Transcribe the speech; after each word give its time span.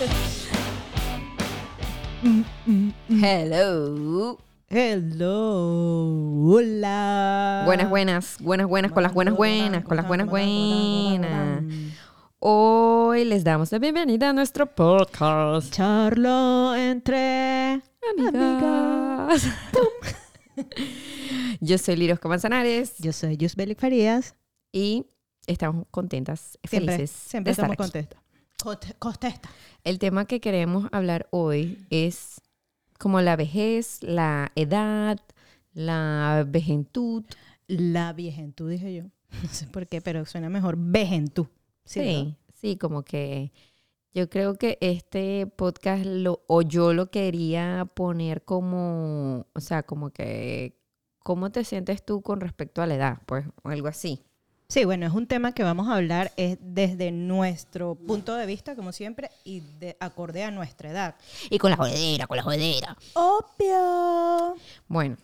Hello. 3.10 4.38
Hello. 4.70 6.54
Hola. 6.54 7.64
Buenas, 7.66 7.90
buenas, 7.90 8.38
buenas, 8.40 8.66
buenas, 8.66 8.92
con 8.92 9.02
las 9.02 9.12
buenas, 9.12 9.36
buenas, 9.36 9.84
con 9.84 9.98
las 9.98 10.08
buenas, 10.08 10.26
buenas. 10.26 11.64
Hoy 12.38 13.26
les 13.26 13.44
damos 13.44 13.70
la 13.72 13.78
bienvenida 13.78 14.30
a 14.30 14.32
nuestro 14.32 14.74
podcast. 14.74 15.70
Charlo 15.70 16.74
entre 16.74 17.82
Amigas. 18.18 19.46
Yo 21.60 21.76
soy 21.76 21.96
Liros 21.96 22.18
Manzanares 22.24 22.94
Yo 22.98 23.12
soy 23.12 23.36
Yusbelic 23.36 23.78
Farías. 23.78 24.34
y 24.72 25.04
estamos 25.46 25.84
contentas, 25.90 26.58
Siempre, 26.64 26.96
felices 26.96 27.10
siempre 27.10 27.50
estamos 27.52 27.76
aquí. 27.78 28.08
Contesta. 28.62 29.48
El 29.84 29.98
tema 29.98 30.26
que 30.26 30.40
queremos 30.40 30.88
hablar 30.92 31.28
hoy 31.30 31.86
es 31.90 32.40
como 32.98 33.20
la 33.20 33.36
vejez, 33.36 34.02
la 34.02 34.52
edad, 34.54 35.18
la 35.72 36.44
vejentud. 36.46 37.24
La 37.66 38.12
viejentud, 38.12 38.70
dije 38.70 38.94
yo. 38.94 39.04
No 39.42 39.48
sé 39.48 39.66
por 39.66 39.86
qué, 39.86 40.00
pero 40.00 40.26
suena 40.26 40.48
mejor 40.50 40.76
vejentud. 40.76 41.46
Sí, 41.84 42.00
¿verdad? 42.00 42.36
sí, 42.54 42.76
como 42.76 43.02
que 43.02 43.52
yo 44.12 44.28
creo 44.28 44.56
que 44.56 44.76
este 44.80 45.46
podcast 45.46 46.04
lo, 46.04 46.42
o 46.46 46.62
yo 46.62 46.92
lo 46.92 47.10
quería 47.10 47.88
poner 47.94 48.44
como, 48.44 49.46
o 49.54 49.60
sea, 49.60 49.84
como 49.84 50.10
que, 50.10 50.76
¿cómo 51.20 51.50
te 51.50 51.64
sientes 51.64 52.04
tú 52.04 52.20
con 52.22 52.40
respecto 52.40 52.82
a 52.82 52.86
la 52.86 52.96
edad? 52.96 53.22
Pues, 53.26 53.46
algo 53.64 53.88
así. 53.88 54.24
Sí, 54.70 54.84
bueno, 54.84 55.04
es 55.04 55.12
un 55.12 55.26
tema 55.26 55.52
que 55.52 55.64
vamos 55.64 55.88
a 55.88 55.96
hablar 55.96 56.30
es 56.36 56.56
desde 56.60 57.10
nuestro 57.10 57.96
punto 57.96 58.36
de 58.36 58.46
vista, 58.46 58.76
como 58.76 58.92
siempre, 58.92 59.28
y 59.42 59.60
de 59.80 59.96
acorde 59.98 60.44
a 60.44 60.52
nuestra 60.52 60.90
edad. 60.92 61.16
Y 61.50 61.58
con 61.58 61.70
la 61.72 61.76
jodera, 61.76 62.28
con 62.28 62.36
la 62.36 62.44
jodera. 62.44 62.96
Obvio. 63.14 64.54
Bueno, 64.86 65.16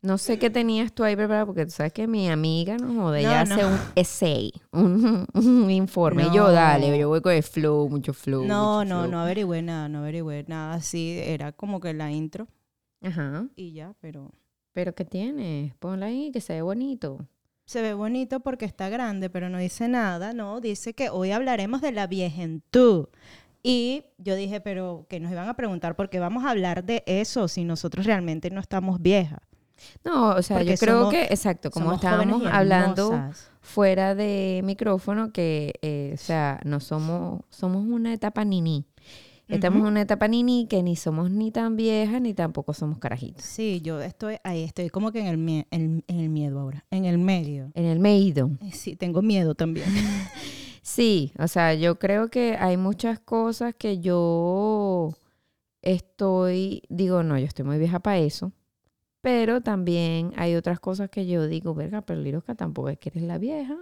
no 0.00 0.16
sé 0.16 0.38
qué 0.38 0.48
tenías 0.48 0.92
tú 0.92 1.02
ahí 1.02 1.16
preparado, 1.16 1.46
porque 1.46 1.64
tú 1.64 1.72
sabes 1.72 1.92
que 1.92 2.06
mi 2.06 2.28
amiga 2.28 2.76
nos 2.76 2.94
jode, 2.94 3.22
No, 3.24 3.28
ella 3.30 3.44
no. 3.46 3.54
hace 3.56 3.64
un 3.66 3.78
essay, 3.96 4.52
un, 4.70 5.26
un 5.34 5.70
informe. 5.72 6.26
Y 6.26 6.34
yo, 6.36 6.52
dale, 6.52 6.96
yo 6.96 7.08
voy 7.08 7.20
con 7.20 7.32
el 7.32 7.42
flow, 7.42 7.88
mucho 7.88 8.12
flow. 8.12 8.44
No, 8.46 8.78
mucho 8.78 8.88
no, 8.94 9.00
flow. 9.00 9.10
no 9.10 9.20
averigüé 9.20 9.60
nada, 9.60 9.88
no 9.88 9.98
averigüé 9.98 10.44
nada. 10.46 10.74
así 10.74 11.18
era 11.18 11.50
como 11.50 11.80
que 11.80 11.92
la 11.94 12.12
intro 12.12 12.46
Ajá. 13.02 13.48
y 13.56 13.72
ya, 13.72 13.94
pero 14.00 14.30
Pero 14.72 14.94
¿qué 14.94 15.04
tienes? 15.04 15.74
Ponla 15.74 16.06
ahí, 16.06 16.30
que 16.30 16.40
se 16.40 16.52
ve 16.52 16.62
bonito. 16.62 17.26
Se 17.68 17.82
ve 17.82 17.92
bonito 17.92 18.40
porque 18.40 18.64
está 18.64 18.88
grande, 18.88 19.28
pero 19.28 19.50
no 19.50 19.58
dice 19.58 19.88
nada, 19.88 20.32
¿no? 20.32 20.58
Dice 20.62 20.94
que 20.94 21.10
hoy 21.10 21.32
hablaremos 21.32 21.82
de 21.82 21.92
la 21.92 22.06
viejentud. 22.06 23.08
Y 23.62 24.04
yo 24.16 24.36
dije, 24.36 24.62
pero 24.62 25.04
que 25.10 25.20
nos 25.20 25.30
iban 25.30 25.48
a 25.50 25.54
preguntar 25.54 25.94
por 25.94 26.08
qué 26.08 26.18
vamos 26.18 26.44
a 26.46 26.50
hablar 26.50 26.82
de 26.84 27.02
eso 27.06 27.46
si 27.46 27.64
nosotros 27.64 28.06
realmente 28.06 28.48
no 28.50 28.60
estamos 28.60 29.02
viejas. 29.02 29.40
No, 30.02 30.30
o 30.30 30.42
sea, 30.42 30.56
Porque 30.56 30.70
yo 30.72 30.78
creo 30.78 30.98
somos- 31.02 31.10
que, 31.12 31.24
exacto, 31.24 31.70
como 31.70 31.92
estábamos 31.92 32.42
hablando 32.50 33.30
fuera 33.60 34.14
de 34.14 34.62
micrófono, 34.64 35.30
que, 35.30 35.74
eh, 35.82 36.12
o 36.14 36.16
sea, 36.16 36.60
no 36.64 36.80
somos, 36.80 37.42
somos 37.50 37.84
una 37.86 38.14
etapa 38.14 38.46
nini. 38.46 38.86
Estamos 39.48 39.80
en 39.80 39.86
una 39.86 40.02
etapa 40.02 40.28
nini 40.28 40.66
que 40.68 40.82
ni 40.82 40.94
somos 40.96 41.30
ni 41.30 41.50
tan 41.50 41.76
viejas 41.76 42.20
ni 42.20 42.34
tampoco 42.34 42.74
somos 42.74 42.98
carajitos. 42.98 43.44
Sí, 43.44 43.80
yo 43.82 44.00
estoy 44.00 44.36
ahí, 44.44 44.62
estoy 44.62 44.90
como 44.90 45.10
que 45.12 45.20
en 45.20 45.26
el, 45.26 45.38
mie- 45.38 45.66
en, 45.70 46.04
en 46.06 46.20
el 46.20 46.28
miedo 46.28 46.60
ahora, 46.60 46.84
en 46.90 47.04
el 47.06 47.18
medio. 47.18 47.70
En 47.74 47.84
el 47.86 47.98
medio. 47.98 48.50
Eh, 48.62 48.72
Sí, 48.72 48.96
tengo 48.96 49.22
miedo 49.22 49.54
también. 49.54 49.86
Sí, 50.82 51.32
o 51.38 51.48
sea, 51.48 51.74
yo 51.74 51.98
creo 51.98 52.28
que 52.28 52.56
hay 52.56 52.78
muchas 52.78 53.20
cosas 53.20 53.74
que 53.74 53.98
yo 54.00 55.12
estoy, 55.82 56.82
digo, 56.88 57.22
no, 57.22 57.38
yo 57.38 57.44
estoy 57.44 57.66
muy 57.66 57.78
vieja 57.78 58.00
para 58.00 58.18
eso, 58.18 58.52
pero 59.20 59.60
también 59.60 60.32
hay 60.36 60.54
otras 60.54 60.80
cosas 60.80 61.10
que 61.10 61.26
yo 61.26 61.46
digo, 61.46 61.74
verga, 61.74 62.00
pero 62.02 62.20
Lirosca 62.22 62.54
tampoco 62.54 62.88
es 62.88 62.98
que 62.98 63.10
eres 63.10 63.22
la 63.24 63.36
vieja. 63.36 63.76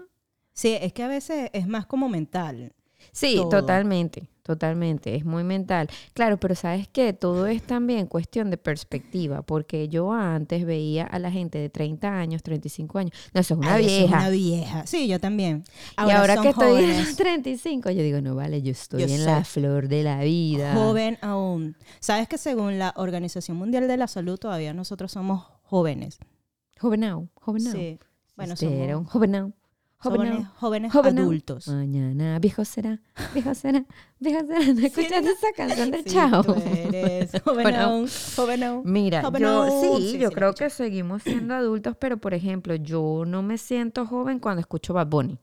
Sí, 0.53 0.77
es 0.81 0.93
que 0.93 1.05
a 1.05 1.09
veces 1.09 1.51
es 1.53 1.69
más 1.69 1.87
como 1.87 2.09
mental. 2.09 2.73
Sí, 3.13 3.37
Todo. 3.37 3.51
totalmente, 3.61 4.29
totalmente, 4.47 5.15
es 5.17 5.25
muy 5.25 5.43
mental. 5.45 5.89
Claro, 6.15 6.39
pero 6.39 6.55
sabes 6.55 6.87
que 6.89 7.13
todo 7.13 7.47
es 7.49 7.63
también 7.63 8.07
cuestión 8.07 8.49
de 8.51 8.57
perspectiva, 8.57 9.43
porque 9.43 9.89
yo 9.89 10.13
antes 10.13 10.65
veía 10.65 11.05
a 11.05 11.19
la 11.19 11.31
gente 11.33 11.59
de 11.59 11.69
30 11.69 12.09
años, 12.19 12.43
35 12.45 12.99
años, 12.99 13.13
no, 13.35 13.41
eso 13.41 13.55
es 13.55 13.59
una 13.61 13.75
Ay, 13.75 13.85
eso 13.87 13.95
es 13.95 14.01
vieja. 14.03 14.17
una 14.19 14.31
vieja. 14.31 14.87
Sí, 14.87 15.09
yo 15.09 15.19
también. 15.19 15.65
y 15.99 16.11
ahora 16.13 16.37
que 16.41 16.51
estoy 16.51 16.69
en 16.69 16.75
jóvenes. 16.87 17.07
los 17.09 17.17
35, 17.17 17.91
yo 17.91 18.03
digo, 18.03 18.21
no 18.21 18.35
vale, 18.37 18.63
yo 18.63 18.71
estoy 18.71 19.01
Yo 19.05 19.15
en 19.15 19.25
la 19.25 19.45
flor 19.45 19.89
de 19.89 20.03
la 20.05 20.21
vida. 20.23 20.75
Joven 20.75 21.19
aún. 21.21 21.77
¿Sabes 22.01 22.29
que 22.29 22.39
según 22.39 22.79
la 22.79 22.95
Organización 22.97 23.57
Mundial 23.57 23.89
de 23.89 23.97
la 23.97 24.07
Salud 24.07 24.39
todavía 24.39 24.73
nosotros 24.73 25.11
somos 25.13 25.45
jóvenes? 25.65 26.19
Jovenao, 26.79 27.29
jovenao. 27.35 27.73
Sí. 27.73 27.99
Bueno, 28.37 28.53
Este 28.53 28.67
somos 28.67 28.97
un 29.01 29.05
jovenao, 29.07 29.53
jóvenes, 29.99 30.47
jóvenes 30.57 30.95
adultos. 30.95 31.69
Mañana 31.69 32.39
viejo 32.39 32.65
será, 32.65 33.01
viejo 33.35 33.55
será, 33.55 33.85
viejo 34.21 34.41
será. 34.47 34.73
¿No 34.73 34.81
escuchaste 34.87 35.31
esa 35.31 35.53
canción 35.57 35.91
de 35.91 35.99
Sí, 36.03 36.11
Chao? 36.11 36.43
tú 36.45 36.55
eres 36.55 37.31
joven 37.45 37.75
aún, 37.75 38.09
joven 38.37 38.63
aún. 38.63 38.83
Mira, 38.85 39.23
Joven 39.23 39.43
yo 39.43 39.81
sí, 39.99 40.11
Sí, 40.13 40.19
yo 40.19 40.29
sí, 40.29 40.35
creo 40.35 40.55
que 40.55 40.71
seguimos 40.71 41.23
siendo 41.23 41.55
adultos, 41.55 41.97
pero 41.99 42.19
por 42.19 42.35
ejemplo, 42.35 42.75
yo 42.77 43.25
no 43.27 43.43
me 43.43 43.59
siento 43.59 44.07
joven 44.07 44.39
cuando 44.39 44.61
escucho 44.61 44.93
Bad 44.95 45.09
Bunny, 45.09 45.39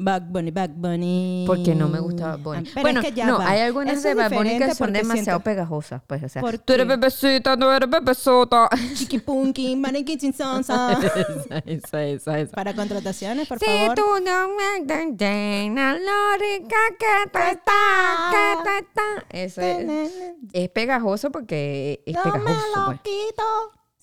Back 0.00 0.24
Bunny, 0.28 0.50
Back 0.52 0.70
Bunny. 0.74 1.44
porque 1.46 1.74
no 1.74 1.88
me 1.88 1.98
gusta 2.00 2.36
Bad 2.36 2.38
Bunny. 2.38 2.58
Ah, 2.68 2.70
pero 2.74 2.82
bueno, 2.82 3.00
es 3.00 3.06
que 3.06 3.12
ya 3.12 3.26
no, 3.26 3.38
va. 3.38 3.50
hay 3.50 3.60
algunas 3.62 3.98
Eso 3.98 4.08
de 4.08 4.14
Bad 4.14 4.30
Bunny 4.32 4.58
que 4.58 4.74
son 4.74 4.92
demasiado 4.92 5.24
siento- 5.24 5.44
pegajosas, 5.44 6.02
pues, 6.06 6.22
o 6.22 6.28
sea, 6.28 6.40
¿Por 6.42 6.56
tú 6.58 6.72
eres 6.72 6.86
bebecita, 6.86 7.56
no 7.56 7.72
eres 7.72 7.90
bebesota. 7.90 8.68
Chiqui 8.94 9.18
Punky, 9.18 9.74
Maniquí 9.76 10.18
Sin 10.18 10.32
Sonsa. 10.32 10.92
esa, 10.92 11.58
esa, 11.66 12.04
esa, 12.04 12.38
esa. 12.38 12.52
Para 12.54 12.74
contrataciones, 12.74 13.48
por 13.48 13.58
Si 13.58 13.64
favor. 13.66 13.94
tú 13.96 14.02
no 14.24 14.48
me 14.50 14.76
entiendes 14.76 16.00
lo 16.00 16.38
rica 16.38 16.76
que 16.98 17.30
tú 17.32 17.38
estás, 17.38 18.30
que 18.30 18.62
tú 18.62 18.70
estás. 18.86 19.24
Eso 19.30 19.60
es, 19.60 20.12
es 20.52 20.68
pegajoso 20.70 21.30
porque 21.30 22.02
es 22.06 22.14
No 22.14 22.24
me 22.24 22.32
pegajoso. 22.32 22.66
lo 22.76 22.86
pues. 22.86 23.00
quito. 23.02 23.42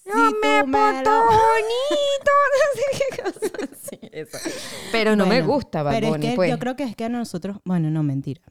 No 0.05 0.29
si 0.29 0.35
me 0.35 0.63
porto 0.63 1.09
bonito. 1.25 2.31
No 2.51 2.65
sé 2.75 2.83
qué 2.99 3.23
cosa. 3.23 3.69
Sí, 3.89 3.99
eso. 4.11 4.37
Pero 4.91 5.15
no 5.15 5.25
me 5.25 5.41
Bueno, 5.41 5.53
gusta 5.53 5.83
Bad 5.83 5.93
Pero 5.93 6.07
Bunny, 6.09 6.25
es 6.25 6.31
que 6.31 6.35
pues. 6.35 6.49
yo 6.49 6.59
creo 6.59 6.75
que 6.75 6.83
es 6.83 6.95
que 6.95 7.05
a 7.05 7.09
nosotros, 7.09 7.57
bueno, 7.65 7.89
no, 7.91 8.03
mentira. 8.03 8.41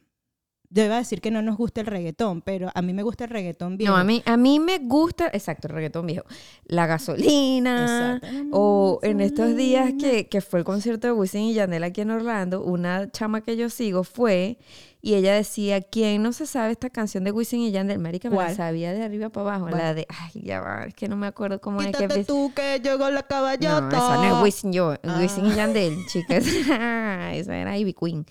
Yo 0.69 0.83
iba 0.83 0.95
a 0.95 0.99
decir 0.99 1.21
que 1.21 1.31
no 1.31 1.41
nos 1.41 1.55
gusta 1.57 1.81
el 1.81 1.87
reggaetón, 1.87 2.41
pero 2.41 2.69
a 2.73 2.81
mí 2.81 2.91
me 2.91 3.03
gusta 3.03 3.23
el 3.25 3.29
reggaetón 3.29 3.77
viejo. 3.77 3.93
No, 3.93 3.97
a 3.99 4.03
mí, 4.03 4.21
a 4.25 4.35
mí 4.35 4.59
me 4.59 4.79
gusta, 4.79 5.27
exacto, 5.31 5.67
el 5.67 5.73
reggaetón 5.75 6.05
viejo. 6.07 6.25
La 6.65 6.85
gasolina. 6.85 8.19
Exacto. 8.19 8.47
O 8.51 8.99
en 9.01 9.21
estos 9.21 9.55
días 9.55 9.93
que, 9.99 10.27
que 10.27 10.41
fue 10.41 10.59
el 10.59 10.65
concierto 10.65 11.07
de 11.07 11.13
Wisin 11.13 11.43
y 11.43 11.53
Yandel 11.53 11.83
aquí 11.83 12.01
en 12.01 12.11
Orlando, 12.11 12.61
una 12.63 13.09
chama 13.11 13.41
que 13.41 13.55
yo 13.55 13.69
sigo 13.69 14.03
fue 14.03 14.57
y 15.05 15.13
ella 15.13 15.35
decía, 15.35 15.81
¿quién 15.81 16.23
no 16.23 16.33
se 16.33 16.47
sabe 16.47 16.71
esta 16.71 16.89
canción 16.89 17.23
de 17.23 17.31
Wisin 17.31 17.59
y 17.61 17.69
Yandel? 17.69 17.99
Marica, 17.99 18.27
me 18.31 18.37
la 18.37 18.55
sabía 18.55 18.91
de 18.91 19.03
arriba 19.03 19.29
para 19.29 19.49
abajo. 19.51 19.67
¿Cuál? 19.69 19.77
La 19.77 19.93
de, 19.93 20.07
ay, 20.09 20.41
ya 20.41 20.61
va, 20.61 20.85
es 20.85 20.95
que 20.95 21.07
no 21.07 21.15
me 21.15 21.27
acuerdo 21.27 21.61
cómo 21.61 21.79
es 21.79 21.87
que 21.95 22.07
Quítate 22.07 22.23
tú 22.23 22.51
que 22.55 22.79
llegó 22.79 23.07
la 23.11 23.21
caballota. 23.21 23.81
No, 23.81 23.87
esa 23.89 24.15
no 24.15 24.37
es 24.37 24.43
Wisin, 24.43 24.73
yo, 24.73 24.95
Wisin 25.19 25.45
y 25.45 25.51
Ah. 25.51 25.55
Yandel, 25.57 25.95
chicas. 26.07 26.47
esa 26.47 27.55
era 27.55 27.77
Ivy 27.77 27.93
Queen. 27.93 28.25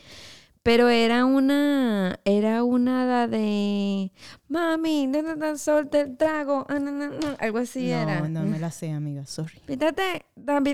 Pero 0.64 0.88
era 0.88 1.26
una, 1.26 2.18
era 2.24 2.64
una 2.64 3.28
de, 3.28 4.10
mami, 4.48 5.06
no, 5.06 5.22
no, 5.22 5.36
no, 5.36 5.56
solta 5.56 6.00
el 6.00 6.16
trago, 6.16 6.66
ah, 6.68 6.80
no, 6.80 6.91
no, 6.91 7.06
no", 7.06 7.36
algo 7.38 7.58
así 7.58 7.91
no, 7.91 8.00
era. 8.00 8.20
no 8.28 8.42
me 8.42 8.58
la 8.58 8.70
sé, 8.72 8.91
amiga, 8.91 9.24
sorry. 9.26 9.60
Pítate, 9.64 10.24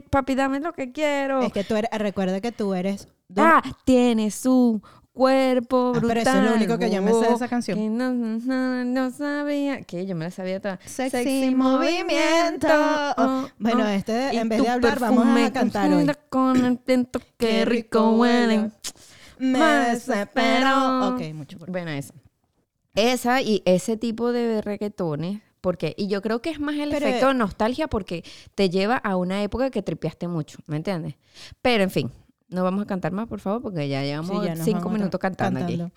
papi, 0.08 0.34
dame 0.34 0.60
lo 0.60 0.72
que 0.72 0.92
quiero. 0.92 1.42
Es 1.42 1.52
que 1.52 1.62
tú 1.62 1.76
eres, 1.76 1.90
recuerda 1.92 2.40
que 2.40 2.52
tú 2.52 2.72
eres... 2.72 3.06
Ah, 3.36 3.62
tiene 3.84 4.30
su 4.32 4.82
cuerpo 5.20 5.92
Ah, 5.94 5.98
brutal. 5.98 6.08
pero 6.08 6.20
eso 6.20 6.38
es 6.38 6.50
lo 6.50 6.56
único 6.56 6.78
que 6.78 6.90
yo 6.90 7.02
me 7.02 7.12
sé 7.12 7.26
de 7.28 7.34
esa 7.34 7.46
canción. 7.48 7.76
Que 7.78 7.88
no, 7.90 8.10
no, 8.14 8.84
no 8.86 9.10
sabía. 9.10 9.82
Que 9.82 10.06
yo 10.06 10.16
me 10.16 10.24
la 10.24 10.30
sabía 10.30 10.60
toda. 10.60 10.80
Sexy 10.86 11.54
movimiento. 11.54 12.66
oh, 13.18 13.46
Bueno, 13.58 13.84
oh. 13.84 13.88
este, 13.88 14.34
en 14.38 14.48
vez 14.48 14.62
de 14.62 14.68
hablar, 14.70 14.98
vamos 14.98 15.26
a 15.26 15.52
cantar 15.52 15.92
hoy. 15.92 16.10
Con 16.30 16.64
el 16.64 16.80
viento, 16.86 17.20
qué 17.36 17.66
rico 17.66 18.12
huelen. 18.12 18.72
Me 19.38 19.58
desespero. 19.58 20.22
espero. 20.22 21.08
Ok, 21.08 21.34
mucho 21.34 21.58
por 21.58 21.70
Bueno, 21.70 21.90
esa. 21.90 22.14
Esa 22.94 23.42
y 23.42 23.62
ese 23.66 23.98
tipo 23.98 24.32
de 24.32 24.62
reggaetones. 24.62 25.42
Porque, 25.60 25.94
y 25.98 26.08
yo 26.08 26.22
creo 26.22 26.40
que 26.40 26.48
es 26.48 26.58
más 26.60 26.76
el 26.76 26.88
Pero- 26.88 27.06
efecto 27.06 27.28
de 27.28 27.34
nostalgia 27.34 27.88
porque 27.88 28.24
te 28.54 28.70
lleva 28.70 28.96
a 28.96 29.16
una 29.16 29.42
época 29.42 29.70
que 29.70 29.82
tripeaste 29.82 30.28
mucho, 30.28 30.58
¿me 30.66 30.76
entiendes? 30.76 31.16
Pero 31.60 31.82
en 31.84 31.90
fin, 31.90 32.10
no 32.50 32.64
vamos 32.64 32.82
a 32.82 32.86
cantar 32.86 33.12
más, 33.12 33.26
por 33.28 33.40
favor, 33.40 33.62
porque 33.62 33.88
ya 33.88 34.02
llevamos 34.02 34.40
Sí, 34.40 34.46
ya 34.46 34.54
nos 34.54 34.64
cinco 34.64 34.90
minutos 34.90 35.18
cantando, 35.20 35.60
aquí. 35.60 35.82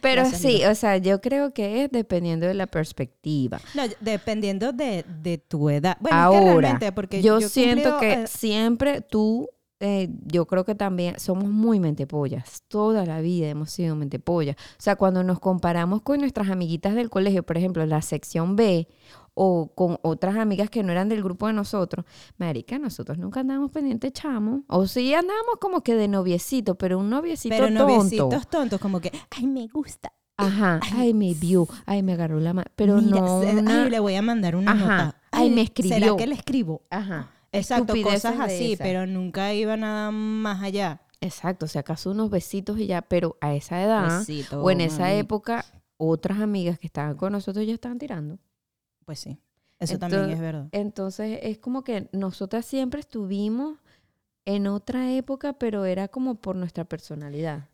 Pero 0.00 0.22
Gracias, 0.22 0.40
sí, 0.42 0.64
o 0.64 0.74
sea, 0.74 0.98
yo 0.98 1.20
creo 1.20 1.54
que 1.54 1.84
es 1.84 1.90
dependiendo 1.90 2.46
de 2.46 2.54
la 2.54 2.66
perspectiva. 2.66 3.60
No, 3.74 3.84
dependiendo 4.00 4.72
de, 4.72 5.04
de 5.22 5.38
tu 5.38 5.70
edad. 5.70 5.96
Bueno, 5.98 6.16
es 6.16 6.20
que 6.20 6.36
Ahora, 6.36 6.60
realmente, 6.60 6.92
porque 6.92 7.22
yo, 7.22 7.38
he 7.38 7.48
siento 7.48 7.92
cumplido, 7.92 8.00
que 8.00 8.22
eh, 8.24 8.26
siempre 8.26 9.00
tú 9.00 9.48
eh, 9.80 10.08
yo 10.26 10.46
creo 10.46 10.64
que 10.64 10.74
también 10.74 11.18
somos 11.18 11.44
muy 11.50 11.80
mentepollas. 11.80 12.62
Toda 12.68 13.04
la 13.06 13.20
vida 13.20 13.48
hemos 13.48 13.70
sido 13.70 13.96
mentepollas. 13.96 14.56
O 14.56 14.82
sea, 14.82 14.96
cuando 14.96 15.22
nos 15.24 15.40
comparamos 15.40 16.02
con 16.02 16.20
nuestras 16.20 16.48
amiguitas 16.50 16.94
del 16.94 17.10
colegio, 17.10 17.42
por 17.42 17.58
ejemplo, 17.58 17.84
la 17.86 18.00
sección 18.02 18.56
B, 18.56 18.88
o 19.36 19.72
con 19.74 19.98
otras 20.02 20.36
amigas 20.36 20.70
que 20.70 20.84
no 20.84 20.92
eran 20.92 21.08
del 21.08 21.22
grupo 21.22 21.48
de 21.48 21.52
nosotros, 21.54 22.06
marica, 22.38 22.78
nosotros 22.78 23.18
nunca 23.18 23.40
andábamos 23.40 23.72
pendiente 23.72 24.12
chamo. 24.12 24.62
O 24.68 24.86
sí 24.86 25.12
andábamos 25.12 25.56
como 25.60 25.82
que 25.82 25.96
de 25.96 26.06
noviecito, 26.06 26.76
pero 26.76 26.98
un 27.00 27.10
noviecito 27.10 27.52
Pero 27.54 27.66
tonto. 27.66 27.82
noviecitos 27.88 28.46
tontos, 28.48 28.80
como 28.80 29.00
que, 29.00 29.10
ay, 29.36 29.46
me 29.48 29.66
gusta. 29.66 30.12
Ajá, 30.36 30.80
ay, 30.96 31.14
me 31.14 31.32
vio, 31.34 31.66
ay, 31.86 32.02
me 32.02 32.12
agarró 32.12 32.38
la 32.40 32.52
mano. 32.52 32.68
Pero 32.76 32.96
Mira, 33.00 33.20
no 33.20 33.38
una- 33.40 33.84
ay, 33.84 33.90
le 33.90 33.98
voy 34.00 34.14
a 34.14 34.22
mandar 34.22 34.54
una 34.56 34.72
Ajá. 34.72 35.04
nota. 35.04 35.16
Ay, 35.32 35.48
me 35.50 35.56
¿Será 35.56 35.62
escribió. 35.64 36.16
que 36.16 36.26
le 36.28 36.34
escribo? 36.34 36.82
Ajá. 36.90 37.30
Exacto, 37.58 37.94
cosas 38.02 38.38
así, 38.40 38.76
pero 38.78 39.06
nunca 39.06 39.52
iba 39.54 39.76
nada 39.76 40.10
más 40.10 40.62
allá. 40.62 41.00
Exacto, 41.20 41.66
si 41.68 41.78
acaso 41.78 42.10
unos 42.10 42.28
besitos 42.30 42.78
y 42.78 42.86
ya, 42.86 43.00
pero 43.02 43.36
a 43.40 43.54
esa 43.54 43.82
edad 43.82 44.18
Besito, 44.18 44.62
o 44.62 44.70
en 44.70 44.80
esa 44.82 45.12
época, 45.14 45.64
otras 45.96 46.40
amigas 46.40 46.78
que 46.78 46.86
estaban 46.86 47.16
con 47.16 47.32
nosotros 47.32 47.66
ya 47.66 47.72
estaban 47.72 47.98
tirando. 47.98 48.38
Pues 49.06 49.20
sí, 49.20 49.38
eso 49.78 49.98
también 49.98 50.22
Entonces- 50.22 50.36
es 50.36 50.40
verdad. 50.42 50.68
Entonces 50.72 51.38
es 51.42 51.58
como 51.58 51.82
que 51.84 52.08
nosotras 52.12 52.66
siempre 52.66 53.00
estuvimos 53.00 53.78
en 54.44 54.66
otra 54.66 55.12
época, 55.12 55.54
pero 55.54 55.86
era 55.86 56.08
como 56.08 56.34
por 56.34 56.56
nuestra 56.56 56.84
personalidad. 56.84 57.68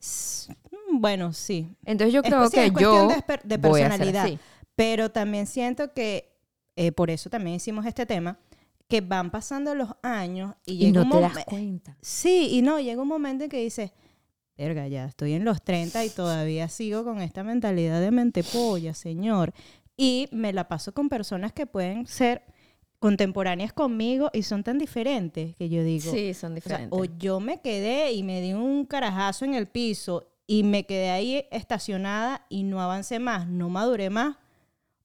Bueno, 0.92 1.32
sí. 1.32 1.74
Entonces 1.84 2.12
yo 2.14 2.20
Es- 2.20 2.26
creo 2.28 2.48
sí, 2.48 2.56
es 2.58 2.64
que 2.66 2.72
cuestión 2.72 3.08
yo 3.08 3.08
de, 3.08 3.40
de 3.44 3.56
voy 3.68 3.80
a 3.80 3.84
ser 3.84 3.90
personalidad. 3.98 4.24
así. 4.26 4.38
Pero 4.76 5.10
también 5.10 5.46
siento 5.46 5.92
que, 5.92 6.32
eh, 6.76 6.92
por 6.92 7.10
eso 7.10 7.30
también 7.30 7.56
hicimos 7.56 7.84
este 7.86 8.06
tema, 8.06 8.38
que 8.90 9.00
van 9.00 9.30
pasando 9.30 9.74
los 9.74 9.88
años 10.02 10.54
y, 10.66 10.72
Y 10.72 10.76
llega 10.78 11.00
no 11.00 11.06
un 11.06 11.10
te 11.12 11.20
das 11.20 11.44
cuenta. 11.46 11.96
Sí, 12.02 12.48
y 12.52 12.60
no, 12.60 12.78
llega 12.78 13.00
un 13.00 13.08
momento 13.08 13.44
en 13.44 13.50
que 13.50 13.62
dices, 13.62 13.92
verga, 14.58 14.86
ya 14.88 15.06
estoy 15.06 15.32
en 15.32 15.44
los 15.46 15.62
30 15.62 16.04
y 16.04 16.10
todavía 16.10 16.68
sigo 16.68 17.04
con 17.04 17.22
esta 17.22 17.42
mentalidad 17.42 18.00
de 18.02 18.10
mente 18.10 18.44
polla, 18.44 18.92
señor. 18.92 19.54
Y 19.96 20.28
me 20.32 20.52
la 20.52 20.68
paso 20.68 20.92
con 20.92 21.08
personas 21.08 21.52
que 21.54 21.66
pueden 21.66 22.06
ser 22.06 22.42
contemporáneas 22.98 23.72
conmigo 23.72 24.28
y 24.34 24.42
son 24.42 24.62
tan 24.62 24.76
diferentes 24.76 25.56
que 25.56 25.68
yo 25.70 25.82
digo, 25.82 26.12
Sí, 26.12 26.34
son 26.34 26.52
o, 26.52 26.60
sea, 26.60 26.76
diferentes. 26.78 26.98
o 26.98 27.04
yo 27.18 27.40
me 27.40 27.60
quedé 27.62 28.12
y 28.12 28.22
me 28.22 28.42
di 28.42 28.52
un 28.52 28.84
carajazo 28.84 29.46
en 29.46 29.54
el 29.54 29.66
piso 29.68 30.26
y 30.46 30.64
me 30.64 30.84
quedé 30.84 31.10
ahí 31.10 31.46
estacionada 31.50 32.44
y 32.50 32.64
no 32.64 32.80
avancé 32.82 33.18
más, 33.18 33.46
no 33.46 33.70
maduré 33.70 34.10
más, 34.10 34.36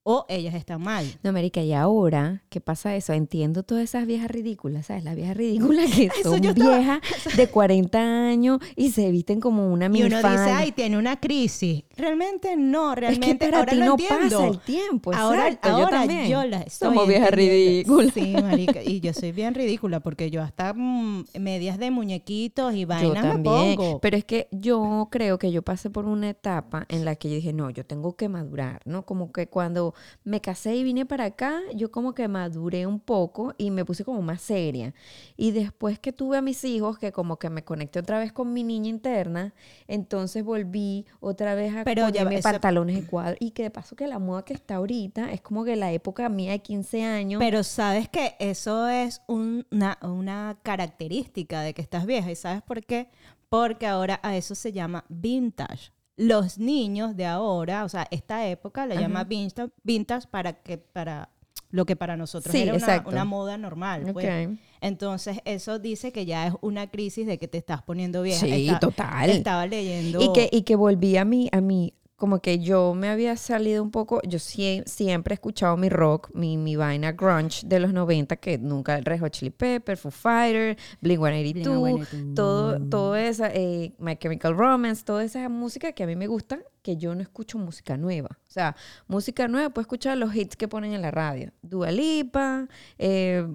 o 0.07 0.23
ellas 0.29 0.53
están 0.53 0.83
mal. 0.83 1.03
No, 1.23 1.31
América, 1.31 1.61
y 1.61 1.73
ahora, 1.73 2.43
¿qué 2.49 2.61
pasa 2.61 2.95
eso? 2.95 3.11
Entiendo 3.11 3.63
todas 3.63 3.83
esas 3.83 4.05
viejas 4.05 4.29
ridículas, 4.29 4.85
¿sabes? 4.85 5.03
Las 5.03 5.15
viejas 5.15 5.35
ridículas 5.35 5.89
que 5.91 6.09
son 6.23 6.41
yo 6.41 6.51
estaba- 6.51 6.77
viejas 6.77 6.99
de 7.35 7.47
40 7.47 7.97
años 8.27 8.59
y 8.75 8.91
se 8.91 9.09
visten 9.09 9.39
como 9.39 9.73
una 9.73 9.87
Y 9.87 9.89
mini 9.89 10.05
uno 10.05 10.17
dice, 10.17 10.29
ay, 10.51 10.71
tiene 10.73 10.99
una 10.99 11.19
crisis. 11.19 11.83
Realmente 11.97 12.55
no, 12.55 12.93
es 12.93 12.99
realmente 12.99 13.45
que 13.47 13.51
para 13.51 13.57
ahora 13.57 13.71
ti 13.73 13.79
lo 13.79 13.85
no 13.85 13.91
entiendo. 13.93 14.37
pasa 14.37 14.47
el 14.47 14.59
tiempo, 14.59 15.11
ahora 15.15 15.47
exacto, 15.47 15.69
yo 15.69 15.73
ahora 15.85 15.97
también. 15.99 16.27
yo 16.29 16.43
la 16.45 16.61
estoy 16.61 16.87
Somos 16.89 17.07
viejas 17.07 17.31
ridículas. 17.31 18.13
Sí, 18.13 18.33
marica, 18.39 18.83
y 18.83 18.99
yo 18.99 19.11
soy 19.11 19.31
bien 19.31 19.55
ridícula 19.55 20.01
porque 20.01 20.29
yo 20.29 20.43
hasta 20.43 20.73
mm, 20.75 21.25
medias 21.39 21.79
de 21.79 21.89
muñequitos 21.89 22.75
y 22.75 22.81
Yo 22.81 22.87
vainas 22.87 23.23
me 23.23 23.29
también. 23.31 23.75
pongo. 23.75 23.99
Pero 24.01 24.17
es 24.17 24.23
que 24.25 24.47
yo 24.51 25.07
creo 25.09 25.39
que 25.39 25.51
yo 25.51 25.63
pasé 25.63 25.89
por 25.89 26.05
una 26.05 26.29
etapa 26.29 26.85
en 26.89 27.05
la 27.05 27.15
que 27.15 27.29
yo 27.29 27.35
dije, 27.37 27.53
no, 27.53 27.71
yo 27.71 27.83
tengo 27.87 28.15
que 28.15 28.29
madurar, 28.29 28.81
¿no? 28.85 29.03
Como 29.03 29.31
que 29.31 29.47
cuando 29.47 29.94
me 30.23 30.41
casé 30.41 30.75
y 30.75 30.83
vine 30.83 31.05
para 31.05 31.25
acá, 31.25 31.59
yo 31.73 31.91
como 31.91 32.13
que 32.13 32.27
maduré 32.27 32.85
un 32.87 32.99
poco 32.99 33.53
y 33.57 33.71
me 33.71 33.85
puse 33.85 34.03
como 34.03 34.21
más 34.21 34.41
seria. 34.41 34.93
Y 35.37 35.51
después 35.51 35.99
que 35.99 36.11
tuve 36.13 36.37
a 36.37 36.41
mis 36.41 36.63
hijos, 36.63 36.97
que 36.97 37.11
como 37.11 37.37
que 37.37 37.49
me 37.49 37.63
conecté 37.63 37.99
otra 37.99 38.19
vez 38.19 38.31
con 38.31 38.53
mi 38.53 38.63
niña 38.63 38.89
interna, 38.89 39.53
entonces 39.87 40.43
volví 40.43 41.05
otra 41.19 41.55
vez 41.55 41.75
a 41.75 41.83
Pero 41.83 42.03
ponerme 42.05 42.41
pantalones 42.41 42.95
de 43.01 43.05
cuadro. 43.07 43.35
Y 43.39 43.51
que 43.51 43.63
de 43.63 43.71
paso 43.71 43.95
que 43.95 44.07
la 44.07 44.19
moda 44.19 44.43
que 44.45 44.53
está 44.53 44.75
ahorita 44.75 45.31
es 45.31 45.41
como 45.41 45.63
que 45.63 45.75
la 45.75 45.91
época 45.91 46.27
mía 46.29 46.51
de 46.51 46.59
15 46.59 47.03
años. 47.03 47.39
Pero 47.39 47.63
sabes 47.63 48.09
que 48.09 48.35
eso 48.39 48.87
es 48.87 49.21
un- 49.27 49.65
una, 49.71 49.97
una 50.01 50.57
característica 50.63 51.61
de 51.61 51.73
que 51.73 51.81
estás 51.81 52.05
vieja. 52.05 52.31
¿Y 52.31 52.35
sabes 52.35 52.61
por 52.63 52.83
qué? 52.85 53.09
Porque 53.49 53.85
ahora 53.87 54.19
a 54.23 54.35
eso 54.35 54.55
se 54.55 54.71
llama 54.71 55.05
vintage. 55.09 55.91
Los 56.17 56.57
niños 56.57 57.15
de 57.17 57.25
ahora, 57.25 57.83
o 57.83 57.89
sea, 57.89 58.07
esta 58.09 58.47
época 58.47 58.85
la 58.85 58.95
llama 58.95 59.21
Ajá. 59.21 59.29
vintage, 59.29 59.71
vintage 59.83 60.27
para 60.29 60.53
que 60.53 60.77
para 60.77 61.29
lo 61.71 61.85
que 61.85 61.97
para 61.97 62.15
nosotros 62.15 62.53
Sí, 62.53 62.61
era 62.61 62.73
una, 63.05 63.25
moda 63.25 63.57
normal. 63.57 64.09
pues. 64.13 64.49
Entonces, 64.79 65.39
eso 65.43 65.77
dice 65.77 66.13
que 66.13 66.25
ya 66.25 66.47
es 66.47 66.53
una 66.61 66.89
crisis 66.89 67.27
de 67.27 67.37
que 67.37 67.49
te 67.49 67.57
estás 67.57 67.81
poniendo 67.81 68.21
vieja. 68.21 68.45
Sí, 68.45 68.71
total. 68.79 69.29
Estaba 69.29 69.67
leyendo. 69.67 70.21
Y 70.21 70.31
que, 70.31 70.49
y 70.51 70.61
que 70.61 70.75
volví 70.75 71.17
a 71.17 71.25
mí, 71.25 71.49
a 71.51 71.59
mí, 71.59 71.93
como 72.17 72.39
que 72.39 72.59
yo 72.59 72.93
me 72.93 73.09
había 73.09 73.35
salido 73.35 73.83
un 73.83 73.91
poco, 73.91 74.21
yo 74.23 74.39
sie- 74.39 74.83
siempre 74.85 75.33
he 75.33 75.35
escuchado 75.35 75.75
mi 75.75 75.89
rock, 75.89 76.29
mi, 76.33 76.55
mi 76.55 76.77
vaina 76.77 77.11
grunge 77.11 77.65
de 77.67 77.79
los 77.79 77.91
90, 77.91 78.37
que 78.37 78.57
nunca, 78.57 79.01
Red 79.01 79.19
Hot 79.19 79.31
Chili 79.33 79.51
Pepper, 79.51 79.97
Foo 79.97 80.11
Fighter, 80.11 80.77
Blink-182, 81.01 82.07
todo, 82.35 82.79
todo 82.89 83.15
esa, 83.17 83.49
eh, 83.53 83.93
My 83.99 84.15
Chemical 84.15 84.55
Romance, 84.55 85.03
toda 85.03 85.23
esa 85.25 85.49
música 85.49 85.91
que 85.91 86.03
a 86.03 86.07
mí 86.07 86.15
me 86.15 86.27
gusta, 86.27 86.59
que 86.81 86.95
yo 86.97 87.13
no 87.15 87.21
escucho 87.21 87.57
música 87.57 87.97
nueva. 87.97 88.29
O 88.47 88.51
sea, 88.51 88.75
música 89.07 89.47
nueva, 89.49 89.69
puedo 89.71 89.81
escuchar 89.81 90.17
los 90.17 90.33
hits 90.35 90.55
que 90.55 90.67
ponen 90.67 90.93
en 90.93 91.01
la 91.01 91.11
radio. 91.11 91.51
Dua 91.63 91.91
Lipa, 91.91 92.67
eh, 92.97 93.45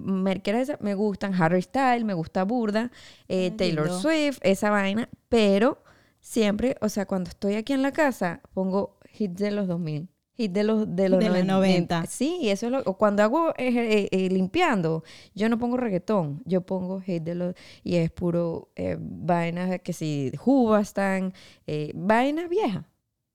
esa, 0.45 0.77
me 0.81 0.93
gustan, 0.93 1.33
Harry 1.41 1.61
Styles, 1.61 2.03
me 2.03 2.13
gusta 2.13 2.43
Burda, 2.43 2.91
eh, 3.27 3.51
Taylor. 3.57 3.89
Swift, 3.89 4.37
esa 4.41 4.69
vaina, 4.69 5.09
pero 5.29 5.81
siempre, 6.21 6.77
o 6.81 6.89
sea, 6.89 7.05
cuando 7.05 7.29
estoy 7.29 7.55
aquí 7.55 7.73
en 7.73 7.81
la 7.81 7.91
casa, 7.91 8.41
pongo 8.53 8.97
hits 9.17 9.37
de 9.39 9.51
los 9.51 9.67
2000. 9.67 10.07
Hits 10.37 10.53
de 10.53 10.63
los, 10.63 10.95
de 10.95 11.09
los, 11.09 11.19
De 11.19 11.25
los 11.25 11.45
90. 11.45 11.53
90. 11.53 12.05
Sí, 12.05 12.37
y 12.41 12.49
eso 12.49 12.67
es 12.67 12.71
lo... 12.71 12.79
o 12.85 12.97
Cuando 12.97 13.21
hago 13.23 13.49
eh, 13.57 13.67
eh, 13.67 14.07
eh, 14.11 14.29
limpiando, 14.29 15.03
yo 15.35 15.49
no 15.49 15.59
pongo 15.59 15.77
reggaetón, 15.77 16.41
yo 16.45 16.61
pongo 16.61 17.03
hits 17.05 17.25
de 17.25 17.35
los... 17.35 17.55
Y 17.83 17.95
es 17.97 18.09
puro 18.11 18.69
eh, 18.75 18.97
vainas 18.99 19.81
que 19.81 19.93
si 19.93 20.31
Hubastan, 20.45 21.33
eh, 21.67 21.91
vainas 21.95 22.49
viejas. 22.49 22.85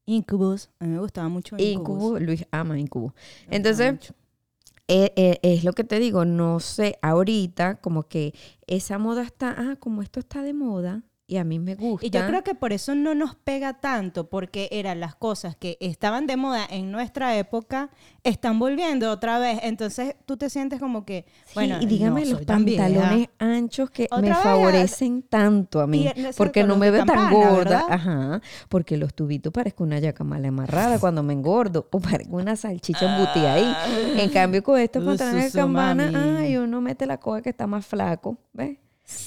Incubus. 0.07 0.71
A 0.79 0.85
mí 0.85 0.93
me 0.93 1.01
gustaba 1.01 1.29
mucho 1.29 1.57
Incubus. 1.59 2.03
Incubus, 2.03 2.23
Luis 2.23 2.47
ama 2.53 2.79
Incubus. 2.79 3.13
Entonces, 3.51 4.15
eh, 4.89 5.13
eh, 5.17 5.39
es 5.43 5.65
lo 5.65 5.73
que 5.73 5.83
te 5.83 5.99
digo, 5.99 6.25
no 6.25 6.61
sé, 6.61 6.97
ahorita 7.03 7.81
como 7.81 8.05
que 8.05 8.33
esa 8.69 8.99
moda 8.99 9.23
está, 9.25 9.55
ah, 9.59 9.77
como 9.81 10.01
esto 10.01 10.21
está 10.21 10.43
de 10.43 10.55
moda 10.55 11.03
y 11.29 11.39
a 11.39 11.45
mí 11.45 11.59
me 11.59 11.75
gusta. 11.75 12.07
Y 12.07 12.11
yo 12.11 12.25
creo 12.27 12.45
que 12.45 12.55
por 12.55 12.73
eso 12.73 12.95
no 12.95 13.15
nos 13.15 13.35
pega 13.35 13.81
tanto, 13.81 14.29
porque 14.29 14.69
eran 14.71 15.01
las 15.01 15.17
cosas 15.17 15.57
que 15.57 15.77
estaban 15.81 16.27
de 16.27 16.37
moda 16.37 16.65
en 16.71 16.93
nuestra 16.93 17.37
época, 17.37 17.91
están 18.23 18.61
volviendo 18.61 19.11
otra 19.11 19.41
vez. 19.41 19.59
Entonces 19.63 20.15
tú 20.25 20.37
te 20.37 20.51
sientes 20.51 20.79
como 20.79 21.05
que, 21.05 21.25
Sí, 21.47 21.53
bueno, 21.55 21.79
y 21.81 21.87
dígame 21.87 22.25
no 22.25 22.33
los 22.33 22.45
pantalones 22.45 23.29
anchos 23.39 23.91
que 23.91 24.07
me 24.13 24.29
vez, 24.29 24.39
favorecen 24.39 25.23
tanto 25.23 25.81
a 25.81 25.87
mí, 25.89 26.07
y, 26.15 26.27
porque 26.37 26.63
no 26.63 26.77
me 26.77 26.91
veo 26.93 27.05
tan 27.05 27.33
gorda, 27.33 27.57
¿verdad? 27.57 27.85
ajá, 27.89 28.41
porque 28.69 28.97
los 28.97 29.13
tubitos 29.13 29.53
parezco 29.53 29.83
una 29.83 29.99
yaca 29.99 30.23
mal 30.23 30.45
amarrada 30.45 30.99
cuando 31.01 31.25
me 31.25 31.33
engordo, 31.33 31.89
o 31.91 31.99
parezco 31.99 32.37
una 32.37 32.55
salchicha 32.55 33.17
embutida 33.17 33.55
ahí. 33.55 33.77
En 34.21 34.31
cambio, 34.31 34.63
con 34.63 34.79
estos 34.79 35.03
pantalones 35.03 35.53
de 35.53 35.59
campana, 35.59 36.39
ay, 36.39 36.57
uno 36.57 36.81
mete 36.81 37.05
la 37.07 37.19
coja 37.19 37.43
que 37.43 37.51
está 37.51 37.67
más 37.67 37.85
flaco, 37.85 38.39
¿ves? 38.53 38.79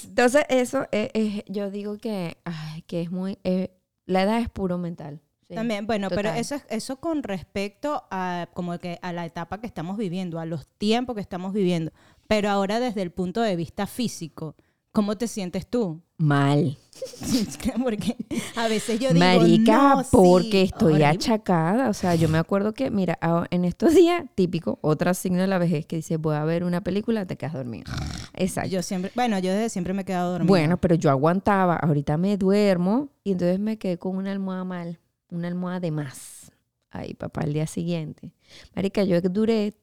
Entonces, 0.04 0.44
eso 0.48 0.86
es, 0.92 1.10
es- 1.14 1.44
yo 1.46 1.70
digo 1.70 1.96
que, 1.98 2.36
ay, 2.44 2.82
que 2.82 3.00
es 3.02 3.10
muy, 3.10 3.38
eh, 3.44 3.70
la 4.06 4.22
edad 4.22 4.38
es 4.40 4.48
puro 4.48 4.78
mental. 4.78 5.20
sí. 5.48 5.54
También, 5.54 5.86
bueno, 5.86 6.08
pero 6.10 6.30
eso 6.30 6.54
es 6.56 6.64
eso 6.68 6.96
con 7.00 7.22
respecto 7.22 8.04
a 8.10 8.48
como 8.54 8.78
que 8.78 8.98
a 9.02 9.12
la 9.12 9.24
etapa 9.26 9.58
que 9.60 9.66
estamos 9.66 9.96
viviendo, 9.96 10.38
a 10.38 10.46
los 10.46 10.66
tiempos 10.78 11.14
que 11.14 11.20
estamos 11.22 11.52
viviendo. 11.52 11.92
Pero 12.28 12.50
ahora 12.50 12.78
desde 12.80 13.02
el 13.02 13.10
punto 13.10 13.40
de 13.40 13.56
vista 13.56 13.86
físico, 13.86 14.54
¿cómo 14.92 15.16
te 15.16 15.26
sientes 15.28 15.66
tú? 15.66 16.02
Mal. 16.20 16.76
Porque 17.82 18.14
a 18.56 18.68
veces 18.68 19.00
yo 19.00 19.08
digo, 19.08 19.24
Marica, 19.24 19.94
no, 19.94 20.02
sí, 20.02 20.08
porque 20.12 20.62
estoy 20.62 20.92
horrible. 20.92 21.06
achacada. 21.06 21.88
O 21.88 21.94
sea, 21.94 22.14
yo 22.14 22.28
me 22.28 22.36
acuerdo 22.36 22.74
que, 22.74 22.90
mira, 22.90 23.18
en 23.50 23.64
estos 23.64 23.94
días, 23.94 24.24
típico, 24.34 24.78
otro 24.82 25.14
signo 25.14 25.40
de 25.40 25.46
la 25.46 25.56
vejez 25.56 25.86
que 25.86 25.96
dice, 25.96 26.18
voy 26.18 26.36
a 26.36 26.44
ver 26.44 26.62
una 26.62 26.82
película, 26.82 27.24
te 27.24 27.36
quedas 27.36 27.54
dormido. 27.54 27.90
Exacto. 28.34 28.68
Yo 28.68 28.82
siempre, 28.82 29.10
bueno, 29.14 29.38
yo 29.38 29.50
desde 29.50 29.70
siempre 29.70 29.94
me 29.94 30.02
he 30.02 30.04
quedado 30.04 30.32
dormida. 30.32 30.48
bueno, 30.48 30.76
pero 30.78 30.94
yo 30.94 31.08
aguantaba. 31.08 31.76
Ahorita 31.76 32.18
me 32.18 32.36
duermo 32.36 33.08
y 33.24 33.32
entonces 33.32 33.58
me 33.58 33.78
quedé 33.78 33.96
con 33.96 34.16
una 34.16 34.30
almohada 34.30 34.64
mal, 34.64 34.98
una 35.30 35.48
almohada 35.48 35.80
de 35.80 35.90
más. 35.90 36.52
Ay, 36.90 37.14
papá, 37.14 37.42
el 37.44 37.54
día 37.54 37.66
siguiente. 37.66 38.32
Marica, 38.74 39.04
yo 39.04 39.20
duré 39.22 39.74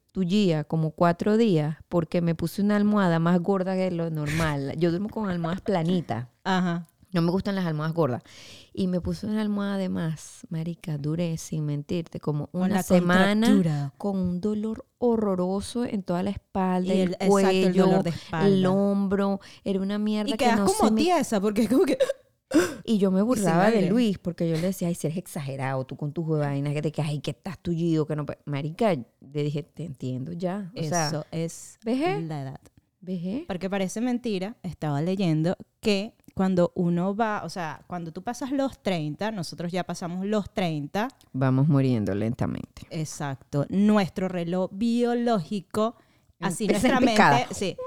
como 0.67 0.91
cuatro 0.91 1.37
días 1.37 1.77
porque 1.89 2.21
me 2.21 2.33
puse 2.35 2.61
una 2.61 2.75
almohada 2.75 3.19
más 3.19 3.39
gorda 3.39 3.75
que 3.75 3.91
lo 3.91 4.09
normal. 4.09 4.73
Yo 4.77 4.89
duermo 4.89 5.09
con 5.09 5.29
almohadas 5.29 5.61
planitas. 5.61 6.27
Ajá. 6.43 6.87
No 7.13 7.21
me 7.21 7.31
gustan 7.31 7.55
las 7.55 7.65
almohadas 7.65 7.93
gordas. 7.95 8.21
Y 8.73 8.87
me 8.87 8.99
puse 8.99 9.25
una 9.27 9.41
almohada 9.41 9.77
de 9.77 9.89
más, 9.89 10.45
marica, 10.49 10.97
duré, 10.97 11.37
sin 11.37 11.65
mentirte, 11.65 12.19
como 12.19 12.49
una 12.51 12.67
la 12.75 12.83
semana 12.83 13.91
con 13.97 14.17
un 14.17 14.41
dolor 14.41 14.85
horroroso 14.97 15.85
en 15.85 16.03
toda 16.03 16.21
la 16.21 16.31
espalda, 16.31 16.93
Y 16.93 17.01
el, 17.01 17.07
el- 17.09 17.13
exacto, 17.13 17.29
cuello, 17.29 17.67
el 17.67 17.73
dolor 17.75 18.03
de 18.03 18.09
el 18.09 18.15
espalda. 18.15 18.71
hombro. 18.71 19.39
Era 19.63 19.79
una 19.81 19.97
mierda 19.97 20.35
Y 20.35 20.37
que 20.37 20.51
no 20.55 20.65
como 20.65 20.89
se 20.89 20.91
me... 20.91 21.01
tiesa, 21.01 21.39
porque 21.39 21.61
es 21.63 21.69
como 21.69 21.85
que... 21.85 21.97
Y 22.83 22.97
yo 22.97 23.11
me 23.11 23.21
burlaba 23.21 23.69
de. 23.71 23.89
Luis, 23.89 24.17
porque 24.17 24.49
yo 24.49 24.55
le 24.55 24.61
decía, 24.61 24.87
ay, 24.87 24.95
si 24.95 25.07
eres 25.07 25.17
exagerado, 25.17 25.85
tú 25.85 25.97
con 25.97 26.13
tus 26.13 26.27
vainas, 26.27 26.73
que 26.73 26.81
te 26.81 26.91
quedas 26.91 27.09
ahí, 27.09 27.19
que 27.19 27.31
estás 27.31 27.59
tullido, 27.59 28.05
que 28.05 28.15
no... 28.15 28.25
puedes". 28.25 28.41
Marica, 28.45 28.93
le 28.93 29.43
dije, 29.43 29.63
te 29.63 29.83
entiendo 29.83 30.31
ya. 30.31 30.71
O 30.75 30.83
sea, 30.83 31.07
Eso 31.07 31.25
es 31.31 31.77
la 31.83 32.41
edad. 32.41 32.61
Porque 33.47 33.69
parece 33.69 34.01
mentira, 34.01 34.57
estaba 34.63 35.01
leyendo 35.01 35.55
que 35.79 36.13
cuando 36.33 36.71
uno 36.75 37.15
va, 37.15 37.41
o 37.45 37.49
sea, 37.49 37.81
cuando 37.87 38.11
tú 38.11 38.21
pasas 38.21 38.51
los 38.51 38.81
30, 38.83 39.31
nosotros 39.31 39.71
ya 39.71 39.83
pasamos 39.85 40.25
los 40.25 40.53
30, 40.53 41.07
Vamos 41.33 41.67
muriendo 41.67 42.13
lentamente. 42.13 42.83
exacto, 42.89 43.65
nuestro 43.69 44.27
reloj 44.27 44.69
biológico, 44.73 45.95
así 46.39 46.65
Empieza 46.65 46.99
nuestra 46.99 47.35
mente, 47.35 47.53
sí, 47.53 47.77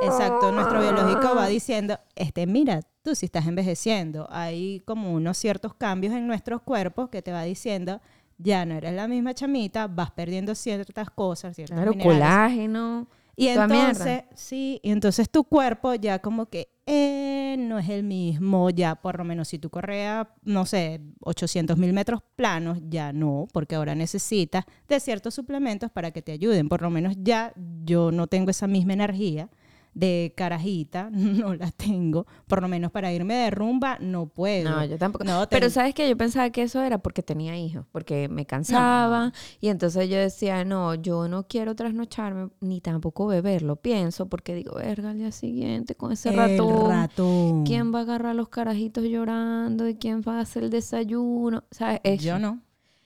exacto, 0.00 0.52
nuestro 0.52 0.80
biológico 0.80 1.34
va 1.34 1.46
diciendo, 1.48 1.98
este, 2.16 2.46
mira, 2.46 2.80
tú 3.02 3.14
si 3.14 3.26
estás 3.26 3.46
envejeciendo, 3.46 4.26
hay 4.30 4.80
como 4.80 5.12
unos 5.12 5.36
ciertos 5.38 5.74
cambios 5.74 6.14
en 6.14 6.26
nuestros 6.26 6.62
cuerpos 6.62 7.08
que 7.08 7.22
te 7.22 7.32
va 7.32 7.42
diciendo, 7.42 8.00
ya 8.38 8.64
no 8.64 8.74
eres 8.74 8.94
la 8.94 9.06
misma 9.08 9.34
chamita, 9.34 9.86
vas 9.86 10.10
perdiendo 10.12 10.54
ciertas 10.54 11.10
cosas, 11.10 11.54
ciertos 11.56 11.74
Claro, 11.76 11.90
minerales. 11.92 12.16
colágeno. 12.18 13.06
Y 13.36 13.44
mierda. 13.44 13.64
entonces, 13.64 14.22
sí, 14.34 14.80
y 14.82 14.90
entonces 14.90 15.30
tu 15.30 15.44
cuerpo 15.44 15.94
ya 15.94 16.18
como 16.18 16.46
que 16.46 16.68
eh, 16.84 17.56
no 17.58 17.78
es 17.78 17.88
el 17.88 18.02
mismo, 18.02 18.68
ya 18.68 18.96
por 18.96 19.16
lo 19.16 19.24
menos 19.24 19.48
si 19.48 19.58
tú 19.58 19.70
correas, 19.70 20.26
no 20.42 20.66
sé, 20.66 21.00
800 21.20 21.78
mil 21.78 21.92
metros 21.94 22.20
planos, 22.36 22.78
ya 22.88 23.12
no, 23.14 23.46
porque 23.52 23.76
ahora 23.76 23.94
necesitas 23.94 24.64
de 24.88 25.00
ciertos 25.00 25.32
suplementos 25.34 25.90
para 25.90 26.10
que 26.10 26.20
te 26.20 26.32
ayuden. 26.32 26.68
Por 26.68 26.82
lo 26.82 26.90
menos 26.90 27.14
ya 27.18 27.54
yo 27.84 28.10
no 28.10 28.26
tengo 28.26 28.50
esa 28.50 28.66
misma 28.66 28.92
energía 28.92 29.48
de 29.94 30.32
carajita, 30.36 31.10
no 31.12 31.54
la 31.54 31.70
tengo. 31.70 32.26
Por 32.46 32.62
lo 32.62 32.68
menos 32.68 32.90
para 32.90 33.12
irme 33.12 33.34
de 33.34 33.50
rumba 33.50 33.98
no 34.00 34.26
puedo. 34.26 34.70
No, 34.70 34.84
yo 34.84 34.98
tampoco. 34.98 35.24
No, 35.24 35.46
Pero 35.50 35.66
ten- 35.66 35.70
sabes 35.70 35.94
que 35.94 36.08
yo 36.08 36.16
pensaba 36.16 36.50
que 36.50 36.62
eso 36.62 36.80
era 36.82 36.98
porque 36.98 37.22
tenía 37.22 37.56
hijos, 37.58 37.84
porque 37.92 38.28
me 38.28 38.46
cansaba 38.46 39.32
y 39.60 39.68
entonces 39.68 40.08
yo 40.08 40.16
decía, 40.16 40.64
no, 40.64 40.94
yo 40.94 41.28
no 41.28 41.46
quiero 41.46 41.74
trasnocharme 41.74 42.50
ni 42.60 42.80
tampoco 42.80 43.26
beber, 43.26 43.62
lo 43.62 43.76
pienso 43.76 44.28
porque 44.28 44.54
digo, 44.54 44.74
verga, 44.76 45.10
al 45.10 45.18
día 45.18 45.32
siguiente 45.32 45.94
con 45.94 46.12
ese 46.12 46.30
ratón, 46.32 46.90
ratón. 46.90 47.64
¿quién 47.64 47.92
va 47.94 48.00
a 48.00 48.02
agarrar 48.02 48.30
a 48.32 48.34
los 48.34 48.48
carajitos 48.48 49.04
llorando 49.04 49.88
y 49.88 49.96
quién 49.96 50.22
va 50.26 50.38
a 50.38 50.40
hacer 50.40 50.64
el 50.64 50.70
desayuno? 50.70 51.64
¿Sabes? 51.70 52.00
Eso. 52.04 52.22
Yo 52.24 52.38
no. 52.38 52.60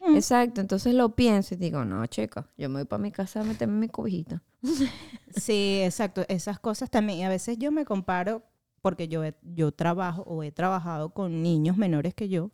Exacto, 0.07 0.61
entonces 0.61 0.95
lo 0.95 1.15
pienso 1.15 1.55
y 1.55 1.57
digo, 1.57 1.83
no, 1.87 2.05
chica, 2.07 2.47
yo 2.59 2.69
me 2.69 2.81
voy 2.81 2.85
para 2.85 3.03
mi 3.03 3.11
casa 3.11 3.41
a 3.41 3.45
meterme 3.45 3.79
mi 3.79 3.89
cobijita. 3.89 4.43
Sí, 5.37 5.81
exacto. 5.83 6.25
Esas 6.29 6.59
cosas 6.59 6.91
también. 6.91 7.19
Y 7.21 7.25
a 7.25 7.29
veces 7.29 7.59
yo 7.59 7.73
me 7.73 7.85
comparo, 7.85 8.43
porque 8.83 9.09
yo, 9.09 9.25
he- 9.25 9.35
yo 9.43 9.73
trabajo 9.73 10.23
o 10.23 10.43
he 10.43 10.53
trabajado 10.53 11.11
con 11.11 11.43
niños 11.43 11.77
menores 11.77 12.15
que 12.15 12.29
yo, 12.29 12.51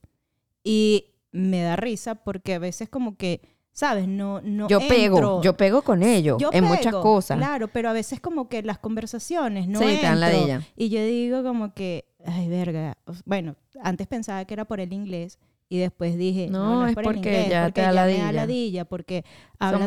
y 0.65 1.07
me 1.33 1.63
da 1.63 1.77
risa 1.77 2.17
porque 2.17 2.55
a 2.55 2.59
veces 2.59 2.89
como 2.89 3.17
que, 3.17 3.41
¿sabes? 3.73 4.09
No, 4.09 4.41
no 4.43 4.69
yo 4.69 4.79
pego, 4.81 5.43
yo 5.43 5.57
pego 5.57 5.83
con 5.83 6.03
ellos 6.03 6.39
Yo 6.41 6.51
en 6.53 6.65
muchas 6.65 6.93
cosas. 6.95 7.39
Claro, 7.39 7.69
pero 7.69 7.89
a 7.89 7.93
veces 7.93 8.21
como 8.21 8.49
que 8.49 8.63
las 8.63 8.79
conversaciones 8.79 9.69
no 9.69 9.79
Sí, 9.79 9.85
te 9.87 10.03
dan 10.07 10.15
entro. 10.15 10.19
ladilla. 10.31 10.63
Y 10.77 10.89
yo 10.89 11.03
digo 11.05 11.43
como 11.43 11.73
que, 11.75 12.05
ay, 12.25 12.49
verga. 12.49 12.97
Bueno, 13.25 13.57
antes 13.83 14.07
pensaba 14.07 14.45
que 14.45 14.55
era 14.55 14.65
por 14.65 14.81
el 14.81 14.93
inglés 14.93 15.39
y 15.73 15.79
después 15.79 16.19
dije, 16.19 16.49
no, 16.51 16.59
No, 16.59 16.81
no, 16.81 16.85
es 16.87 16.91
es 16.91 16.95
porque 17.03 17.19
inglés, 17.19 17.49
ya 17.49 17.63
porque 17.63 17.81
te 17.81 17.83
da 17.83 17.89
me 17.91 17.95
ladilla. 17.95 18.25
da 18.25 18.33
ladilla, 18.33 18.85
porque 18.85 19.25
hablan 19.59 19.87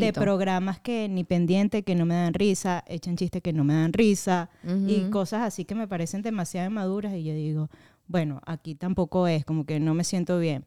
de, 0.00 0.12
programas 0.12 0.78
que 0.80 1.08
ni 1.08 1.24
pendiente, 1.24 1.82
que 1.82 1.94
no 1.96 2.06
me 2.06 2.14
dan 2.14 2.32
risa, 2.34 2.84
echan 2.86 3.16
chistes 3.16 3.42
que 3.42 3.52
no 3.52 3.64
me 3.64 3.74
dan 3.74 3.92
risa 3.92 4.48
y 4.86 5.10
cosas 5.10 5.42
así 5.42 5.64
que 5.64 5.74
me 5.74 5.88
parecen 5.88 6.22
demasiado 6.22 6.70
maduras 6.70 7.12
y 7.14 7.24
yo 7.24 7.34
digo, 7.34 7.68
bueno, 8.06 8.40
aquí 8.46 8.76
tampoco 8.76 9.26
es, 9.26 9.44
como 9.44 9.66
que 9.66 9.80
no 9.80 9.92
me 9.92 10.04
siento 10.04 10.38
bien. 10.38 10.66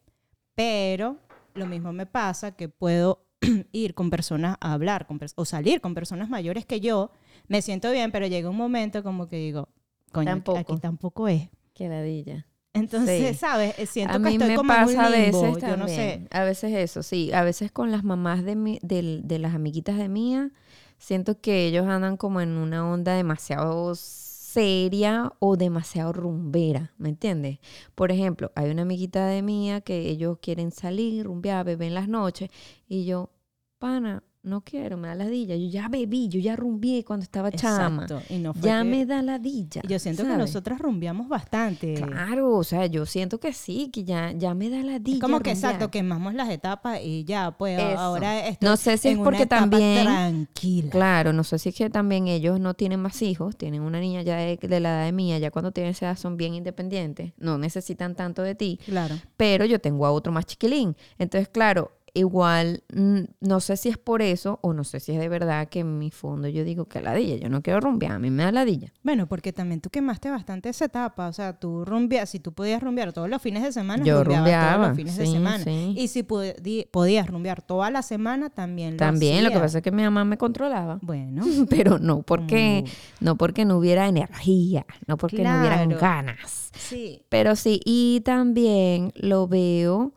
Pero 0.54 1.18
lo 1.54 1.66
mismo 1.66 1.94
me 1.94 2.06
pasa 2.06 2.52
que 2.52 2.68
puedo 2.68 3.24
ir 3.72 3.94
con 3.94 4.10
personas 4.10 4.58
a 4.60 4.74
hablar 4.74 5.08
con 5.08 5.18
o 5.36 5.46
salir 5.46 5.80
con 5.80 5.94
personas 5.94 6.30
mayores 6.30 6.66
que 6.66 6.82
yo, 6.82 7.12
me 7.48 7.62
siento 7.62 7.90
bien, 7.92 8.12
pero 8.12 8.28
llega 8.28 8.50
un 8.50 8.58
momento 8.58 9.02
como 9.02 9.30
que 9.30 9.38
digo, 9.38 9.70
coño, 10.12 10.30
aquí- 10.32 10.36
Tampoco. 10.42 10.58
aquí 10.60 10.78
tampoco 10.82 11.28
es. 11.30 11.50
Qué 11.74 11.88
ladilla. 11.88 12.48
Entonces, 12.80 13.30
Sí. 13.32 13.34
¿sabes? 13.38 13.78
Eh, 13.78 13.86
Siento 13.86 14.14
a 14.14 14.18
que 14.18 14.20
mí 14.26 14.34
estoy 14.34 14.48
me 14.50 14.56
como 14.56 14.74
en 14.74 14.80
pasa 14.80 14.92
un 15.00 15.06
a 15.06 15.10
veces 15.10 15.32
yo 15.42 15.58
también. 15.58 15.80
no 15.80 15.88
sé. 15.88 16.28
A 16.32 16.44
veces 16.44 16.74
eso, 16.74 17.04
sí. 17.04 17.32
A 17.34 17.44
veces 17.44 17.72
con 17.72 17.92
las 17.92 18.04
mamás 18.04 18.44
de, 18.44 18.56
mi, 18.56 18.80
del- 18.82 19.22
de 19.26 19.40
las 19.40 19.54
amiguitas 19.56 19.98
de 19.98 20.10
mía, 20.10 20.52
siento 20.98 21.40
que 21.42 21.66
ellos 21.68 21.86
andan 21.88 22.18
como 22.18 22.42
en 22.42 22.50
una 22.58 22.90
onda 22.92 23.14
demasiado 23.16 23.94
seria 23.96 25.32
o 25.40 25.56
demasiado 25.58 26.14
rumbera, 26.14 26.94
¿me 26.98 27.10
entiendes? 27.10 27.60
Por 27.96 28.12
ejemplo, 28.12 28.52
hay 28.56 28.72
una 28.72 28.84
amiguita 28.84 29.28
de 29.28 29.42
mía 29.42 29.82
que 29.82 30.10
ellos 30.10 30.40
quieren 30.42 30.72
salir, 30.72 31.26
rumbear, 31.26 31.66
beber 31.66 31.90
en 31.90 31.94
las 31.94 32.08
noches 32.08 32.50
y 32.88 33.06
yo, 33.06 33.30
pana, 33.78 34.24
no 34.48 34.62
quiero, 34.62 34.98
me 34.98 35.08
da 35.10 35.16
ladilla. 35.16 35.56
Yo 35.56 35.68
ya 35.70 35.88
bebí, 35.90 36.28
yo 36.30 36.40
ya 36.40 36.56
rumbié 36.56 37.04
cuando 37.04 37.24
estaba 37.24 37.52
chama. 37.52 38.04
Exacto. 38.04 38.34
Y 38.34 38.40
no 38.40 38.54
fue 38.54 38.64
Ya 38.64 38.80
que- 38.80 38.90
me 38.90 39.06
da 39.06 39.22
ladilla. 39.22 39.82
yo 39.88 40.00
siento 40.00 40.24
que 40.24 40.38
nosotras 40.38 40.80
rumbeamos 40.80 41.28
bastante. 41.28 41.94
Claro, 41.96 42.56
o 42.56 42.64
sea, 42.64 42.86
yo 42.88 43.06
siento 43.06 43.40
que 43.40 43.54
sí, 43.54 43.90
que 43.92 44.04
ya, 44.04 44.32
ya 44.32 44.54
me 44.54 44.70
da 44.70 44.82
ladilla. 44.82 45.18
Es 45.18 45.22
como 45.22 45.40
que 45.42 45.52
exacto, 45.52 45.92
quemamos 45.92 46.34
las 46.34 46.50
etapas 46.50 47.00
y 47.04 47.24
ya, 47.26 47.52
pues 47.52 47.80
Eso. 47.80 48.00
ahora 48.00 48.48
estoy 48.48 48.68
No 48.68 48.78
sé 48.78 48.98
si 48.98 49.10
en 49.10 49.18
es 49.20 49.24
porque 49.24 49.46
también- 49.46 50.06
tranquila. 50.06 50.90
Claro, 50.92 51.34
no 51.34 51.44
sé 51.44 51.60
si 51.60 51.70
es 51.70 51.76
que 51.76 51.90
también 51.90 52.28
ellos 52.28 52.60
no 52.60 52.74
tienen 52.74 53.00
más 53.02 53.22
hijos, 53.22 53.58
tienen 53.58 53.82
una 53.82 54.00
niña 54.00 54.22
ya 54.22 54.38
de, 54.38 54.58
de 54.58 54.80
la 54.80 54.90
edad 54.90 55.06
de 55.06 55.12
mía, 55.12 55.38
ya 55.40 55.52
cuando 55.52 55.72
tienen 55.72 55.92
esa 55.92 56.08
edad 56.08 56.18
son 56.18 56.38
bien 56.38 56.54
independientes, 56.54 57.34
no 57.38 57.58
necesitan 57.58 58.16
tanto 58.16 58.42
de 58.42 58.56
ti, 58.56 58.80
Claro. 58.86 59.16
pero 59.36 59.66
yo 59.66 59.80
tengo 59.80 60.06
a 60.06 60.12
otro 60.12 60.32
más 60.32 60.46
chiquilín. 60.46 60.96
Entonces, 61.20 61.50
claro, 61.50 61.92
igual, 62.18 62.84
mm, 62.94 63.20
no 63.42 63.60
sé 63.60 63.78
si 63.78 63.90
es 63.90 63.98
por 63.98 64.22
eso 64.22 64.60
o 64.62 64.74
no 64.74 64.84
sé 64.84 65.00
si 65.00 65.12
es 65.14 65.20
de 65.20 65.30
verdad 65.30 65.70
que 65.70 65.80
en 65.80 65.98
mi 65.98 66.12
fondo 66.12 66.48
yo 66.48 66.64
digo 66.64 66.86
que 66.86 67.02
ladilla, 67.02 67.36
yo 67.38 67.50
no 67.50 67.62
quiero 67.62 67.80
rumbear, 67.80 68.14
a 68.14 68.20
mí 68.20 68.30
me 68.30 68.44
da 68.44 68.52
ladilla. 68.52 68.92
Bueno, 69.04 69.28
porque 69.28 69.54
también 69.54 69.82
tú 69.82 69.90
quemaste 69.90 70.30
bastante 70.30 70.70
esa 70.70 70.86
etapa, 70.86 71.28
o 71.28 71.34
sea, 71.34 71.60
tú 71.60 71.86
rumbeas, 71.86 72.30
si 72.30 72.40
tú 72.40 72.54
podías 72.54 72.82
rumbear 72.82 73.14
todos 73.14 73.30
los 73.30 73.42
fines 73.42 73.64
de 73.64 73.72
semana, 73.72 74.04
Yo 74.04 74.24
rumbeaba, 74.24 74.76
todos 74.76 74.88
los 74.90 74.98
fines 74.98 75.18
de 75.18 75.26
semana. 75.28 75.64
sí. 75.64 75.94
Y 75.98 76.08
si 76.10 76.24
podías 76.24 77.28
rumbear 77.28 77.62
toda 77.62 77.90
la 77.92 78.02
semana, 78.02 78.50
también 78.50 78.92
lo 78.94 78.98
También, 78.98 79.44
lo 79.44 79.52
que 79.52 79.60
pasa 79.60 79.78
es 79.80 79.84
que 79.84 79.92
mi 79.92 80.04
mamá 80.04 80.26
me 80.26 80.38
controlaba. 80.38 81.00
Bueno, 81.02 81.44
Pero 81.70 82.00
no 82.00 82.22
porque, 82.24 82.84
Mm. 82.86 83.24
no 83.26 83.38
porque 83.38 83.66
no 83.66 83.78
hubiera 83.78 84.08
energía, 84.08 84.86
no 85.08 85.18
porque 85.18 85.44
no 85.44 85.60
hubieran 85.60 85.90
ganas. 85.90 86.72
sí. 86.76 87.22
Pero 87.30 87.56
sí, 87.56 87.80
y 87.86 88.22
también 88.26 89.12
lo 89.16 89.48
veo 89.48 90.14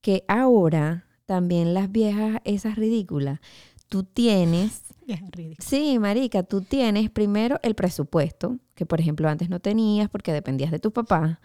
que 0.00 0.24
ahora 0.28 1.06
también 1.26 1.74
las 1.74 1.90
viejas, 1.90 2.40
esas 2.44 2.76
ridículas, 2.76 3.40
tú 3.88 4.02
tienes, 4.04 4.82
Es 5.06 5.20
sí, 5.58 5.98
marica, 5.98 6.42
tú 6.44 6.62
tienes 6.62 7.10
primero 7.10 7.58
el 7.62 7.74
presupuesto, 7.74 8.56
que 8.74 8.86
por 8.86 9.00
ejemplo 9.00 9.28
antes 9.28 9.50
no 9.50 9.60
tenías 9.60 10.08
porque 10.08 10.32
dependías 10.32 10.70
de 10.70 10.78
tu 10.78 10.92
papá, 10.92 11.40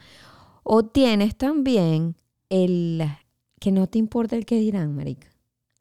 o 0.63 0.85
tienes 0.85 1.35
también 1.35 2.15
el 2.49 3.03
que 3.59 3.71
no 3.71 3.87
te 3.87 3.97
importa 3.99 4.35
el 4.37 4.45
que 4.45 4.55
dirán, 4.59 4.95
marica. 4.95 5.27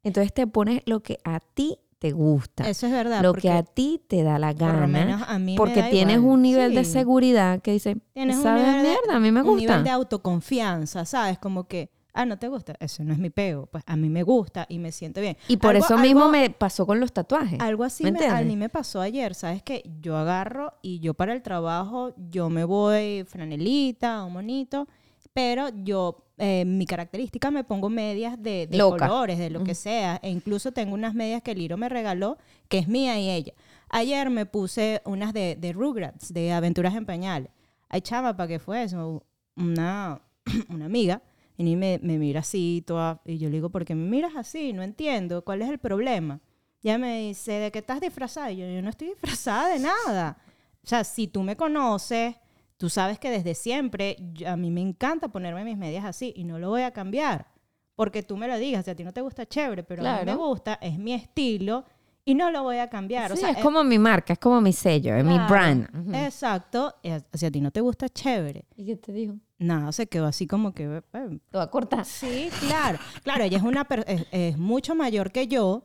Entonces 0.03 0.33
te 0.33 0.47
pones 0.47 0.83
lo 0.87 1.01
que 1.05 1.19
a 1.25 1.39
ti 1.41 1.79
te 2.01 2.11
gusta, 2.13 2.69
Eso 2.69 2.87
es 2.87 2.93
verdad. 2.93 3.23
lo 3.23 3.33
que 3.35 3.51
a 3.51 3.63
ti 3.63 4.01
te 4.09 4.23
da 4.23 4.39
la 4.39 4.53
por 4.53 4.63
lo 4.69 4.73
gana. 4.73 4.87
menos 4.87 5.23
a 5.27 5.39
mí 5.39 5.53
me 5.53 5.57
Porque 5.57 5.81
da 5.83 5.91
tienes 5.91 6.17
igual. 6.19 6.33
un 6.35 6.43
nivel 6.43 6.75
de 6.75 6.85
seguridad 6.85 7.61
que 7.61 7.73
dice, 7.73 7.97
Tienes 8.15 8.37
un 8.37 8.43
¿sabes 8.45 8.63
nivel 8.67 8.83
de- 8.83 8.89
mierda? 8.89 9.17
A 9.17 9.21
mí 9.21 9.31
me 9.33 9.43
un 9.43 9.57
nivel 9.57 9.77
gusta. 9.77 9.83
de 9.83 9.91
autoconfianza, 9.91 11.05
¿sabes? 11.05 11.39
Como 11.39 11.67
que, 11.69 11.91
ah, 12.15 12.25
no 12.27 12.39
te 12.39 12.49
gusta, 12.49 12.75
eso 12.81 13.05
no 13.05 13.13
es 13.13 13.19
mi 13.19 13.31
peo, 13.31 13.67
pues 13.67 13.85
a 13.87 13.97
mí 13.97 14.09
me 14.09 14.23
gusta 14.23 14.67
y 14.69 14.79
me 14.79 14.91
siento 14.93 15.21
bien. 15.21 15.37
Y 15.49 15.57
por 15.57 15.75
Algo- 15.77 15.85
eso 15.85 15.99
mismo 15.99 16.23
algo- 16.27 16.33
me 16.33 16.51
pasó 16.51 16.87
con 16.87 16.99
los 17.01 17.13
tatuajes. 17.13 17.61
Algo 17.61 17.85
así 17.85 18.05
¿Me 18.05 18.13
me- 18.13 18.27
a 18.27 18.41
mí 18.43 18.57
me 18.57 18.69
pasó 18.69 19.01
ayer, 19.01 19.35
¿sabes? 19.35 19.63
Que 19.63 19.83
yo 20.01 20.17
agarro 20.17 20.75
y 20.83 20.99
yo 21.01 21.15
para 21.15 21.33
el 21.33 21.43
trabajo, 21.43 22.13
yo 22.31 22.51
me 22.51 22.65
voy 22.65 23.25
franelita 23.29 24.25
o 24.25 24.31
monito, 24.31 24.89
pero 25.33 25.69
yo, 25.85 26.25
eh, 26.39 26.65
mi 26.65 26.87
característica, 26.87 27.51
me 27.53 27.63
pongo 27.63 27.89
medias 27.91 28.43
de, 28.43 28.69
colores, 28.99 29.39
de 29.39 29.51
lo 29.51 29.63
que 29.63 29.75
sea. 29.77 30.19
E 30.23 30.31
incluso 30.31 30.73
tengo 30.73 30.95
unas 30.95 31.15
medias 31.15 31.43
que 31.43 31.55
Liro 31.55 31.77
me 31.77 31.89
regaló, 31.89 32.39
que 32.69 32.79
es 32.79 32.89
mía 32.89 33.19
y 33.21 33.31
ella. 33.31 33.53
Ayer 33.91 34.29
me 34.31 34.47
puse 34.47 35.01
unas 35.05 35.33
de, 35.33 35.57
de 35.57 35.73
Rugrats, 35.73 36.33
de 36.35 36.53
Aventuras 36.53 36.95
en 36.95 37.07
Pañales. 37.07 37.51
Ay, 37.89 38.01
chama, 38.03 38.37
¿para 38.37 38.49
qué 38.49 38.59
fue 38.59 38.83
eso? 38.83 39.23
Una, 39.57 40.21
una 40.69 40.87
amiga 40.87 41.23
y 41.59 41.65
ni 41.65 41.77
me, 41.77 41.99
me 42.03 42.17
mira 42.19 42.41
así, 42.41 42.83
toda, 42.87 43.21
y 43.27 43.37
yo 43.37 43.49
le 43.51 43.57
digo, 43.57 43.69
¿por 43.69 43.85
qué 43.85 43.95
me 43.95 44.09
miras 44.09 44.35
así? 44.37 44.73
No 44.73 44.83
entiendo, 44.83 45.45
¿cuál 45.45 45.61
es 45.61 45.69
el 45.69 45.79
problema? 45.79 46.41
Ya 46.81 46.97
me 46.97 47.19
dice, 47.29 47.53
¿de 47.53 47.71
qué 47.73 47.81
estás 47.81 48.01
disfrazada? 48.01 48.51
Y 48.53 48.57
yo, 48.59 48.67
yo 48.69 48.81
no 48.81 48.89
estoy 48.89 49.09
disfrazada 49.09 49.69
de 49.75 49.81
nada. 49.81 50.39
O 50.83 50.87
sea, 50.87 51.05
si 51.05 51.27
tú 51.27 51.43
me 51.43 51.57
conoces, 51.57 52.37
tú 52.77 52.89
sabes 52.89 53.19
que 53.19 53.31
desde 53.31 53.55
siempre 53.55 54.17
yo- 54.33 54.49
a 54.49 54.57
mí 54.57 54.71
me 54.71 54.81
encanta 54.81 55.29
ponerme 55.29 55.65
mis 55.65 55.77
medias 55.77 56.05
así 56.05 56.33
y 56.37 56.45
no 56.45 56.59
lo 56.59 56.71
voy 56.71 56.83
a 56.83 56.93
cambiar. 56.93 57.49
Porque 57.97 58.23
tú 58.23 58.37
me 58.37 58.47
lo 58.47 58.57
digas, 58.57 58.85
si 58.85 58.93
a 58.93 58.95
ti 58.95 59.03
no 59.03 59.13
te 59.13 59.21
gusta, 59.21 59.45
chévere, 59.45 59.83
pero 59.83 60.03
a 60.07 60.13
mí 60.13 60.19
me 60.21 60.25
Claro. 60.27 60.39
gusta, 60.39 60.75
es 60.81 60.97
mi 60.99 61.13
estilo 61.13 61.85
y 62.31 62.35
no 62.35 62.51
lo 62.51 62.63
voy 62.63 62.77
a 62.77 62.89
cambiar. 62.91 63.33
o 63.33 63.35
Sí, 63.37 63.41
sea, 63.41 63.51
es 63.53 63.59
como 63.59 63.83
mi 63.85 63.99
marca, 63.99 64.35
es 64.35 64.39
como 64.39 64.61
mi 64.61 64.73
sello, 64.73 65.15
es 65.17 65.25
mi 65.25 65.39
brand. 65.39 65.89
Ujú. 65.99 66.15
Exacto. 66.15 66.95
eh, 67.03 67.21
Si 67.33 67.47
a 67.47 67.51
ti 67.51 67.61
no 67.61 67.71
te 67.71 67.81
gusta, 67.81 68.09
chévere. 68.09 68.65
¿Y 68.77 68.85
qué 68.85 68.97
te 68.97 69.13
dijo? 69.13 69.35
Nada, 69.59 69.91
se 69.93 70.07
quedó 70.07 70.27
así 70.27 70.47
como 70.47 70.73
que... 70.73 70.85
eh, 71.13 71.39
Te 71.51 71.57
va 71.57 71.65
a 71.65 71.71
cortar. 71.71 72.05
Sí, 72.05 72.51
claro. 72.61 72.99
Claro, 73.23 73.45
ella 73.45 73.57
es 73.57 73.63
una 73.63 73.85
per- 73.85 74.05
es, 74.07 74.27
es 74.31 74.59
mucho 74.59 74.95
mayor 74.95 75.33
que 75.33 75.49
yo, 75.49 75.85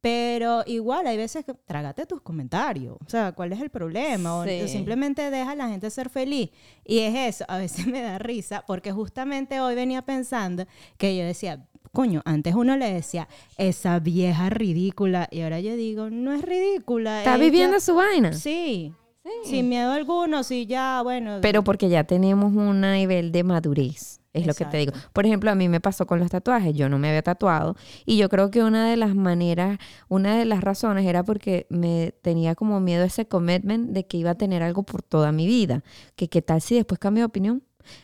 pero 0.00 0.62
igual 0.66 1.06
hay 1.06 1.16
veces 1.18 1.44
que 1.44 1.52
trágate 1.52 2.06
tus 2.06 2.22
comentarios. 2.22 2.96
O 3.04 3.10
sea, 3.10 3.32
¿cuál 3.32 3.52
es 3.52 3.60
el 3.60 3.68
problema? 3.68 4.36
O 4.36 4.44
Sí. 4.44 4.66
simplemente 4.68 5.28
deja 5.30 5.50
a 5.50 5.54
la 5.56 5.68
gente 5.68 5.90
ser 5.90 6.08
feliz. 6.08 6.50
Y 6.84 7.00
es 7.00 7.14
eso, 7.34 7.44
a 7.48 7.58
veces 7.58 7.84
me 7.86 8.00
da 8.00 8.18
risa 8.18 8.64
porque 8.66 8.92
justamente 8.92 9.60
hoy 9.60 9.74
venía 9.74 10.02
pensando 10.02 10.64
que 10.96 11.16
yo 11.16 11.24
decía, 11.24 11.66
coño, 11.92 12.22
antes 12.24 12.54
uno 12.54 12.76
le 12.76 12.92
decía, 12.92 13.28
esa 13.56 13.98
vieja 13.98 14.50
ridícula, 14.50 15.28
y 15.30 15.40
ahora 15.42 15.60
yo 15.60 15.74
digo, 15.76 16.10
no 16.10 16.32
es 16.32 16.42
ridícula. 16.42 17.18
Está 17.18 17.34
ella- 17.36 17.44
viviendo 17.44 17.80
su 17.80 17.94
vaina. 17.94 18.32
Sí. 18.32 18.92
Sin 19.44 19.68
miedo 19.68 19.92
alguno, 19.92 20.42
sí, 20.42 20.66
ya, 20.66 21.02
bueno. 21.02 21.38
Pero 21.42 21.62
porque 21.62 21.88
ya 21.88 22.04
tenemos 22.04 22.54
un 22.54 22.80
nivel 22.80 23.32
de 23.32 23.44
madurez. 23.44 24.18
Es 24.32 24.46
lo 24.46 24.54
que 24.54 24.64
te 24.64 24.76
digo. 24.78 24.92
Por 25.12 25.26
ejemplo, 25.26 25.50
a 25.50 25.56
mí 25.56 25.68
me 25.68 25.80
pasó 25.80 26.06
con 26.06 26.20
los 26.20 26.30
tatuajes. 26.30 26.72
Yo 26.74 26.88
no 26.88 26.98
me 26.98 27.08
había 27.08 27.20
tatuado. 27.22 27.74
Y 28.06 28.16
yo 28.16 28.28
creo 28.28 28.50
que 28.52 28.62
una 28.62 28.88
de 28.88 28.96
las 28.96 29.14
maneras, 29.16 29.78
una 30.08 30.36
de 30.38 30.44
las 30.44 30.60
razones 30.62 31.04
era 31.04 31.24
porque 31.24 31.66
me 31.68 32.14
tenía 32.22 32.54
como 32.54 32.78
miedo 32.80 33.02
ese 33.04 33.26
commitment 33.26 33.90
de 33.90 34.06
que 34.06 34.16
iba 34.18 34.30
a 34.30 34.34
tener 34.36 34.62
algo 34.62 34.84
por 34.84 35.02
toda 35.02 35.32
mi 35.32 35.46
vida. 35.48 35.82
Que 36.14 36.28
qué 36.28 36.42
tal 36.42 36.60
si 36.60 36.76
después 36.76 37.00
cambio 37.00 37.22
de 37.22 37.26
opinión. 37.26 37.62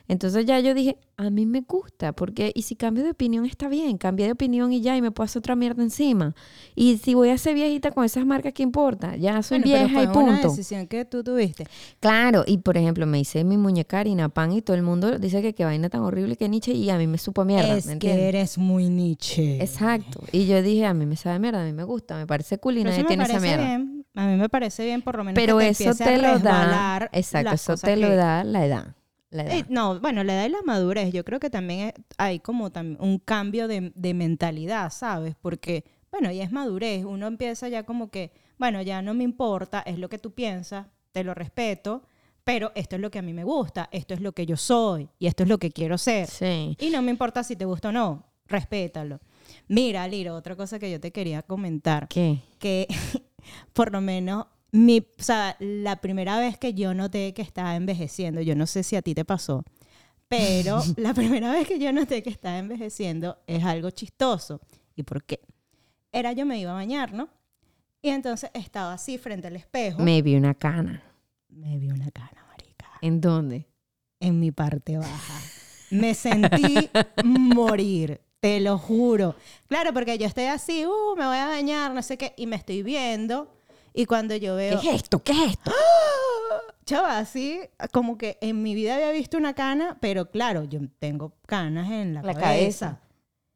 Entonces 0.09 0.47
ya 0.47 0.61
yo 0.61 0.75
dije, 0.75 0.99
a 1.17 1.31
mí 1.31 1.47
me 1.47 1.61
gusta, 1.63 2.13
porque 2.13 2.53
y 2.55 2.63
si 2.63 2.77
cambio 2.77 3.03
de 3.05 3.11
opinión 3.11 3.47
está 3.47 3.69
bien, 3.69 3.97
cambié 3.99 4.27
de 4.27 4.33
opinión 4.33 4.73
y 4.73 4.81
ya, 4.81 4.97
y 4.97 5.03
me 5.03 5.11
puedo 5.11 5.25
hacer 5.25 5.41
otra 5.41 5.57
mierda 5.57 5.83
encima. 5.83 6.35
Y 6.75 6.99
si 6.99 7.15
voy 7.15 7.31
a 7.31 7.39
ser 7.39 7.55
viejita 7.55 7.91
con 7.91 8.05
esas 8.05 8.27
marcas, 8.27 8.53
¿qué 8.53 8.63
importa? 8.63 9.17
Ya 9.17 9.43
soy 9.43 9.59
Bueno, 9.61 9.73
pero 9.73 9.87
vieja 9.89 10.03
y 10.03 10.07
fue 10.13 10.23
una 10.23 10.33
punto. 10.35 10.49
decisión 10.51 10.87
que 10.87 11.05
tú 11.05 11.25
tuviste. 11.25 11.67
Claro, 12.01 12.45
y 12.47 12.59
por 12.59 12.77
ejemplo, 12.77 13.07
me 13.07 13.19
hice 13.21 13.45
mi 13.45 13.57
muñeca 13.57 14.01
harina 14.01 14.29
pan 14.29 14.53
y 14.53 14.63
todo 14.63 14.77
el 14.77 14.83
mundo 14.83 15.19
dice 15.19 15.41
que 15.43 15.55
qué 15.55 15.65
vaina 15.65 15.89
tan 15.89 16.03
horrible 16.03 16.37
que 16.37 16.49
Nietzsche 16.49 16.73
y 16.73 16.91
a 16.91 16.99
mí 16.99 17.07
me 17.07 17.19
supo 17.19 17.45
mierda, 17.45 17.77
es 17.77 17.87
¿me 17.87 17.99
que 17.99 18.29
eres 18.29 18.59
muy 18.59 18.89
Nietzsche. 18.89 19.63
Exacto. 19.63 20.21
Y 20.33 20.47
yo 20.47 20.61
dije, 20.63 20.85
a 20.87 20.95
mí 20.95 21.07
me 21.07 21.17
sabe 21.17 21.39
mierda, 21.39 21.63
a 21.63 21.67
mí 21.67 21.73
me 21.73 21.85
gusta, 21.85 22.17
me 22.17 22.27
parece 22.27 22.59
cool 22.59 22.79
y 22.79 22.85
nadie 22.85 23.05
tiene 23.05 23.25
esa 23.25 23.33
parece 23.35 23.47
mierda. 23.49 23.65
bien. 23.67 24.07
A 24.15 24.27
mí 24.27 24.37
me 24.37 24.49
parece 24.49 24.85
bien 24.85 25.03
por 25.03 25.17
lo 25.17 25.25
menos 25.25 25.35
Pero 25.35 25.59
que 25.59 25.65
te 25.75 25.85
eso 25.85 25.91
a 25.91 25.95
te 26.07 26.17
lo 26.19 26.39
da, 26.39 27.09
exacto, 27.13 27.55
eso 27.55 27.77
te 27.77 27.97
lo 27.97 28.09
que- 28.09 28.15
da 28.17 28.45
la 28.45 28.65
edad. 28.65 28.97
La 29.37 29.45
edad. 29.45 29.59
Eh, 29.59 29.65
no, 29.69 30.01
bueno, 30.01 30.25
la 30.25 30.35
edad 30.35 30.47
y 30.47 30.51
la 30.51 30.63
madurez. 30.65 31.13
Yo 31.13 31.25
creo 31.25 31.39
que 31.39 31.51
también 31.51 31.93
hay 32.19 32.41
como 32.41 32.71
un 32.99 33.19
cambio 33.19 33.69
de, 33.69 33.93
de 33.95 34.15
mentalidad, 34.15 34.91
¿sabes? 34.91 35.35
Porque, 35.41 35.85
bueno, 36.11 36.33
ya 36.33 36.45
es 36.45 36.53
madurez. 36.53 37.05
Uno 37.05 37.27
empieza 37.27 37.69
ya 37.69 37.85
como 37.85 38.11
que, 38.11 38.33
bueno, 38.59 38.83
ya 38.83 39.03
no 39.03 39.15
me 39.15 39.25
importa, 39.25 39.83
es 39.87 39.99
lo 39.99 40.09
que 40.09 40.19
tú 40.19 40.33
piensas, 40.33 40.87
te 41.13 41.25
lo 41.25 41.35
respeto, 41.35 42.03
pero 42.45 42.73
esto 42.75 42.97
es 42.97 43.03
lo 43.03 43.11
que 43.11 43.19
a 43.19 43.23
mí 43.23 43.33
me 43.33 43.43
gusta, 43.45 43.89
esto 43.91 44.15
es 44.15 44.21
lo 44.21 44.33
que 44.33 44.47
yo 44.47 44.57
soy 44.57 45.09
y 45.19 45.27
esto 45.27 45.43
es 45.43 45.49
lo 45.49 45.59
que 45.59 45.71
quiero 45.71 45.99
ser. 45.99 46.29
Sí. 46.29 46.77
Y 46.79 46.91
no 46.91 47.03
me 47.03 47.11
importa 47.11 47.43
si 47.43 47.57
te 47.57 47.65
gusta 47.65 47.89
o 47.89 47.93
no, 47.93 48.25
respétalo. 48.47 49.21
Mira, 49.69 50.07
Liro, 50.07 50.35
otra 50.37 50.57
cosa 50.57 50.79
que 50.79 50.91
yo 50.91 51.01
te 51.01 51.11
quería 51.11 51.43
comentar, 51.43 52.07
¿Qué? 52.09 52.39
que 52.59 52.87
por 53.73 53.93
lo 53.93 54.01
menos 54.01 54.47
mi, 54.73 54.99
o 54.99 55.23
sea, 55.23 55.57
la 55.59 56.01
primera 56.01 56.39
vez 56.39 56.59
que 56.59 56.75
yo 56.75 56.95
noté 56.95 57.35
que 57.35 57.43
estaba 57.43 57.77
envejeciendo, 57.77 58.41
yo 58.41 58.55
no 58.55 58.67
sé 58.67 58.83
si 58.83 58.97
a 58.97 59.03
ti 59.03 59.15
te 59.15 59.25
pasó, 59.25 59.65
pero 60.29 60.83
la 60.97 61.15
primera 61.15 61.53
vez 61.53 61.67
que 61.67 61.79
yo 61.79 61.93
noté 61.93 62.23
que 62.23 62.31
estaba 62.31 62.59
envejeciendo 62.59 63.39
es 63.47 63.65
algo 63.65 63.91
chistoso. 63.91 64.61
¿Y 64.95 65.03
por 65.03 65.25
qué? 65.25 65.41
Era 66.13 66.33
yo 66.33 66.47
me 66.47 66.59
iba 66.59 66.73
a 66.73 66.75
bañar, 66.75 67.13
¿no? 67.13 67.29
Y 68.03 68.11
entonces 68.11 68.51
estaba 68.55 68.95
así 68.95 69.19
frente 69.19 69.49
al 69.49 69.57
espejo. 69.57 70.03
Me 70.03 70.23
vi 70.23 70.37
una 70.37 70.55
cana. 70.55 71.03
me 71.49 71.79
vi 71.79 71.89
una 71.89 72.11
cana, 72.11 72.45
marica 72.49 72.87
¿En 73.03 73.21
dónde? 73.21 73.67
en 74.21 74.41
mi 74.41 74.51
parte 74.51 74.99
baja. 74.99 75.41
Me 75.91 76.15
sentí 76.15 76.91
morir, 77.25 78.21
te 78.41 78.61
lo 78.61 78.79
juro. 78.79 79.37
Claro, 79.69 79.93
porque 79.93 80.19
yo 80.19 80.27
estoy 80.27 80.45
así, 80.45 80.85
uh, 80.85 81.17
me 81.17 81.27
voy 81.27 81.37
a 81.37 81.47
bañar, 81.47 81.93
no 81.93 82.03
sé 82.03 82.17
qué, 82.17 82.35
y 82.37 82.47
me 82.47 82.57
estoy 82.57 82.83
viendo. 82.83 83.56
Y 83.97 84.05
cuando 84.05 84.37
yo 84.37 84.57
¿Qué 84.57 84.71
veo, 84.71 84.79
es 84.79 84.85
esto? 84.85 85.23
¿Qué 85.23 85.33
es 85.33 85.53
esto? 85.53 85.73
chava, 86.85 87.19
así, 87.19 87.61
como 87.93 88.19
que 88.19 88.37
en 88.43 88.63
mi 88.63 88.75
vida 88.75 88.95
había 88.95 89.11
visto 89.11 89.39
una 89.39 89.55
cana, 89.55 89.97
pero 90.01 90.31
claro, 90.31 90.65
yo 90.65 90.81
tengo 90.99 91.33
canas 91.47 91.91
en 91.91 92.13
la, 92.13 92.23
La 92.23 92.35
cabeza. 92.35 92.87
cabeza. 92.87 93.01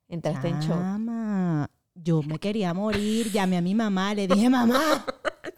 Entraste 0.09 0.48
en 0.48 0.61
shock. 0.61 0.79
Chama, 0.79 1.70
yo 1.94 2.22
me 2.22 2.38
quería 2.38 2.72
morir, 2.72 3.31
llamé 3.31 3.59
a 3.59 3.61
mi 3.61 3.74
mamá, 3.74 4.14
le 4.14 4.26
dije, 4.26 4.48
mamá, 4.48 5.05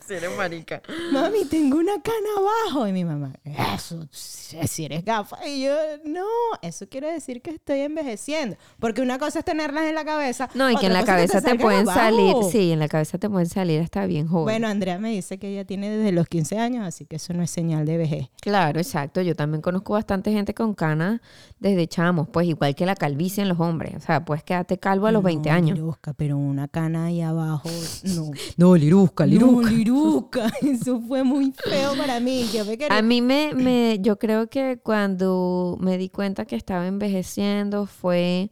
Si 0.07 0.15
eres 0.15 0.37
marica. 0.37 0.83
mami, 1.13 1.45
tengo 1.45 1.79
una 1.79 2.01
cana 2.03 2.17
abajo. 2.39 2.87
Y 2.89 2.93
mi 2.93 3.05
mamá, 3.05 3.33
eso, 3.45 4.07
si 4.11 4.85
eres 4.85 5.05
gafa. 5.05 5.47
Y 5.47 5.65
yo, 5.65 5.75
no, 6.05 6.25
eso 6.61 6.89
quiere 6.89 7.13
decir 7.13 7.41
que 7.43 7.51
estoy 7.51 7.81
envejeciendo. 7.81 8.57
Porque 8.79 9.01
una 9.03 9.19
cosa 9.19 9.41
es 9.41 9.45
tenerlas 9.45 9.85
en 9.85 9.95
la 9.95 10.05
cabeza. 10.05 10.49
No, 10.55 10.71
y 10.71 10.77
que 10.77 10.87
en 10.87 10.93
la 10.93 11.05
cabeza 11.05 11.41
te 11.41 11.55
pueden 11.57 11.83
abajo. 11.89 11.99
salir, 12.01 12.35
sí, 12.51 12.73
en 12.73 12.79
la 12.79 12.89
cabeza 12.89 13.19
te 13.19 13.29
pueden 13.31 13.49
salir 13.49 13.81
hasta 13.81 14.07
bien 14.07 14.27
joven. 14.27 14.45
Bueno, 14.45 14.69
Andrea 14.69 14.99
me 14.99 15.11
dice 15.11 15.39
que 15.39 15.49
ella 15.49 15.65
tiene 15.65 15.91
desde 15.91 16.13
los 16.13 16.27
15 16.29 16.59
años, 16.59 16.87
así 16.87 17.05
que 17.07 17.17
eso 17.17 17.33
no 17.33 17.43
es 17.43 17.51
señal 17.51 17.87
de 17.87 17.97
vejez. 17.97 18.29
Claro, 18.41 18.81
exacto. 18.81 19.21
Yo 19.21 19.37
también 19.37 19.63
conozco 19.63 19.93
bastante 19.95 20.33
gente 20.33 20.55
con 20.55 20.75
canas 20.75 21.21
desde 21.61 21.87
chamos, 21.87 22.29
pues 22.33 22.47
igual 22.49 22.75
que 22.75 22.87
la 22.87 22.97
calvicie 22.97 23.43
en 23.43 23.49
los 23.49 23.61
hombres. 23.61 23.95
O 23.97 24.01
sea, 24.01 24.25
puedes 24.25 24.43
quedarte 24.43 24.79
calvo 24.79 25.07
a 25.07 25.13
los 25.13 25.23
20 25.23 25.49
No, 25.49 25.55
años. 25.55 25.79
Lirusca, 25.79 26.13
pero 26.13 26.37
una 26.37 26.69
cana 26.69 27.07
ahí 27.07 27.21
abajo, 27.21 27.69
no. 28.05 28.31
No, 28.57 28.77
lirusca, 28.77 29.25
No, 29.27 29.31
Lirusca. 29.31 29.71
Eso 30.63 31.01
fue 31.01 31.25
muy 31.25 31.53
feo 31.53 31.97
para 31.97 32.21
mí. 32.21 32.47
Yo 32.53 32.65
me 32.65 32.79
quería... 32.79 32.97
A 32.97 33.03
mí 33.03 33.21
me, 33.23 33.53
me, 33.55 33.99
yo 34.01 34.19
creo 34.19 34.49
que 34.49 34.79
cuando 34.83 35.77
me 35.81 35.99
di 35.99 36.09
cuenta 36.09 36.45
que 36.45 36.57
estaba 36.57 36.87
envejeciendo 36.87 37.87
fue 37.87 38.51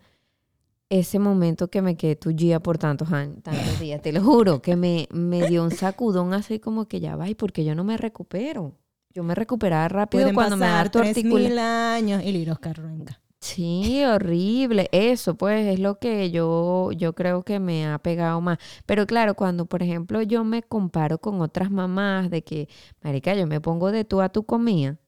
ese 0.89 1.19
momento 1.21 1.69
que 1.69 1.83
me 1.83 1.97
quedé 1.97 2.17
tuya 2.17 2.61
por 2.61 2.77
tantos 2.77 3.13
años, 3.13 3.43
tantos 3.43 3.79
días, 3.79 4.03
te 4.03 4.13
lo 4.13 4.23
juro, 4.23 4.61
que 4.61 4.75
me, 4.75 5.07
me 5.13 5.47
dio 5.47 5.63
un 5.63 5.71
sacudón 5.71 6.35
así 6.35 6.59
como 6.59 6.87
que 6.87 6.99
ya 6.99 7.15
va, 7.15 7.29
¿y 7.29 7.37
por 7.37 7.53
qué 7.53 7.65
yo 7.65 7.77
no 7.77 7.85
me 7.85 7.97
recupero? 7.97 8.75
Yo 9.13 9.23
me 9.23 9.35
recuperaba 9.35 9.89
rápido 9.89 10.23
Pueden 10.25 10.35
cuando 10.35 10.57
me 10.57 10.67
da 10.67 10.73
pasar 10.73 10.91
tortícolis. 10.91 11.49
3000 11.49 11.59
años 11.59 12.23
y 12.25 12.33
Lirusca 12.33 12.73
ruenca. 12.73 13.21
Sí, 13.41 14.05
horrible. 14.05 14.89
Eso, 14.93 15.35
pues, 15.35 15.67
es 15.67 15.79
lo 15.81 15.99
que 15.99 16.31
yo, 16.31 16.93
yo 16.93 17.15
creo 17.15 17.43
que 17.43 17.59
me 17.59 17.87
ha 17.87 17.99
pegado 17.99 18.41
más. 18.41 18.59
Pero 18.87 19.07
claro, 19.07 19.35
cuando, 19.35 19.65
por 19.67 19.83
ejemplo, 19.83 20.21
yo 20.23 20.45
me 20.45 20.63
comparo 20.63 21.19
con 21.19 21.41
otras 21.41 21.71
mamás 21.71 22.31
de 22.31 22.43
que, 22.45 22.69
marica, 23.03 23.35
yo 23.35 23.47
me 23.47 23.61
pongo 23.61 23.93
de 23.93 24.05
tú 24.05 24.21
a 24.21 24.29
tu 24.29 24.45
comida. 24.45 24.99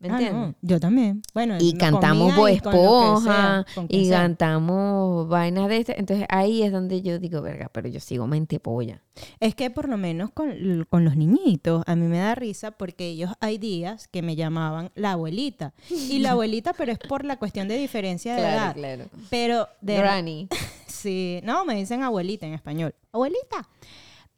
¿Me 0.00 0.08
Ah, 0.08 0.12
entiendes? 0.12 0.32
no, 0.34 0.54
yo 0.62 0.78
también. 0.78 1.22
Bueno, 1.34 1.56
Y 1.58 1.72
cantamos 1.74 2.32
y 2.32 2.36
que 2.44 2.52
Esponja 2.52 3.64
sea, 3.74 3.84
y 3.88 4.08
cantamos 4.10 5.28
vainas 5.28 5.68
de 5.68 5.78
este. 5.78 5.98
Entonces 5.98 6.26
ahí 6.28 6.62
es 6.62 6.70
donde 6.70 7.02
yo 7.02 7.18
digo, 7.18 7.42
verga, 7.42 7.68
pero 7.72 7.88
yo 7.88 7.98
sigo 7.98 8.26
mente 8.28 8.60
polla. 8.60 9.02
Es 9.40 9.54
que 9.56 9.70
por 9.70 9.88
lo 9.88 9.96
menos 9.96 10.30
con, 10.30 10.86
con 10.88 11.04
los 11.04 11.16
niñitos, 11.16 11.82
a 11.86 11.96
mí 11.96 12.06
me 12.06 12.18
da 12.18 12.34
risa 12.36 12.70
porque 12.70 13.08
ellos 13.08 13.32
hay 13.40 13.58
días 13.58 14.06
que 14.08 14.22
me 14.22 14.36
llamaban 14.36 14.90
la 14.94 15.12
abuelita. 15.12 15.74
Y 15.90 16.20
la 16.20 16.30
abuelita, 16.32 16.72
pero 16.74 16.92
es 16.92 16.98
por 16.98 17.24
la 17.24 17.36
cuestión 17.36 17.66
de 17.66 17.76
diferencia 17.76 18.34
de 18.36 18.42
edad. 18.42 18.74
claro. 18.74 19.04
Pero 19.30 19.68
de 19.80 19.96
Granny. 19.96 20.48
Sí, 20.86 21.40
no, 21.44 21.64
me 21.64 21.76
dicen 21.76 22.02
abuelita 22.02 22.44
en 22.46 22.54
español. 22.54 22.92
Abuelita. 23.12 23.68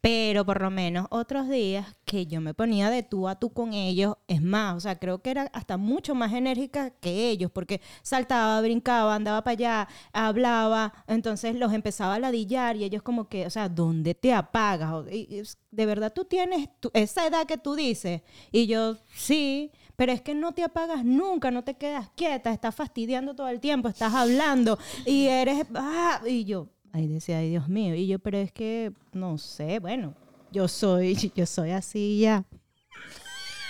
Pero 0.00 0.46
por 0.46 0.62
lo 0.62 0.70
menos 0.70 1.06
otros 1.10 1.48
días 1.48 1.94
que 2.06 2.26
yo 2.26 2.40
me 2.40 2.54
ponía 2.54 2.88
de 2.88 3.02
tú 3.02 3.28
a 3.28 3.34
tú 3.34 3.52
con 3.52 3.74
ellos, 3.74 4.16
es 4.28 4.40
más, 4.40 4.76
o 4.76 4.80
sea, 4.80 4.98
creo 4.98 5.20
que 5.20 5.30
era 5.30 5.42
hasta 5.52 5.76
mucho 5.76 6.14
más 6.14 6.32
enérgica 6.32 6.90
que 6.90 7.28
ellos, 7.28 7.50
porque 7.50 7.82
saltaba, 8.02 8.60
brincaba, 8.62 9.14
andaba 9.14 9.44
para 9.44 9.52
allá, 9.52 9.88
hablaba, 10.12 10.94
entonces 11.06 11.54
los 11.54 11.74
empezaba 11.74 12.14
a 12.14 12.18
ladillar 12.18 12.76
y 12.76 12.84
ellos 12.84 13.02
como 13.02 13.28
que, 13.28 13.44
o 13.46 13.50
sea, 13.50 13.68
¿dónde 13.68 14.14
te 14.14 14.32
apagas? 14.32 15.04
De 15.04 15.86
verdad 15.86 16.12
tú 16.14 16.24
tienes 16.24 16.70
esa 16.94 17.26
edad 17.26 17.46
que 17.46 17.58
tú 17.58 17.74
dices. 17.74 18.22
Y 18.50 18.66
yo, 18.66 18.96
sí, 19.14 19.70
pero 19.96 20.12
es 20.12 20.22
que 20.22 20.34
no 20.34 20.52
te 20.52 20.64
apagas 20.64 21.04
nunca, 21.04 21.50
no 21.50 21.62
te 21.62 21.74
quedas 21.74 22.08
quieta, 22.16 22.52
estás 22.52 22.74
fastidiando 22.74 23.34
todo 23.34 23.48
el 23.48 23.60
tiempo, 23.60 23.86
estás 23.86 24.14
hablando 24.14 24.78
y 25.04 25.26
eres, 25.26 25.66
ah, 25.74 26.22
y 26.26 26.46
yo, 26.46 26.68
Ay, 26.92 27.06
decía, 27.08 27.38
ay, 27.38 27.50
Dios 27.50 27.68
mío. 27.68 27.94
Y 27.94 28.06
yo, 28.06 28.18
pero 28.18 28.38
es 28.38 28.52
que, 28.52 28.92
no 29.12 29.38
sé, 29.38 29.78
bueno, 29.78 30.14
yo 30.50 30.66
soy, 30.68 31.14
yo 31.34 31.46
soy 31.46 31.70
así 31.70 32.20
ya. 32.20 32.44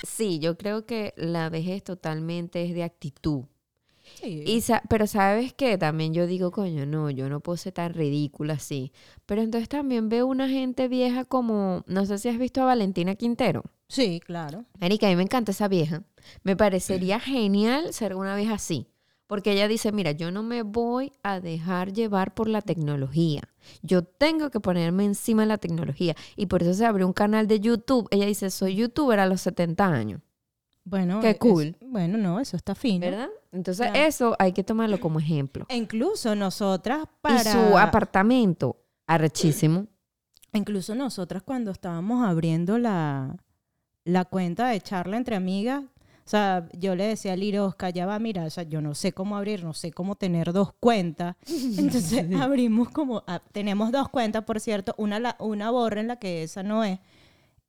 Sí, 0.06 0.38
yo 0.38 0.56
creo 0.56 0.86
que 0.86 1.12
la 1.16 1.50
vejez 1.50 1.84
totalmente 1.84 2.64
es 2.64 2.74
de 2.74 2.82
actitud. 2.84 3.44
Sí. 4.20 4.42
Y 4.46 4.60
sa- 4.62 4.82
pero 4.88 5.06
sabes 5.06 5.52
qué, 5.52 5.76
también 5.78 6.14
yo 6.14 6.26
digo, 6.26 6.50
coño, 6.50 6.86
no, 6.86 7.10
yo 7.10 7.28
no 7.28 7.40
puedo 7.40 7.56
ser 7.58 7.74
tan 7.74 7.92
ridícula 7.94 8.54
así. 8.54 8.92
Pero 9.26 9.42
entonces 9.42 9.68
también 9.68 10.08
veo 10.08 10.26
una 10.26 10.48
gente 10.48 10.88
vieja 10.88 11.24
como, 11.26 11.84
no 11.86 12.06
sé 12.06 12.18
si 12.18 12.28
has 12.28 12.38
visto 12.38 12.62
a 12.62 12.66
Valentina 12.66 13.14
Quintero. 13.14 13.62
Sí, 13.88 14.20
claro. 14.24 14.64
Erika, 14.80 15.06
a 15.06 15.10
mí 15.10 15.16
me 15.16 15.22
encanta 15.22 15.50
esa 15.52 15.68
vieja. 15.68 16.02
Me 16.42 16.56
parecería 16.56 17.20
genial 17.20 17.92
ser 17.92 18.14
una 18.16 18.34
vieja 18.36 18.54
así. 18.54 18.86
Porque 19.30 19.52
ella 19.52 19.68
dice, 19.68 19.92
mira, 19.92 20.10
yo 20.10 20.32
no 20.32 20.42
me 20.42 20.62
voy 20.64 21.12
a 21.22 21.38
dejar 21.38 21.92
llevar 21.92 22.34
por 22.34 22.48
la 22.48 22.62
tecnología. 22.62 23.42
Yo 23.80 24.02
tengo 24.02 24.50
que 24.50 24.58
ponerme 24.58 25.04
encima 25.04 25.42
de 25.42 25.46
la 25.48 25.58
tecnología. 25.58 26.16
Y 26.34 26.46
por 26.46 26.62
eso 26.64 26.74
se 26.74 26.84
abrió 26.84 27.06
un 27.06 27.12
canal 27.12 27.46
de 27.46 27.60
YouTube. 27.60 28.08
Ella 28.10 28.26
dice, 28.26 28.50
soy 28.50 28.74
youtuber 28.74 29.20
a 29.20 29.26
los 29.26 29.40
70 29.42 29.86
años. 29.86 30.20
Bueno, 30.82 31.20
Qué 31.20 31.30
es- 31.30 31.38
cool. 31.38 31.76
bueno, 31.80 32.18
no, 32.18 32.40
eso 32.40 32.56
está 32.56 32.74
fino. 32.74 33.06
¿Verdad? 33.06 33.28
Entonces 33.52 33.86
Claro. 33.92 34.04
eso 34.08 34.34
hay 34.40 34.50
que 34.52 34.64
tomarlo 34.64 34.98
como 34.98 35.20
ejemplo. 35.20 35.64
E 35.68 35.76
incluso 35.76 36.34
nosotras 36.34 37.04
para... 37.20 37.40
Y 37.42 37.44
su 37.52 37.78
apartamento, 37.78 38.78
arrechísimo. 39.06 39.86
Incluso 40.52 40.96
nosotras 40.96 41.44
cuando 41.44 41.70
estábamos 41.70 42.26
abriendo 42.26 42.78
la, 42.78 43.36
la 44.02 44.24
cuenta 44.24 44.70
de 44.70 44.80
charla 44.80 45.16
entre 45.16 45.36
amigas, 45.36 45.84
o 46.30 46.32
sea, 46.32 46.68
yo 46.78 46.94
le 46.94 47.06
decía 47.08 47.32
a 47.32 47.36
Lirosca, 47.36 47.90
ya 47.90 48.06
va, 48.06 48.16
mira, 48.20 48.44
o 48.44 48.50
sea, 48.50 48.62
yo 48.62 48.80
no 48.80 48.94
sé 48.94 49.10
cómo 49.12 49.36
abrir, 49.36 49.64
no 49.64 49.74
sé 49.74 49.90
cómo 49.90 50.14
tener 50.14 50.52
dos 50.52 50.72
cuentas. 50.78 51.34
Entonces 51.76 52.24
abrimos 52.40 52.88
como, 52.90 53.24
ah, 53.26 53.42
tenemos 53.50 53.90
dos 53.90 54.08
cuentas, 54.10 54.44
por 54.44 54.60
cierto, 54.60 54.94
una, 54.96 55.18
la- 55.18 55.34
una 55.40 55.72
borra 55.72 56.00
en 56.00 56.06
la 56.06 56.16
que 56.20 56.44
esa 56.44 56.62
no 56.62 56.84
es. 56.84 57.00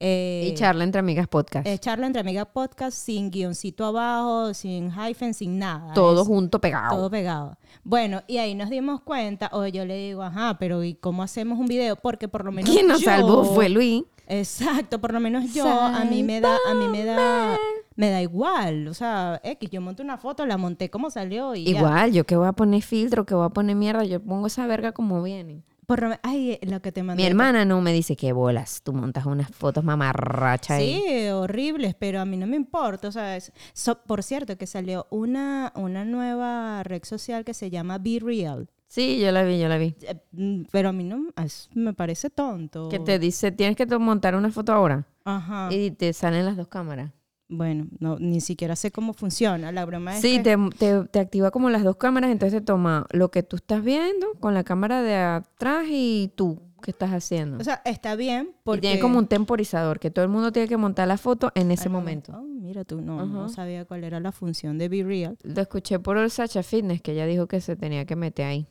Eh, 0.04 0.50
y 0.52 0.54
charla 0.56 0.84
entre 0.84 1.00
amigas 1.00 1.28
podcast. 1.28 1.65
es 1.67 1.80
charla 1.80 2.06
entre 2.06 2.21
amigas 2.21 2.47
podcast 2.54 2.95
sin 2.95 3.32
guioncito 3.32 3.84
abajo, 3.84 4.54
sin 4.54 4.91
hyphen, 4.91 5.34
sin 5.34 5.58
nada. 5.58 5.93
todo 5.93 6.21
Es- 6.21 6.28
junto 6.28 6.62
pegado. 6.62 6.95
todo 6.97 7.10
pegado. 7.10 7.58
Bueno, 7.84 8.21
y 8.28 8.38
ahí 8.38 8.54
nos 8.54 8.69
dimos 8.69 9.02
cuenta, 9.02 9.50
o 9.54 9.65
yo 9.65 9.86
le 9.86 9.95
digo, 9.97 10.21
ajá, 10.21 10.58
pero 10.60 10.84
¿y 10.84 10.93
cómo 10.93 11.24
hacemos 11.24 11.58
un 11.60 11.65
video? 11.65 11.95
Porque 11.95 12.28
por 12.28 12.45
lo 12.45 12.52
menos 12.52 12.69
Quien 12.69 12.88
nos 12.88 13.00
yo- 13.02 13.06
salvó 13.06 13.43
fue 13.43 13.69
Luis. 13.69 14.04
Exacto, 14.28 15.02
por 15.02 15.12
lo 15.13 15.19
menos 15.19 15.52
yo, 15.54 15.67
a 15.67 16.06
mí 16.06 16.21
me 16.24 16.39
da, 16.39 16.56
a 16.69 16.74
mí 16.74 16.88
me 16.88 17.04
da, 17.04 17.58
me 17.95 18.10
da 18.10 18.21
igual. 18.21 18.88
O 18.88 18.93
sea, 18.93 19.39
X, 19.43 19.69
yo 19.69 19.82
monté 19.82 20.01
una 20.04 20.17
foto, 20.17 20.45
la 20.45 20.58
monté 20.58 20.89
como 20.89 21.10
salió 21.10 21.56
y 21.56 21.65
ya. 21.65 21.80
Igual, 21.80 22.12
yo 22.13 22.25
que 22.25 22.36
voy 22.36 22.47
a 22.47 22.54
poner 22.54 22.82
filtro, 22.82 23.25
que 23.25 23.36
voy 23.36 23.45
a 23.45 23.49
poner 23.49 23.75
mierda, 23.75 24.04
yo 24.06 24.19
pongo 24.21 24.47
esa 24.47 24.65
verga 24.67 24.91
como 24.91 25.21
viene. 25.21 25.63
Por 25.88 26.19
ay, 26.23 26.58
lo 26.62 26.82
que 26.82 26.93
te 26.93 27.04
mandé. 27.04 27.21
Mi 27.21 27.27
hermana 27.27 27.65
no 27.65 27.82
me 27.82 27.91
dice 27.91 28.15
que 28.15 28.32
bolas, 28.32 28.82
tú 28.82 28.93
montas 28.93 29.25
unas 29.25 29.51
fotos 29.51 29.84
mamarracha 29.84 30.75
ahí. 30.75 31.01
Sí, 31.06 31.27
horribles, 31.30 31.95
pero 31.95 32.21
a 32.21 32.25
mí 32.25 32.38
no 32.38 32.47
me 32.47 32.56
importa. 32.56 33.10
O 33.10 33.12
sea, 33.12 33.36
es- 33.36 33.51
so- 33.73 34.01
por 34.04 34.23
cierto, 34.23 34.58
que 34.58 34.67
salió 34.67 35.08
una, 35.10 35.73
una 35.75 36.06
nueva 36.06 36.82
red 36.84 37.04
social 37.04 37.43
que 37.43 37.54
se 37.54 37.69
llama 37.69 37.97
Be 37.97 38.19
Real. 38.21 38.69
Sí, 38.88 39.19
yo 39.19 39.32
la 39.32 39.43
vi, 39.43 39.60
yo 39.60 39.67
la 39.67 39.77
vi. 39.77 39.95
Eh, 40.04 40.15
mm, 40.32 40.63
Pero 40.71 40.89
a 40.89 40.91
mí 40.93 41.04
no 41.04 41.27
me 41.73 41.93
parece 41.93 42.30
tonto. 42.30 42.88
Que 42.88 42.99
te 42.99 43.19
dice, 43.19 43.51
tienes 43.51 43.75
que 43.75 43.86
montar 43.97 44.36
una 44.36 44.49
foto 44.51 44.71
ahora. 44.71 45.06
Ajá. 45.25 45.67
Y 45.71 45.91
te 45.91 46.13
salen 46.13 46.45
las 46.45 46.56
dos 46.58 46.67
cámaras. 46.67 47.12
Bueno, 47.54 47.88
no, 48.00 48.18
ni 48.18 48.40
siquiera 48.40 48.76
sé 48.78 48.92
cómo 48.92 49.12
funciona. 49.14 49.72
La 49.74 49.84
broma 49.86 50.16
es 50.16 50.22
Sí, 50.22 50.38
que... 50.42 50.56
te, 50.56 50.58
te- 50.78 51.04
te 51.10 51.20
activa 51.20 51.52
como 51.52 51.70
las 51.70 51.84
dos 51.84 51.98
cámaras, 51.98 52.32
entonces 52.32 52.62
te 52.62 52.66
toma 52.66 53.06
lo 53.12 53.30
que 53.30 53.44
tú 53.44 53.58
estás 53.58 53.84
viendo 53.84 54.28
con 54.40 54.54
la 54.54 54.64
cámara 54.64 55.02
de 55.02 55.16
atrás 55.18 55.86
y 55.90 56.32
tú 56.36 56.62
qué 56.82 56.92
estás 56.92 57.12
haciendo. 57.12 57.58
O 57.58 57.64
sea, 57.64 57.82
está 57.86 58.16
bien 58.16 58.56
porque... 58.64 58.80
Y 58.80 58.82
tiene 58.82 59.00
como 59.02 59.20
un 59.20 59.28
temporizador, 59.28 60.00
que 60.00 60.10
todo 60.10 60.24
el 60.24 60.32
mundo 60.32 60.52
tiene 60.52 60.68
que 60.70 60.78
montar 60.78 61.08
la 61.10 61.18
foto 61.18 61.52
en 61.54 61.70
ese 61.72 61.90
momento. 61.90 62.32
Oh, 62.36 62.42
mira 62.42 62.86
tú, 62.86 63.02
no, 63.02 63.24
no 63.26 63.46
Ajá. 63.46 63.50
sabía 63.54 63.86
cuál 63.86 64.04
era 64.06 64.20
la 64.20 64.32
función 64.32 64.78
de 64.80 64.88
Be 64.90 65.04
Real. 65.04 65.38
Lo 65.44 65.62
escuché 65.62 66.00
por 66.00 66.18
el 66.18 66.32
Sacha 66.32 66.64
Fitness, 66.64 67.02
que 67.02 67.12
ella 67.12 67.26
dijo 67.26 67.48
que 67.48 67.60
se 67.62 67.76
tenía 67.76 68.06
que 68.06 68.16
meter 68.16 68.46
ahí. 68.48 68.68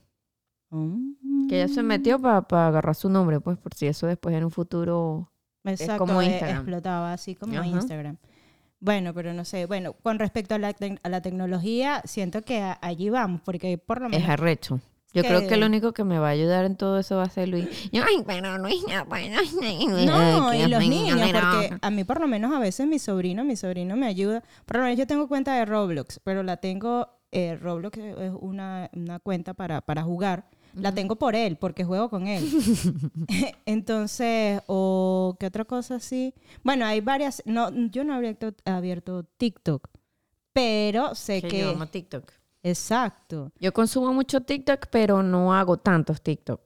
Mm. 0.71 1.49
Que 1.49 1.62
ella 1.62 1.73
se 1.73 1.83
metió 1.83 2.19
para 2.21 2.38
agarrar 2.69 2.95
su 2.95 3.09
nombre, 3.11 3.40
pues, 3.40 3.59
por 3.59 3.75
si 3.75 3.87
eso 3.87 4.07
después 4.07 4.35
en 4.35 4.45
un 4.45 4.51
futuro... 4.51 5.31
Exacto, 5.64 5.99
como 6.07 6.23
eh, 6.23 6.27
Instagram. 6.27 6.57
explotaba 6.57 7.12
así 7.12 7.35
como 7.35 7.53
Ajá. 7.59 7.66
Instagram. 7.66 8.16
Bueno, 8.81 9.12
pero 9.14 9.33
no 9.35 9.45
sé. 9.45 9.66
Bueno, 9.66 9.93
con 9.93 10.19
respecto 10.19 10.55
a 10.55 10.59
la, 10.59 10.75
a 11.03 11.09
la 11.09 11.21
tecnología, 11.21 12.03
siento 12.05 12.43
que 12.43 12.61
a- 12.61 12.79
allí 12.81 13.11
vamos, 13.11 13.43
porque 13.45 13.77
por 13.79 14.01
lo 14.01 14.07
Es 14.07 14.12
menos... 14.12 14.29
arrecho. 14.29 14.81
Yo 15.12 15.23
creo 15.25 15.49
que 15.49 15.57
lo 15.57 15.66
único 15.66 15.93
que 15.93 16.05
me 16.05 16.21
va 16.21 16.29
a 16.29 16.31
ayudar 16.31 16.64
en 16.64 16.77
todo 16.77 16.97
eso 17.01 17.16
va 17.16 17.25
a 17.25 17.29
ser 17.31 17.49
Luis. 17.49 17.66
Yo, 17.90 18.05
ay, 18.05 18.23
pero 18.25 18.57
Luis, 18.59 18.81
no, 18.88 19.05
bueno, 19.07 19.38
No, 20.07 20.51
que 20.53 20.59
y 20.59 20.66
los 20.69 20.81
niños, 20.81 21.19
porque 21.33 21.77
a 21.83 21.90
mí 21.90 22.05
por 22.05 22.21
lo 22.21 22.29
menos 22.29 22.53
a 22.55 22.61
veces 22.61 22.87
mi 22.87 23.01
sobrino, 23.01 23.43
mi 23.45 23.57
sobrino 23.57 23.97
me 23.97 24.07
ayuda. 24.07 24.45
Por 24.66 24.77
lo 24.77 24.85
menos 24.85 24.97
yo 24.99 25.09
tengo 25.09 25.27
cuenta 25.27 25.57
de 25.57 25.64
Roblox, 25.64 26.21
pero 26.23 26.45
la 26.45 26.59
tengo, 26.59 27.09
eh, 27.33 27.57
Roblox 27.61 27.99
es 27.99 28.33
una, 28.40 28.88
una 28.93 29.19
cuenta 29.19 29.53
para, 29.53 29.81
para 29.81 30.03
jugar. 30.05 30.47
La 30.74 30.94
tengo 30.94 31.16
por 31.16 31.35
él, 31.35 31.56
porque 31.56 31.85
juego 31.85 32.09
con 32.09 32.26
él. 32.26 32.44
Entonces, 33.66 34.61
o 34.66 35.37
qué 35.38 35.46
otra 35.46 35.64
cosa 35.64 35.96
así. 35.96 36.35
Bueno, 36.62 36.85
hay 36.87 37.00
varias, 37.00 37.42
no, 37.46 37.70
yo 37.88 38.04
no 38.04 38.14
he 38.14 38.16
abierto, 38.16 38.54
abierto 38.64 39.24
TikTok, 39.24 39.88
pero 40.52 41.14
sé 41.14 41.42
Que 41.42 41.48
que... 41.48 41.59
yo 41.61 41.70
amo 41.70 41.87
TikTok. 41.87 42.33
Exacto. 42.62 43.52
Yo 43.59 43.72
consumo 43.72 44.12
mucho 44.12 44.42
TikTok, 44.42 44.87
pero 44.90 45.22
no 45.22 45.54
hago 45.54 45.78
tantos 45.78 46.20
TikTok. 46.20 46.61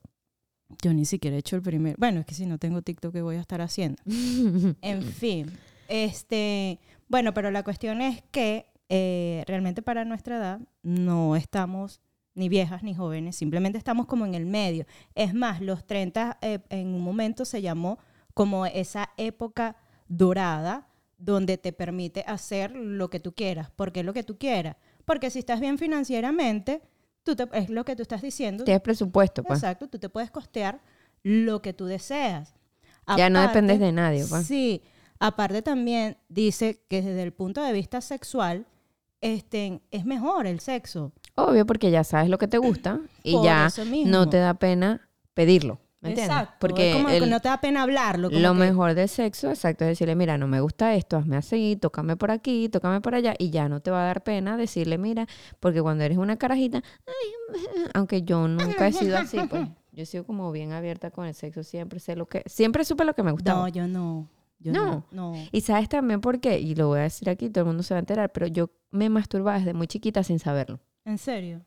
Yo 0.81 0.93
ni 0.93 1.05
siquiera 1.05 1.35
he 1.35 1.39
hecho 1.39 1.55
el 1.55 1.61
primer. 1.61 1.95
Bueno, 1.97 2.19
es 2.19 2.25
que 2.25 2.33
si 2.33 2.45
no 2.45 2.57
tengo 2.57 2.81
TikTok, 2.81 3.13
¿qué 3.13 3.21
voy 3.21 3.35
a 3.37 3.41
estar 3.41 3.61
haciendo? 3.61 4.01
En 4.81 5.03
fin, 5.03 5.51
este, 5.87 6.79
bueno, 7.07 7.33
pero 7.33 7.51
la 7.51 7.63
cuestión 7.63 8.01
es 8.01 8.23
que 8.31 8.65
eh, 8.89 9.43
realmente 9.47 9.81
para 9.81 10.05
nuestra 10.05 10.37
edad 10.37 10.59
no 10.83 11.35
estamos 11.35 12.01
ni 12.35 12.49
viejas 12.49 12.83
ni 12.83 12.93
jóvenes, 12.93 13.35
simplemente 13.35 13.77
estamos 13.77 14.05
como 14.05 14.25
en 14.25 14.35
el 14.35 14.45
medio. 14.45 14.85
Es 15.15 15.33
más, 15.33 15.61
los 15.61 15.85
30 15.87 16.37
eh, 16.41 16.59
en 16.69 16.87
un 16.93 17.01
momento 17.01 17.45
se 17.45 17.61
llamó 17.61 17.97
como 18.33 18.65
esa 18.65 19.09
época 19.17 19.77
dorada 20.07 20.87
donde 21.17 21.57
te 21.57 21.71
permite 21.71 22.23
hacer 22.27 22.71
lo 22.75 23.09
que 23.09 23.19
tú 23.19 23.33
quieras. 23.33 23.69
¿Por 23.71 23.91
qué 23.91 24.03
lo 24.03 24.13
que 24.13 24.23
tú 24.23 24.37
quieras? 24.37 24.75
Porque 25.05 25.29
si 25.29 25.39
estás 25.39 25.59
bien 25.61 25.77
financieramente, 25.77 26.81
tú 27.23 27.35
te- 27.35 27.47
es 27.53 27.69
lo 27.69 27.85
que 27.85 27.95
tú 27.95 28.01
estás 28.01 28.21
diciendo. 28.21 28.63
Tienes 28.65 28.81
presupuesto, 28.81 29.41
pues. 29.43 29.59
Exacto, 29.59 29.87
tú 29.87 29.97
te 29.97 30.09
puedes 30.09 30.29
costear 30.31 30.81
lo 31.23 31.61
que 31.61 31.73
tú 31.73 31.85
deseas. 31.85 32.53
Ya 33.17 33.29
no 33.29 33.39
dependes 33.47 33.79
de 33.79 33.91
nadie, 33.91 34.25
pues. 34.27 34.45
Sí, 34.45 34.81
aparte 35.19 35.61
también 35.61 36.17
dice 36.27 36.81
que 36.89 37.01
desde 37.01 37.23
el 37.23 37.31
punto 37.33 37.63
de 37.63 37.71
vista 37.71 38.01
sexual, 38.01 38.65
este, 39.21 39.81
es 39.91 40.05
mejor 40.05 40.47
el 40.47 40.59
sexo. 40.59 41.13
Obvio, 41.35 41.65
porque 41.65 41.91
ya 41.91 42.03
sabes 42.03 42.29
lo 42.29 42.37
que 42.37 42.47
te 42.47 42.57
gusta 42.57 42.99
y 43.23 43.33
Por 43.33 43.43
ya 43.45 43.69
no 44.05 44.29
te 44.29 44.37
da 44.37 44.53
pena 44.53 45.07
pedirlo. 45.33 45.79
¿Me 46.01 46.09
entiendes? 46.11 46.35
Exacto. 46.37 46.57
Porque 46.59 46.89
es 46.91 46.95
como 46.97 47.07
que 47.09 47.19
no 47.25 47.39
te 47.39 47.49
da 47.49 47.59
pena 47.59 47.81
hablarlo. 47.81 48.29
como 48.29 48.39
lo 48.39 48.53
que- 48.53 48.59
mejor 48.59 48.93
del 48.93 49.09
sexo, 49.09 49.49
exacto, 49.49 49.85
es 49.85 49.89
decirle, 49.89 50.15
mira, 50.15 50.37
no 50.37 50.47
me 50.47 50.61
gusta 50.61 50.93
esto, 50.93 51.17
hazme 51.17 51.35
así, 51.35 51.77
tócame 51.81 52.15
por 52.15 52.29
aquí, 52.29 52.69
tócame 52.69 53.01
por 53.01 53.15
allá, 53.15 53.33
y 53.39 53.49
ya 53.49 53.67
no 53.69 53.79
te 53.79 53.89
va 53.89 54.03
a 54.03 54.05
dar 54.05 54.23
pena 54.23 54.55
decirle, 54.55 54.99
mira, 54.99 55.25
porque 55.59 55.81
cuando 55.81 56.03
eres 56.03 56.19
una 56.19 56.37
carajita, 56.37 56.83
ay, 57.07 57.53
aunque 57.95 58.21
yo 58.21 58.47
nunca 58.47 58.87
he 58.87 58.93
sido 58.93 59.17
así, 59.17 59.39
pues, 59.49 59.67
yo 59.93 60.03
he 60.03 60.05
sido 60.05 60.25
como 60.25 60.51
bien 60.51 60.73
abierta 60.73 61.09
con 61.09 61.25
el 61.25 61.33
sexo, 61.33 61.63
siempre 61.63 61.99
sé 61.99 62.15
lo 62.15 62.27
que, 62.27 62.43
siempre 62.45 62.85
supe 62.85 63.03
lo 63.03 63.15
que 63.15 63.23
me 63.23 63.31
gustaba. 63.31 63.61
No, 63.61 63.67
yo 63.69 63.87
no. 63.87 64.29
Yo 64.59 64.71
No. 64.73 64.85
no. 65.11 65.33
no. 65.33 65.43
Y 65.51 65.61
sabes 65.61 65.89
también 65.89 66.21
por 66.21 66.39
qué, 66.39 66.59
y 66.59 66.75
lo 66.75 66.87
voy 66.89 66.99
a 66.99 67.03
decir 67.03 67.29
aquí, 67.31 67.49
todo 67.49 67.63
el 67.63 67.67
mundo 67.67 67.81
se 67.81 67.95
va 67.95 67.97
a 67.97 68.01
enterar, 68.01 68.31
pero 68.31 68.45
yo 68.45 68.69
me 68.91 69.09
masturbaba 69.09 69.57
desde 69.57 69.73
muy 69.73 69.87
chiquita 69.87 70.23
sin 70.23 70.37
saberlo. 70.37 70.79
En 71.05 71.17
serio. 71.17 71.65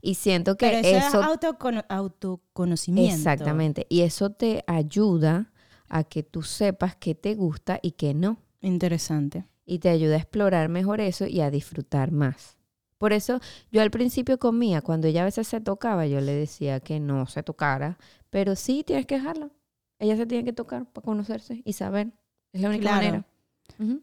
Y 0.00 0.14
siento 0.14 0.56
que 0.56 0.66
Pero 0.68 0.78
eso, 0.78 0.96
eso 1.08 1.20
es 1.22 1.26
autocono- 1.26 1.84
autoconocimiento. 1.88 3.14
Exactamente. 3.16 3.86
Y 3.88 4.02
eso 4.02 4.30
te 4.30 4.62
ayuda 4.66 5.50
a 5.88 6.04
que 6.04 6.22
tú 6.22 6.42
sepas 6.42 6.94
qué 6.96 7.14
te 7.14 7.34
gusta 7.34 7.80
y 7.82 7.92
qué 7.92 8.14
no. 8.14 8.38
Interesante. 8.60 9.44
Y 9.64 9.80
te 9.80 9.88
ayuda 9.88 10.14
a 10.14 10.18
explorar 10.18 10.68
mejor 10.68 11.00
eso 11.00 11.26
y 11.26 11.40
a 11.40 11.50
disfrutar 11.50 12.12
más. 12.12 12.58
Por 12.98 13.12
eso 13.12 13.40
yo 13.70 13.80
al 13.82 13.90
principio 13.90 14.38
comía, 14.38 14.82
cuando 14.82 15.06
ella 15.08 15.22
a 15.22 15.24
veces 15.26 15.46
se 15.48 15.60
tocaba, 15.60 16.06
yo 16.06 16.20
le 16.20 16.32
decía 16.32 16.80
que 16.80 17.00
no 17.00 17.26
se 17.26 17.42
tocara, 17.42 17.98
pero 18.30 18.56
sí 18.56 18.82
tienes 18.84 19.06
que 19.06 19.16
dejarla. 19.16 19.50
Ella 19.98 20.16
se 20.16 20.26
tiene 20.26 20.44
que 20.44 20.52
tocar 20.52 20.84
para 20.92 21.04
conocerse 21.04 21.62
y 21.64 21.72
saber. 21.72 22.12
Es 22.52 22.60
la 22.60 22.68
única 22.68 22.82
Claro. 22.82 22.96
manera. 22.96 23.24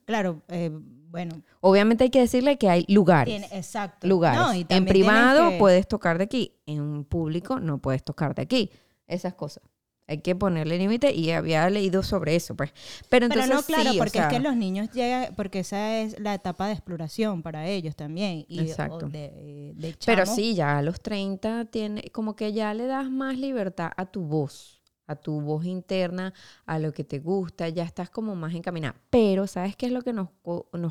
Claro, 0.05 0.41
eh, 0.49 0.71
bueno. 1.15 1.41
Obviamente 1.62 2.04
hay 2.04 2.10
que 2.10 2.19
decirle 2.19 2.58
que 2.58 2.69
hay 2.69 2.84
lugares. 2.89 3.34
Tiene, 3.39 3.58
exacto. 3.58 4.06
lugares. 4.06 4.39
No, 4.39 4.54
y 4.54 4.65
en 4.67 4.86
privado 4.86 5.51
que- 5.51 5.58
puedes 5.58 5.88
tocar 5.88 6.17
de 6.17 6.25
aquí, 6.25 6.51
en 6.65 7.06
público 7.06 7.60
no 7.60 7.78
puedes 7.78 8.04
tocar 8.04 8.36
de 8.36 8.41
aquí. 8.41 8.69
Esas 9.08 9.34
cosas. 9.34 9.63
Hay 10.08 10.19
que 10.19 10.36
ponerle 10.36 10.78
límite 10.78 11.13
y 11.13 11.32
había 11.32 11.67
leído 11.69 12.04
sobre 12.04 12.36
eso, 12.36 12.54
pues. 12.56 12.71
Pero 13.10 13.28
Pero 13.28 13.41
entonces 13.41 13.49
no, 13.49 13.63
claro, 13.63 13.91
sí, 13.91 13.97
o 13.97 13.99
porque 14.04 14.19
es 14.19 14.28
que 14.28 14.39
los 14.39 14.56
niños 14.56 14.91
llegan, 14.91 15.34
porque 15.36 15.60
esa 15.60 15.97
es 15.99 16.19
la 16.19 16.36
etapa 16.36 16.67
de 16.67 16.73
exploración 16.73 17.41
para 17.41 17.67
ellos 17.67 17.95
también. 17.95 18.45
Y, 18.47 18.60
Exacto. 18.60 19.08
de, 19.10 19.73
de 19.75 19.95
Pero 20.06 20.25
sí, 20.28 20.54
ya 20.54 20.78
a 20.78 20.82
los 20.84 20.99
30 21.01 21.65
tiene, 21.65 22.04
como 22.12 22.36
que 22.36 22.54
ya 22.54 22.73
le 22.75 22.86
das 22.86 23.10
más 23.10 23.39
libertad 23.39 23.91
a 23.97 24.06
tu 24.06 24.21
voz, 24.25 24.74
a 25.07 25.15
tu 25.15 25.41
voz 25.41 25.65
interna, 25.65 26.33
a 26.65 26.79
lo 26.79 26.93
que 26.93 27.03
te 27.03 27.19
gusta, 27.19 27.69
ya 27.69 27.83
estás 27.83 28.09
como 28.09 28.35
más 28.35 28.53
encaminada. 28.53 28.95
Pero, 29.09 29.47
¿sabes 29.47 29.75
qué 29.75 29.87
es 29.87 29.91
lo 29.91 30.01
que 30.01 30.13
nos, 30.13 30.29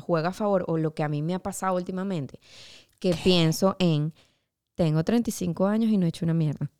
juega 0.01 0.29
a 0.29 0.33
favor 0.33 0.65
o 0.67 0.77
lo 0.77 0.93
que 0.93 1.03
a 1.03 1.09
mí 1.09 1.21
me 1.21 1.33
ha 1.33 1.39
pasado 1.39 1.75
últimamente? 1.75 2.39
Que 2.99 3.13
pienso 3.23 3.75
en, 3.79 4.13
tengo 4.75 5.03
35 5.03 5.67
años 5.67 5.91
y 5.91 5.97
no 5.97 6.05
he 6.05 6.09
hecho 6.09 6.25
una 6.25 6.33
mierda. 6.33 6.71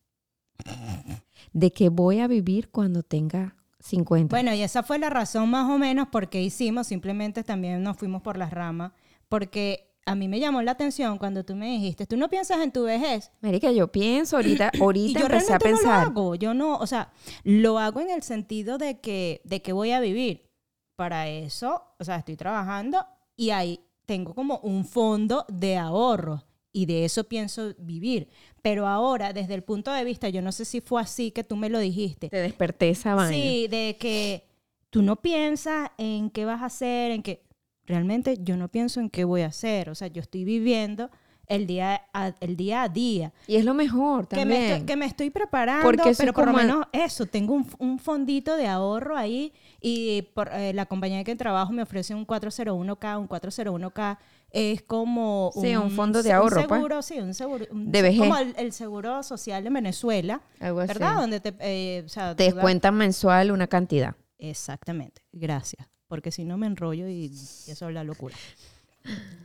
¿De 1.52 1.72
qué 1.72 1.88
voy 1.88 2.20
a 2.20 2.26
vivir 2.26 2.70
cuando 2.70 3.02
tenga 3.02 3.56
50. 3.86 4.34
Bueno, 4.34 4.52
y 4.52 4.62
esa 4.62 4.82
fue 4.82 4.98
la 4.98 5.10
razón 5.10 5.50
más 5.50 5.70
o 5.70 5.78
menos 5.78 6.08
porque 6.10 6.42
hicimos, 6.42 6.88
simplemente 6.88 7.44
también 7.44 7.82
nos 7.82 7.96
fuimos 7.96 8.22
por 8.22 8.36
las 8.36 8.50
ramas, 8.50 8.92
porque 9.28 9.94
a 10.06 10.14
mí 10.14 10.28
me 10.28 10.38
llamó 10.38 10.62
la 10.62 10.70
atención 10.70 11.18
cuando 11.18 11.44
tú 11.44 11.56
me 11.56 11.66
dijiste, 11.72 12.06
tú 12.06 12.16
no 12.16 12.30
piensas 12.30 12.62
en 12.62 12.70
tu 12.70 12.84
vejez. 12.84 13.32
Marica, 13.40 13.72
yo 13.72 13.90
pienso 13.90 14.36
ahorita, 14.36 14.70
Y 14.74 14.80
ahorita 14.80 15.20
yo 15.20 15.26
empecé 15.26 15.52
a 15.52 15.58
pensar. 15.58 15.84
no 15.84 15.90
lo 15.90 16.20
hago, 16.20 16.34
yo 16.36 16.54
no, 16.54 16.76
o 16.76 16.86
sea, 16.86 17.12
lo 17.42 17.78
hago 17.78 18.00
en 18.00 18.10
el 18.10 18.22
sentido 18.22 18.78
de 18.78 19.00
que, 19.00 19.42
de 19.44 19.60
que 19.60 19.72
voy 19.72 19.90
a 19.90 20.00
vivir. 20.00 20.46
Para 20.94 21.28
eso, 21.28 21.82
o 21.98 22.04
sea, 22.04 22.16
estoy 22.16 22.36
trabajando 22.36 23.04
y 23.36 23.50
ahí 23.50 23.80
tengo 24.06 24.34
como 24.34 24.60
un 24.60 24.86
fondo 24.86 25.44
de 25.48 25.76
ahorro 25.76 26.42
y 26.72 26.86
de 26.86 27.04
eso 27.04 27.24
pienso 27.24 27.74
vivir. 27.78 28.28
Pero 28.62 28.86
ahora, 28.86 29.32
desde 29.32 29.54
el 29.54 29.62
punto 29.62 29.92
de 29.92 30.04
vista, 30.04 30.28
yo 30.28 30.40
no 30.40 30.52
sé 30.52 30.64
si 30.64 30.80
fue 30.80 31.02
así 31.02 31.32
que 31.32 31.44
tú 31.44 31.56
me 31.56 31.68
lo 31.68 31.78
dijiste. 31.78 32.28
Te 32.28 32.38
desperté 32.38 32.90
esa 32.90 33.14
vaina. 33.14 33.34
Sí, 33.34 33.66
de 33.68 33.96
que 33.98 34.46
tú 34.90 35.02
no 35.02 35.16
piensas 35.16 35.90
en 35.98 36.30
qué 36.30 36.44
vas 36.44 36.62
a 36.62 36.66
hacer, 36.66 37.10
en 37.12 37.22
qué... 37.22 37.45
Realmente 37.86 38.38
yo 38.42 38.56
no 38.56 38.68
pienso 38.68 39.00
en 39.00 39.10
qué 39.10 39.24
voy 39.24 39.42
a 39.42 39.46
hacer. 39.46 39.88
O 39.90 39.94
sea, 39.94 40.08
yo 40.08 40.20
estoy 40.20 40.44
viviendo 40.44 41.10
el 41.48 41.68
día 41.68 42.02
a, 42.12 42.32
el 42.40 42.56
día, 42.56 42.82
a 42.82 42.88
día. 42.88 43.32
Y 43.46 43.54
es 43.54 43.64
lo 43.64 43.72
mejor 43.72 44.26
Que 44.26 44.34
también. 44.36 44.48
me, 44.60 44.66
estoy, 44.72 44.86
que 44.86 44.96
me 44.96 45.06
estoy 45.06 45.30
preparando, 45.30 45.84
Porque 45.84 46.12
pero 46.18 46.32
por 46.32 46.46
lo 46.46 46.52
menos 46.52 46.84
eso, 46.92 47.26
tengo 47.26 47.54
un, 47.54 47.64
un 47.78 48.00
fondito 48.00 48.56
de 48.56 48.66
ahorro 48.66 49.16
ahí 49.16 49.52
y 49.80 50.22
por, 50.34 50.48
eh, 50.52 50.72
la 50.72 50.86
compañía 50.86 51.22
que 51.22 51.36
trabajo 51.36 51.72
me 51.72 51.82
ofrece 51.82 52.16
un 52.16 52.26
401k, 52.26 53.20
un 53.20 53.28
401k 53.28 54.18
es 54.50 54.82
como 54.82 55.52
Sí, 55.54 55.76
un 55.76 55.92
fondo 55.92 56.20
de 56.24 56.30
un 56.30 56.34
ahorro, 56.34 56.56
pues. 56.66 56.78
seguro, 56.80 57.02
sí, 57.02 57.20
un 57.20 57.32
seguro, 57.34 57.64
un- 57.70 57.92
De 57.92 58.02
vejez. 58.02 58.18
como 58.18 58.36
el, 58.38 58.52
el 58.58 58.72
seguro 58.72 59.22
social 59.22 59.62
de 59.62 59.70
Venezuela, 59.70 60.40
Algo 60.58 60.80
así. 60.80 60.88
¿verdad? 60.88 61.14
Donde 61.20 61.38
te, 61.38 61.54
eh, 61.60 62.02
o 62.04 62.08
sea, 62.08 62.34
Te 62.34 62.42
descuentan 62.44 62.96
mensual 62.96 63.52
una 63.52 63.68
cantidad. 63.68 64.16
Exactamente, 64.38 65.22
gracias. 65.32 65.86
Porque 66.08 66.30
si 66.30 66.44
no 66.44 66.56
me 66.56 66.66
enrollo 66.66 67.08
y 67.08 67.26
eso 67.26 67.88
es 67.88 67.94
la 67.94 68.04
locura. 68.04 68.34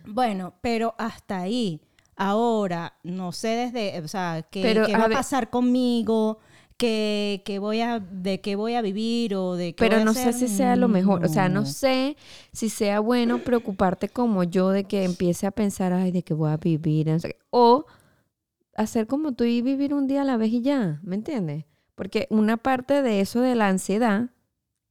Bueno, 0.06 0.54
pero 0.62 0.96
hasta 0.98 1.40
ahí. 1.42 1.82
Ahora, 2.16 2.94
no 3.04 3.32
sé 3.32 3.48
desde, 3.50 4.00
o 4.02 4.08
sea, 4.08 4.46
qué, 4.50 4.62
Pero, 4.62 4.86
qué 4.86 4.94
a 4.94 4.98
va 5.00 5.06
a 5.06 5.08
ver- 5.08 5.18
pasar 5.18 5.50
conmigo, 5.50 6.40
qué, 6.78 7.42
qué 7.46 7.58
voy 7.58 7.82
a, 7.82 8.00
de 8.00 8.42
qué 8.42 8.56
voy 8.56 8.76
a 8.76 8.82
vivir 8.82 9.34
o 9.36 9.56
de 9.56 9.74
qué 9.74 9.80
Pero 9.80 9.96
voy 9.96 10.02
a 10.02 10.06
no 10.06 10.14
sé 10.14 10.30
hacer, 10.30 10.34
si 10.34 10.48
sea 10.56 10.76
lo 10.76 10.88
mejor. 10.88 11.26
O 11.26 11.30
sea, 11.30 11.50
no 11.50 11.62
no. 11.62 11.66
sé 11.66 12.18
si 12.52 12.70
sea 12.70 13.00
bueno 13.00 13.40
preocuparte 13.40 14.10
como 14.10 14.44
yo 14.44 14.70
de 14.70 14.84
que 14.84 15.04
empiece 15.04 15.48
a 15.48 15.52
pensar, 15.52 15.94
ay, 15.94 16.12
de 16.12 16.22
que 16.22 16.34
voy 16.34 16.52
a 16.52 16.58
vivir. 16.58 17.20
sé 17.20 17.30
qué. 17.30 17.40
O 17.50 17.86
hacer 18.76 19.08
como 19.08 19.32
tú 19.34 19.44
y 19.46 19.62
vivir 19.62 19.94
un 19.94 20.08
día 20.08 20.22
a 20.22 20.26
la 20.26 20.38
vez 20.38 20.52
y 20.52 20.62
ya. 20.62 21.00
¿Me 21.04 21.16
entiendes? 21.16 21.66
Porque 21.96 22.28
una 22.30 22.58
parte 22.58 23.02
de 23.02 23.22
eso 23.22 23.42
de 23.42 23.56
la 23.56 23.68
ansiedad 23.68 24.30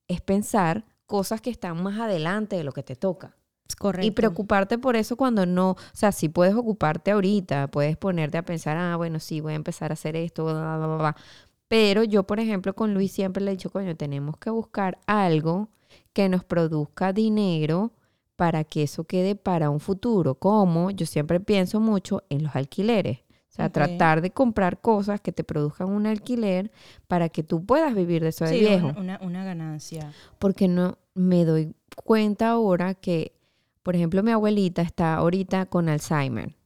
es 0.09 0.21
pensar 0.21 0.85
cosas 1.11 1.41
que 1.41 1.51
están 1.51 1.83
más 1.83 1.99
adelante 1.99 2.55
de 2.55 2.63
lo 2.63 2.71
que 2.71 2.85
te 2.85 2.95
toca. 2.95 3.37
Correcto. 3.77 4.07
Y 4.07 4.13
preocuparte 4.13 4.79
por 4.79 4.95
eso 4.95 5.17
cuando 5.17 5.45
no, 5.45 5.73
o 5.73 5.77
sea, 5.93 6.13
si 6.13 6.29
puedes 6.29 6.55
ocuparte 6.55 7.11
ahorita, 7.11 7.69
puedes 7.69 7.97
ponerte 7.97 8.39
a 8.39 8.45
pensar, 8.45 8.77
ah, 8.77 8.95
bueno, 8.97 9.19
sí, 9.19 9.41
voy 9.41 9.55
a 9.55 9.57
empezar 9.57 9.91
a 9.91 9.95
hacer 9.95 10.15
esto, 10.15 10.45
bla, 10.45 10.77
bla, 10.77 10.87
bla, 10.87 10.97
bla. 10.97 11.17
Pero 11.67 12.05
yo, 12.05 12.23
por 12.23 12.39
ejemplo, 12.39 12.75
con 12.75 12.95
Luis 12.95 13.11
siempre 13.11 13.43
le 13.43 13.51
he 13.51 13.55
dicho, 13.55 13.71
coño, 13.71 13.97
tenemos 13.97 14.37
que 14.37 14.51
buscar 14.51 14.99
algo 15.07 15.69
que 16.13 16.29
nos 16.29 16.45
produzca 16.45 17.13
dinero 17.13 17.91
para 18.37 18.63
que 18.63 18.85
eso 18.85 19.03
quede 19.05 19.35
para 19.35 19.69
un 19.69 19.81
futuro. 19.81 20.37
Como 20.37 20.93
yo 20.93 21.07
siempre 21.07 21.41
pienso 21.41 21.81
mucho 21.81 22.23
en 22.29 22.45
los 22.45 22.55
alquileres. 22.55 23.21
O 23.51 23.53
sea, 23.53 23.69
tratar 23.69 24.21
de 24.23 24.31
comprar 24.31 24.81
cosas 24.81 25.21
que 25.21 25.33
te 25.33 25.43
produzcan 25.43 25.89
un 25.91 26.07
alquiler 26.07 26.71
para 27.09 27.29
que 27.29 27.43
tú 27.43 27.67
puedas 27.67 27.95
vivir 27.95 28.23
de 28.23 28.29
eso 28.29 28.45
de 28.45 28.53
Sí, 28.53 28.61
viejo 28.61 28.87
un- 28.89 28.97
una, 28.99 29.19
una 29.23 29.45
ganancia. 29.45 30.13
porque 30.39 30.69
no 30.69 30.99
me 31.15 31.45
doy 31.45 31.75
cuenta 32.05 32.51
ahora 32.51 32.95
que, 32.95 33.33
por 33.83 33.97
ejemplo, 33.97 34.23
mi 34.23 34.31
abuelita 34.31 34.83
está 34.83 35.15
ahorita 35.17 35.67
con 35.67 35.89
Alzheimer 35.89 36.57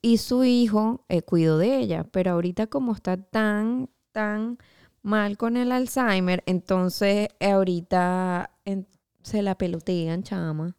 y 0.00 0.18
su 0.18 0.44
hijo 0.44 1.04
eh, 1.08 1.22
cuidó 1.22 1.58
de 1.58 1.78
ella, 1.78 2.04
pero 2.04 2.32
ahorita 2.32 2.66
como 2.66 2.92
está 2.92 3.16
tan, 3.16 3.88
tan 4.12 4.58
mal 5.02 5.36
con 5.36 5.56
el 5.56 5.72
Alzheimer, 5.72 6.42
entonces 6.46 7.28
ahorita 7.40 8.50
en- 8.64 8.86
se 9.22 9.42
la 9.42 9.56
pelotean, 9.56 10.22
chama. 10.22 10.76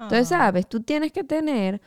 Entonces, 0.00 0.32
Ah. 0.32 0.38
sabes, 0.38 0.68
tú 0.68 0.80
tienes 0.80 1.12
que 1.12 1.22
tener 1.24 1.80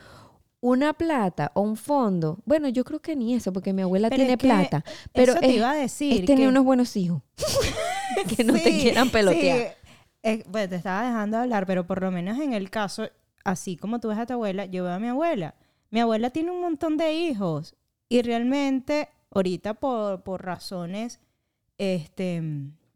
una 0.68 0.94
plata 0.94 1.52
o 1.54 1.62
un 1.62 1.76
fondo. 1.78 2.40
Bueno, 2.46 2.68
yo 2.70 2.84
creo 2.84 3.00
que 3.00 3.16
ni 3.16 3.36
eso, 3.36 3.54
porque 3.54 3.72
mi 3.72 3.84
abuela 3.84 4.10
Pero 4.10 4.18
tiene 4.22 4.34
es 4.34 4.38
que 4.40 4.48
plata, 4.48 4.84
pero 5.14 5.34
eso 5.34 5.42
te 5.42 5.48
es, 5.50 5.56
iba 5.58 5.70
a 5.72 5.76
decir. 5.76 6.14
es 6.22 6.26
tener 6.26 6.44
que- 6.46 6.48
unos 6.48 6.64
buenos 6.64 6.96
hijos 6.96 7.22
que 8.36 8.44
no 8.44 8.54
te 8.54 8.64
quieran 8.80 9.10
pelotear. 9.12 9.76
sí. 10.24 10.44
Bueno, 10.50 10.70
te 10.70 10.76
estaba 10.78 11.04
dejando 11.06 11.38
hablar, 11.38 11.68
pero 11.68 11.86
por 11.86 12.02
lo 12.02 12.10
menos 12.10 12.40
en 12.40 12.54
el 12.54 12.72
caso, 12.72 13.08
así 13.44 13.78
como 13.78 14.00
tú 14.00 14.08
ves 14.10 14.18
a 14.18 14.26
tu 14.26 14.34
abuela, 14.34 14.66
yo 14.66 14.84
veo 14.84 14.94
a 14.94 15.00
mi 15.00 15.08
abuela. 15.08 15.54
Mi 15.92 16.00
abuela 16.00 16.32
tiene 16.32 16.50
un 16.50 16.62
montón 16.62 16.98
de 16.98 17.14
hijos 17.14 17.76
y 18.10 18.24
realmente 18.24 19.10
ahorita 19.30 19.76
por, 19.76 20.24
por 20.24 20.44
razones, 20.44 21.20
este, 21.78 22.42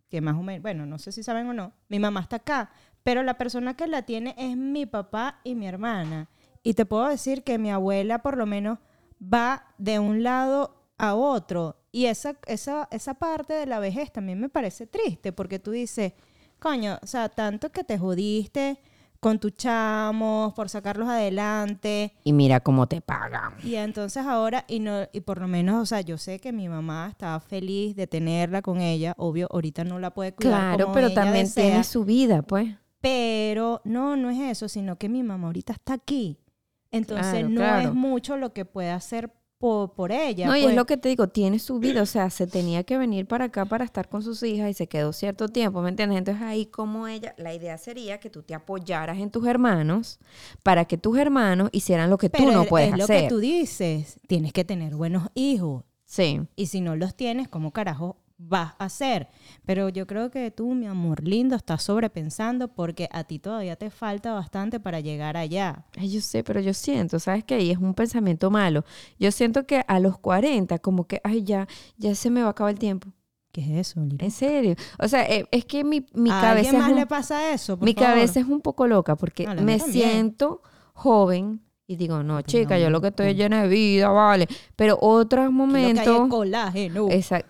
que 0.09 0.21
más 0.21 0.35
o 0.37 0.41
menos, 0.41 0.63
bueno, 0.63 0.87
no 0.87 0.97
sé 0.97 1.11
si 1.11 1.21
saben 1.21 1.47
o 1.49 1.53
no, 1.53 1.71
mi 1.87 1.99
mamá 1.99 2.21
está 2.21 2.37
acá, 2.37 2.71
pero 3.03 3.21
la 3.21 3.35
persona 3.37 3.75
que 3.75 3.85
la 3.85 4.01
tiene 4.01 4.33
es 4.37 4.57
mi 4.57 4.87
papá 4.87 5.39
y 5.43 5.53
mi 5.53 5.67
hermana. 5.67 6.29
Y 6.63 6.73
te 6.73 6.85
puedo 6.85 7.07
decir 7.07 7.43
que 7.43 7.57
mi 7.57 7.71
abuela 7.71 8.19
por 8.19 8.37
lo 8.37 8.45
menos 8.45 8.79
va 9.21 9.65
de 9.77 9.99
un 9.99 10.23
lado 10.23 10.83
a 10.97 11.15
otro. 11.15 11.77
Y 11.91 12.05
esa, 12.05 12.37
esa, 12.45 12.87
esa 12.91 13.13
parte 13.15 13.53
de 13.53 13.65
la 13.65 13.79
vejez 13.79 14.11
también 14.11 14.39
me 14.39 14.49
parece 14.49 14.85
triste, 14.85 15.31
porque 15.31 15.59
tú 15.59 15.71
dices, 15.71 16.13
coño, 16.59 16.99
o 17.01 17.07
sea, 17.07 17.29
tanto 17.29 17.71
que 17.71 17.83
te 17.83 17.97
jodiste 17.97 18.79
con 19.19 19.37
tus 19.39 19.53
chamos 19.55 20.53
por 20.53 20.69
sacarlos 20.69 21.09
adelante. 21.09 22.13
Y 22.23 22.33
mira 22.33 22.59
cómo 22.61 22.87
te 22.87 23.01
pagan. 23.01 23.53
Y 23.63 23.75
entonces 23.75 24.25
ahora, 24.25 24.65
y, 24.67 24.79
no, 24.79 25.07
y 25.11 25.21
por 25.21 25.39
lo 25.39 25.47
menos, 25.47 25.81
o 25.81 25.85
sea, 25.85 26.01
yo 26.01 26.17
sé 26.17 26.39
que 26.39 26.53
mi 26.53 26.69
mamá 26.69 27.07
estaba 27.09 27.39
feliz 27.39 27.95
de 27.95 28.07
tenerla 28.07 28.61
con 28.61 28.79
ella. 28.79 29.13
Obvio, 29.17 29.47
ahorita 29.51 29.83
no 29.83 29.99
la 29.99 30.13
puede 30.13 30.33
cuidar. 30.33 30.59
Claro, 30.59 30.85
como 30.85 30.95
pero 30.95 31.07
ella 31.07 31.15
también 31.15 31.45
desea. 31.45 31.63
tiene 31.63 31.83
su 31.83 32.05
vida, 32.05 32.41
pues. 32.43 32.75
Pero 33.01 33.81
no, 33.83 34.15
no 34.15 34.29
es 34.29 34.39
eso, 34.39 34.67
sino 34.67 34.97
que 34.97 35.09
mi 35.09 35.23
mamá 35.23 35.47
ahorita 35.47 35.73
está 35.73 35.93
aquí. 35.93 36.38
Entonces 36.91 37.31
Claro, 37.33 37.49
no 37.49 37.55
claro. 37.55 37.89
es 37.89 37.93
mucho 37.95 38.37
lo 38.37 38.53
que 38.53 38.65
puede 38.65 38.89
hacer 38.89 39.31
por, 39.59 39.93
por 39.93 40.11
ella. 40.13 40.47
no, 40.47 40.55
y 40.55 40.61
pues. 40.61 40.71
es 40.71 40.75
lo 40.77 40.85
que 40.85 40.95
te 40.95 41.09
digo, 41.09 41.27
tiene 41.27 41.59
su 41.59 41.79
vida, 41.79 42.01
o 42.01 42.05
sea, 42.05 42.29
se 42.29 42.47
tenía 42.47 42.83
que 42.83 42.97
venir 42.97 43.25
para 43.27 43.45
acá 43.45 43.65
para 43.65 43.83
estar 43.83 44.07
con 44.07 44.23
sus 44.23 44.41
hijas 44.43 44.69
y 44.71 44.73
se 44.73 44.87
quedó 44.87 45.11
cierto 45.11 45.49
tiempo, 45.49 45.81
¿me 45.81 45.89
entiendes? 45.89 46.17
Entonces 46.17 46.41
ahí 46.43 46.65
como 46.67 47.07
ella, 47.09 47.35
la 47.37 47.53
idea 47.53 47.77
sería 47.77 48.21
que 48.21 48.29
tú 48.29 48.41
te 48.41 48.53
apoyaras 48.55 49.17
en 49.19 49.29
tus 49.31 49.45
hermanos 49.45 50.17
para 50.63 50.85
que 50.85 50.97
tus 50.97 51.17
hermanos 51.17 51.69
hicieran 51.73 52.09
lo 52.09 52.17
que 52.17 52.29
Pero 52.29 52.45
tú 52.45 52.51
no 52.53 52.61
es- 52.63 52.69
puedes 52.69 52.91
es 52.93 52.97
lo 52.97 53.03
hacer. 53.03 53.23
que 53.23 53.27
tú 53.27 53.39
dices, 53.39 54.17
tienes 54.27 54.53
que 54.53 54.63
tener 54.63 54.95
buenos 54.95 55.27
hijos. 55.35 55.83
Sí. 56.05 56.39
Y 56.55 56.67
si 56.67 56.79
no 56.79 56.95
los 56.95 57.13
tienes, 57.15 57.49
¿cómo 57.49 57.71
carajo 57.73 58.15
vas 58.41 58.73
a 58.79 58.85
hacer? 58.85 59.27
Pero 59.65 59.89
yo 59.89 60.07
creo 60.07 60.31
que 60.31 60.49
tú, 60.49 60.73
mi 60.73 60.87
amor 60.87 61.23
lindo, 61.23 61.55
estás 61.55 61.83
sobrepensando 61.83 62.69
porque 62.69 63.07
a 63.11 63.25
ti 63.25 63.37
todavía 63.37 63.75
te 63.75 63.89
falta 63.91 64.33
bastante 64.33 64.79
para 64.79 65.01
llegar 65.01 65.37
allá. 65.37 65.85
Ay, 65.97 66.09
yo 66.09 66.21
sé, 66.21 66.43
pero 66.43 66.59
yo 66.61 66.73
siento, 66.73 67.19
¿sabes 67.19 67.43
qué? 67.43 67.59
Y 67.61 67.69
es 67.71 67.77
un 67.77 67.93
pensamiento 67.93 68.49
malo. 68.49 68.85
Yo 69.19 69.31
siento 69.31 69.67
que 69.67 69.83
a 69.87 69.99
los 69.99 70.17
40, 70.17 70.79
como 70.79 71.05
que, 71.05 71.21
ay, 71.23 71.43
ya, 71.43 71.67
ya 71.97 72.15
se 72.15 72.29
me 72.31 72.41
va 72.41 72.47
a 72.47 72.51
acabar 72.51 72.73
el 72.73 72.79
tiempo. 72.79 73.09
¿Qué 73.51 73.61
es 73.61 73.87
eso, 73.89 73.99
Lira? 74.05 74.23
En 74.25 74.31
serio. 74.31 74.75
O 74.99 75.07
sea, 75.07 75.23
eh, 75.27 75.45
es 75.51 75.65
que 75.65 75.83
mi, 75.83 76.05
mi 76.13 76.29
¿A 76.29 76.39
cabeza 76.39 76.69
es 76.71 76.77
más 76.77 76.91
un- 76.91 76.95
le 76.97 77.07
pasa 77.07 77.51
eso? 77.51 77.77
por 77.77 77.85
mi 77.85 77.93
favor? 77.93 78.09
cabeza 78.11 78.39
es 78.39 78.45
un 78.47 78.61
poco 78.61 78.87
loca 78.87 79.15
porque 79.15 79.45
No, 79.47 79.55
me 79.63 79.77
también. 79.79 79.91
siento 79.91 80.61
joven 80.93 81.61
y 81.89 81.95
digo, 81.95 82.21
no, 82.21 82.43
chica, 82.43 82.75
no, 82.75 82.81
yo 82.83 82.89
lo 82.91 83.01
que 83.01 83.07
estoy 83.07 83.25
no. 83.25 83.31
es 83.31 83.37
llena 83.37 83.63
de 83.63 83.67
vida, 83.67 84.09
vale. 84.09 84.47
Pero 84.75 84.99
otros 85.01 85.45
Aquí 85.45 85.55
Lo 85.55 85.73
que 85.73 85.77
hay 85.79 85.89
es 85.89 85.95
momentos, 85.95 86.29
colágeno. 86.29 87.07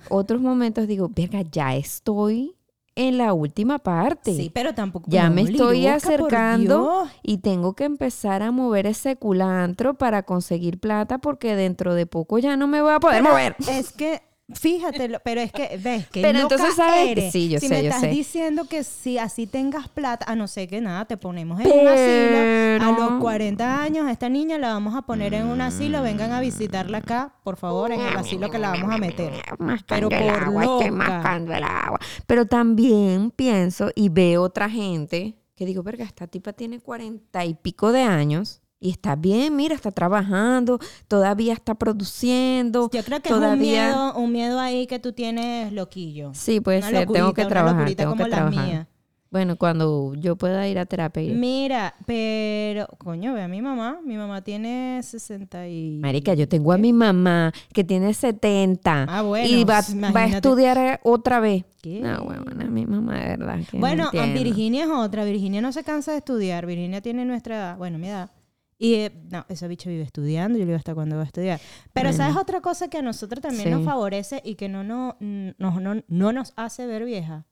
otros 0.07 0.39
momentos 0.39 0.87
digo, 0.87 1.11
verga, 1.13 1.41
ya 1.51 1.75
estoy 1.75 2.55
en 2.95 3.17
la 3.17 3.33
última 3.33 3.79
parte. 3.79 4.33
Sí, 4.33 4.49
pero 4.53 4.73
tampoco. 4.73 5.07
Ya 5.09 5.27
no, 5.27 5.35
me 5.35 5.41
estoy 5.41 5.87
acercando 5.87 7.05
y 7.21 7.39
tengo 7.39 7.73
que 7.73 7.83
empezar 7.83 8.41
a 8.41 8.51
mover 8.51 8.87
ese 8.87 9.17
culantro 9.17 9.95
para 9.95 10.23
conseguir 10.23 10.79
plata 10.79 11.17
porque 11.17 11.57
dentro 11.57 11.93
de 11.93 12.05
poco 12.05 12.39
ya 12.39 12.55
no 12.55 12.67
me 12.67 12.81
voy 12.81 12.93
a 12.93 13.01
poder 13.01 13.21
Pero 13.21 13.33
mover. 13.33 13.55
Es 13.69 13.91
que, 13.91 14.21
fíjate, 14.53 15.07
lo- 15.09 15.19
pero 15.19 15.41
es 15.41 15.51
que, 15.51 15.77
ves 15.81 16.07
que 16.07 16.21
Pero 16.21 16.39
loca 16.41 16.55
entonces, 16.55 16.75
¿sabes? 16.75 17.07
eres. 17.09 17.31
Sí, 17.31 17.49
yo 17.49 17.59
si 17.59 17.67
sé, 17.67 17.73
me 17.75 17.81
yo 17.83 17.87
estás 17.89 18.01
sé. 18.01 18.07
diciendo 18.09 18.65
que 18.65 18.83
si 18.83 19.17
así 19.17 19.47
tengas 19.47 19.87
plata, 19.89 20.25
a 20.29 20.35
no 20.35 20.47
ser 20.47 20.67
que 20.67 20.81
nada, 20.81 21.05
te 21.05 21.17
ponemos 21.17 21.59
en 21.61 21.67
un 21.67 21.87
asilo. 21.87 22.85
A 22.85 22.91
los 22.99 23.07
Pero- 23.09 23.19
40 23.19 23.81
años, 23.81 24.07
a 24.07 24.11
esta 24.11 24.29
niña 24.29 24.57
la 24.57 24.69
vamos 24.73 24.95
a 24.95 25.01
poner 25.03 25.33
en 25.33 25.47
un 25.47 25.61
asilo. 25.61 26.01
Vengan 26.01 26.31
a 26.31 26.39
visitarla 26.41 26.99
acá, 26.99 27.33
por 27.43 27.57
favor, 27.57 27.91
en 27.91 28.01
el 28.01 28.15
asilo 28.17 28.49
que 28.49 28.57
la 28.59 28.69
vamos 28.71 28.93
a 28.93 28.97
meter. 28.97 29.31
Pero 29.87 30.09
el 30.09 30.17
por 30.23 30.43
agua, 30.43 30.63
estoy 30.63 30.89
loca. 30.89 30.91
mascando 30.91 31.53
el 31.53 31.63
agua. 31.63 31.99
Pero 32.27 32.45
también 32.45 33.31
pienso 33.31 33.91
y 33.95 34.09
veo 34.09 34.43
otra 34.43 34.69
gente 34.69 35.35
que 35.55 35.65
digo, 35.65 35.83
verga, 35.83 36.05
esta 36.05 36.25
tipa 36.27 36.53
tiene 36.53 36.79
cuarenta 36.79 37.43
y 37.43 37.53
pico 37.53 37.91
de 37.91 38.01
años 38.03 38.61
Y 38.81 38.91
está 38.91 39.17
bien, 39.17 39.55
mira, 39.57 39.75
está 39.75 39.91
trabajando, 39.91 40.79
todavía 41.09 41.53
está 41.53 41.75
produciendo. 41.75 42.89
Yo 42.93 43.03
creo 43.03 43.19
que 43.19 43.27
es 43.27 43.35
todavía... 43.35 43.55
un 43.55 43.59
miedo, 43.59 44.13
un 44.15 44.31
miedo 44.31 44.59
ahí 44.59 44.87
que 44.87 44.99
tú 44.99 45.11
tienes 45.11 45.73
loquillo. 45.73 46.31
Sí, 46.33 46.61
puede 46.61 46.79
Una 46.79 46.89
ser, 46.89 47.07
tengo 47.07 47.33
que 47.33 47.45
trabajar, 47.45 47.93
tengo 47.93 48.15
que 48.15 48.25
trabajar. 48.25 48.87
Bueno, 49.31 49.57
cuando 49.57 50.15
yo 50.15 50.35
pueda 50.37 50.67
ir 50.67 50.79
a 50.79 50.87
terapia. 50.87 51.21
iré. 51.21 51.35
Mira, 51.35 51.93
pero, 52.07 52.87
coño, 52.97 53.33
ve 53.33 53.43
a 53.43 53.47
mi 53.47 53.61
mamá. 53.61 53.99
Mi 54.03 54.17
mamá 54.17 54.41
tiene 54.41 55.01
60 55.03 55.67
y... 55.67 55.99
Marica, 56.01 56.33
yo 56.33 56.47
tengo 56.47 56.73
a 56.73 56.79
mi 56.79 56.93
mamá 56.93 57.53
que 57.71 57.83
tiene 57.83 58.11
70 58.15 59.05
Ah, 59.07 59.21
bueno, 59.21 59.47
y 59.47 59.63
va, 59.65 59.81
va 60.15 60.21
a 60.21 60.25
estudiar 60.25 60.99
otra 61.03 61.39
vez. 61.41 61.63
¿Qué? 61.79 61.99
No, 61.99 62.23
bueno, 62.23 62.71
mi 62.71 62.87
mamá 62.87 63.19
de 63.19 63.37
verdad. 63.37 63.59
que 63.69 63.77
no 63.77 63.81
Bueno. 63.81 64.09
Virginia 64.33 64.85
es 64.85 64.89
otra. 64.89 65.23
Virginia 65.25 65.61
no 65.61 65.71
se 65.73 65.83
cansa 65.83 66.11
de 66.11 66.17
estudiar. 66.17 66.65
Virginia 66.65 67.01
tiene 67.01 67.23
nuestra 67.23 67.55
edad. 67.55 67.77
Bueno, 67.77 67.99
mi 67.99 68.07
edad. 68.07 68.31
Y 68.81 68.93
eh, 68.95 69.11
no, 69.29 69.45
esa 69.49 69.67
bicha 69.67 69.89
vive 69.89 70.03
estudiando. 70.03 70.57
Yo 70.57 70.63
le 70.63 70.67
digo 70.71 70.77
hasta 70.77 70.95
cuándo 70.95 71.17
va 71.17 71.23
a 71.23 71.25
estudiar. 71.25 71.59
Pero 71.93 72.09
Bueno. 72.09 72.17
¿sabes 72.23 72.37
otra 72.37 72.61
cosa 72.61 72.89
que 72.89 72.97
a 72.97 73.01
nosotros 73.01 73.41
también 73.41 73.65
Sí. 73.65 73.69
nos 73.69 73.83
favorece 73.83 74.41
y 74.43 74.55
que 74.55 74.69
no, 74.69 74.83
no, 74.85 75.17
no, 75.19 75.79
no, 75.81 76.01
no 76.07 76.31
nos 76.31 76.53
hace 76.55 76.87
ver 76.87 77.03
vieja? 77.03 77.45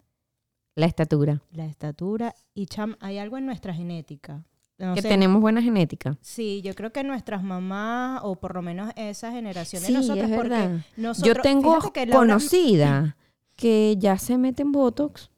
La 0.76 0.86
estatura. 0.86 1.42
La 1.52 1.66
estatura. 1.66 2.34
Y 2.54 2.68
cham, 2.68 2.96
hay 3.02 3.18
algo 3.18 3.38
en 3.38 3.46
nuestra 3.46 3.74
genética. 3.74 4.46
No 4.78 4.94
que 4.94 5.02
sé, 5.02 5.10
tenemos 5.10 5.42
buena 5.42 5.62
genética. 5.62 6.18
Sí, 6.22 6.62
yo 6.62 6.76
creo 6.76 6.94
que 6.94 7.04
nuestras 7.04 7.44
mamás, 7.44 8.22
o 8.24 8.36
por 8.36 8.54
lo 8.56 8.62
menos 8.62 8.94
esa 8.96 9.32
generación 9.32 9.82
de 9.82 9.88
Sí, 9.88 9.94
nosotros, 9.94 10.30
es 10.30 10.36
porque 10.36 10.50
verdad. 10.50 10.86
nosotros, 10.96 11.36
yo 11.36 11.42
tengo 11.42 11.92
que 11.92 12.06
Laura- 12.06 12.20
conocida 12.20 13.18
que 13.56 13.96
ya 13.98 14.18
se 14.20 14.38
meten 14.38 14.72
botox 14.72 15.32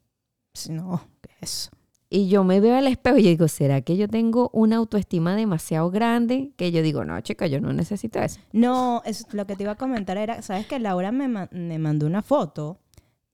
Sí, 0.52 0.72
No, 0.72 1.00
¿qué 1.22 1.30
es 1.40 1.50
eso? 1.50 1.70
Y 2.12 2.28
yo 2.28 2.42
me 2.44 2.58
veo 2.60 2.76
al 2.76 2.88
espejo 2.88 3.18
y 3.18 3.22
yo 3.22 3.28
digo, 3.30 3.46
¿será 3.48 3.80
que 3.82 3.96
yo 3.96 4.08
tengo 4.08 4.50
una 4.52 4.76
autoestima 4.76 5.36
demasiado 5.36 5.90
grande? 5.90 6.50
Que 6.56 6.72
yo 6.72 6.82
digo, 6.82 7.04
no, 7.04 7.20
chica, 7.20 7.46
yo 7.46 7.60
no 7.60 7.72
necesito 7.72 8.18
eso. 8.20 8.40
No, 8.52 9.00
es, 9.06 9.26
lo 9.32 9.46
que 9.46 9.54
te 9.54 9.62
iba 9.62 9.72
a 9.72 9.76
comentar 9.76 10.18
era, 10.18 10.42
¿sabes 10.42 10.66
que 10.66 10.78
Laura 10.80 11.12
me, 11.12 11.28
ma- 11.28 11.48
me 11.52 11.78
mandó 11.78 12.06
una 12.06 12.20
foto 12.22 12.78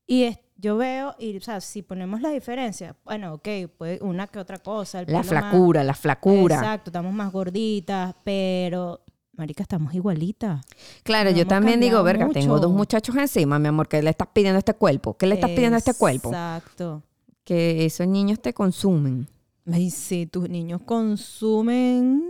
y 0.06 0.24
es- 0.24 0.38
yo 0.58 0.76
veo, 0.78 1.14
y 1.18 1.36
o 1.36 1.40
sea, 1.42 1.60
si 1.60 1.82
ponemos 1.82 2.22
la 2.22 2.30
diferencia, 2.30 2.96
bueno, 3.04 3.34
ok, 3.34 3.48
pues 3.76 4.00
una 4.00 4.26
que 4.26 4.38
otra 4.38 4.58
cosa. 4.58 5.00
el 5.00 5.06
La 5.12 5.18
más- 5.18 5.26
flacura, 5.26 5.84
la 5.84 5.92
flacura. 5.94 6.56
Exacto, 6.56 6.88
estamos 6.90 7.12
más 7.12 7.30
gorditas, 7.30 8.14
pero, 8.24 9.00
marica, 9.36 9.62
estamos 9.62 9.94
igualitas. 9.94 10.64
Claro, 11.02 11.28
yo 11.30 11.46
también 11.46 11.78
digo, 11.80 12.02
verga, 12.02 12.28
tengo 12.30 12.58
dos 12.58 12.72
muchachos 12.72 13.14
encima, 13.16 13.58
mi 13.58 13.68
amor, 13.68 13.86
¿qué 13.88 14.02
le 14.02 14.08
estás 14.10 14.28
pidiendo 14.32 14.56
a 14.56 14.60
este 14.60 14.72
cuerpo? 14.74 15.14
¿Qué 15.18 15.26
le 15.26 15.34
estás 15.34 15.50
pidiendo 15.50 15.76
a 15.76 15.78
este 15.78 15.92
cuerpo? 15.94 16.28
Exacto. 16.30 17.02
Que 17.46 17.84
esos 17.86 18.08
niños 18.08 18.40
te 18.40 18.52
consumen. 18.52 19.28
Ay, 19.72 19.90
sí, 19.90 20.26
tus 20.26 20.48
niños 20.48 20.80
consumen 20.84 22.22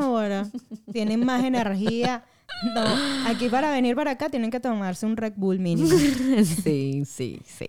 ahora. 0.00 0.48
Tienen 0.90 1.24
más 1.26 1.44
energía. 1.44 2.24
No, 2.74 2.82
aquí 3.28 3.50
para 3.50 3.70
venir 3.70 3.94
para 3.94 4.12
acá 4.12 4.30
tienen 4.30 4.50
que 4.50 4.60
tomarse 4.60 5.04
un 5.04 5.18
Red 5.18 5.34
Bull 5.36 5.58
mínimo. 5.58 5.88
sí, 6.44 7.04
sí, 7.04 7.40
sí. 7.44 7.68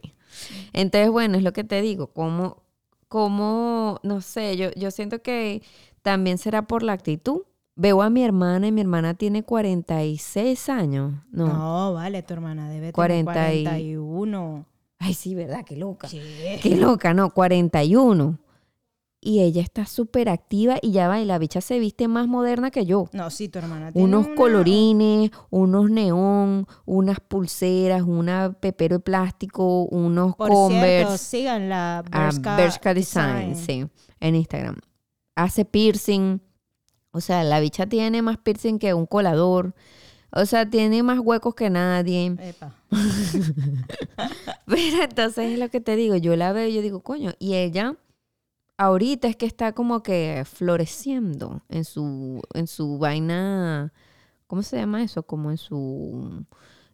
Entonces, 0.72 1.12
bueno, 1.12 1.38
es 1.38 1.44
lo 1.44 1.52
que 1.52 1.66
te 1.66 1.82
digo, 1.82 2.08
como, 2.08 2.64
como, 3.10 4.00
no 4.04 4.22
sé, 4.22 4.56
yo, 4.56 4.72
yo 4.78 4.92
siento 4.92 5.22
que 5.22 5.62
también 6.04 6.38
será 6.38 6.68
por 6.68 6.84
la 6.84 6.94
actitud. 6.94 7.42
Veo 7.76 8.02
a 8.02 8.10
mi 8.10 8.24
hermana 8.24 8.68
y 8.68 8.72
mi 8.72 8.80
hermana 8.80 9.16
tiene 9.16 9.44
46 9.44 10.70
años. 10.70 11.14
No. 11.32 11.48
No, 11.48 11.94
vale, 11.94 12.24
tu 12.24 12.34
hermana 12.34 12.70
debe 12.70 12.94
tener 12.94 13.26
40 13.26 13.54
y- 13.54 13.64
41. 13.96 14.66
Ay, 15.06 15.14
sí, 15.14 15.36
¿verdad? 15.36 15.64
Qué 15.66 15.76
loca. 15.76 16.08
¿Qué? 16.10 16.60
Qué 16.62 16.76
loca, 16.76 17.14
no, 17.14 17.30
41. 17.32 18.40
Y 19.22 19.42
ella 19.42 19.64
está 19.64 19.88
súper 19.88 20.30
activa 20.30 20.78
y 20.84 20.92
ya 20.92 21.08
va, 21.08 21.20
y 21.20 21.26
la 21.26 21.40
bicha 21.40 21.60
se 21.60 21.80
viste 21.80 22.08
más 22.08 22.28
moderna 22.28 22.70
que 22.70 22.86
yo. 22.86 23.10
No, 23.12 23.32
sí, 23.32 23.50
tu 23.50 23.58
hermana 23.58 23.92
tiene 23.92 24.08
Unos 24.08 24.28
una- 24.28 24.36
colorines, 24.36 25.32
unos 25.50 25.90
neón, 25.90 26.68
unas 26.86 27.20
pulseras, 27.22 28.04
una 28.04 28.54
pepero 28.60 28.98
de 28.98 29.04
plástico, 29.04 29.84
unos 29.86 30.36
Por 30.36 30.50
cierto, 30.50 30.64
Converse. 30.68 31.18
síganla, 31.18 32.00
a 32.00 32.02
Bershka 32.04 32.56
Bershka 32.56 32.94
Design, 32.94 33.56
sí, 33.56 33.88
en 34.20 34.36
Instagram. 34.36 34.76
Hace 35.36 35.66
piercing. 35.66 36.40
O 37.12 37.20
sea, 37.22 37.44
la 37.44 37.60
bicha 37.60 37.88
tiene 37.88 38.22
más 38.22 38.38
piercing 38.38 38.78
que 38.78 38.94
un 38.94 39.06
colador. 39.08 39.74
O 40.36 40.46
sea, 40.46 40.70
tiene 40.70 41.02
más 41.02 41.20
huecos 41.20 41.56
que 41.56 41.70
nadie. 41.70 42.36
Epa. 42.40 42.76
Pero 44.66 45.04
entonces 45.04 45.54
es 45.54 45.60
lo 45.60 45.70
que 45.70 45.80
te 45.80 45.96
digo. 45.96 46.18
Yo 46.18 46.36
la 46.36 46.52
veo 46.52 46.68
y 46.68 46.74
yo 46.74 46.82
digo, 46.82 47.00
coño. 47.00 47.32
Y 47.40 47.54
ella, 47.56 47.96
ahorita 48.78 49.30
es 49.30 49.38
que 49.38 49.46
está 49.46 49.72
como 49.72 50.04
que 50.04 50.44
floreciendo 50.46 51.64
en 51.70 51.86
su, 51.86 52.42
en 52.54 52.68
su 52.68 52.98
vaina. 52.98 53.94
¿Cómo 54.48 54.62
se 54.62 54.76
llama 54.76 55.04
eso? 55.04 55.24
Como 55.24 55.52
en 55.52 55.58
su. 55.58 56.46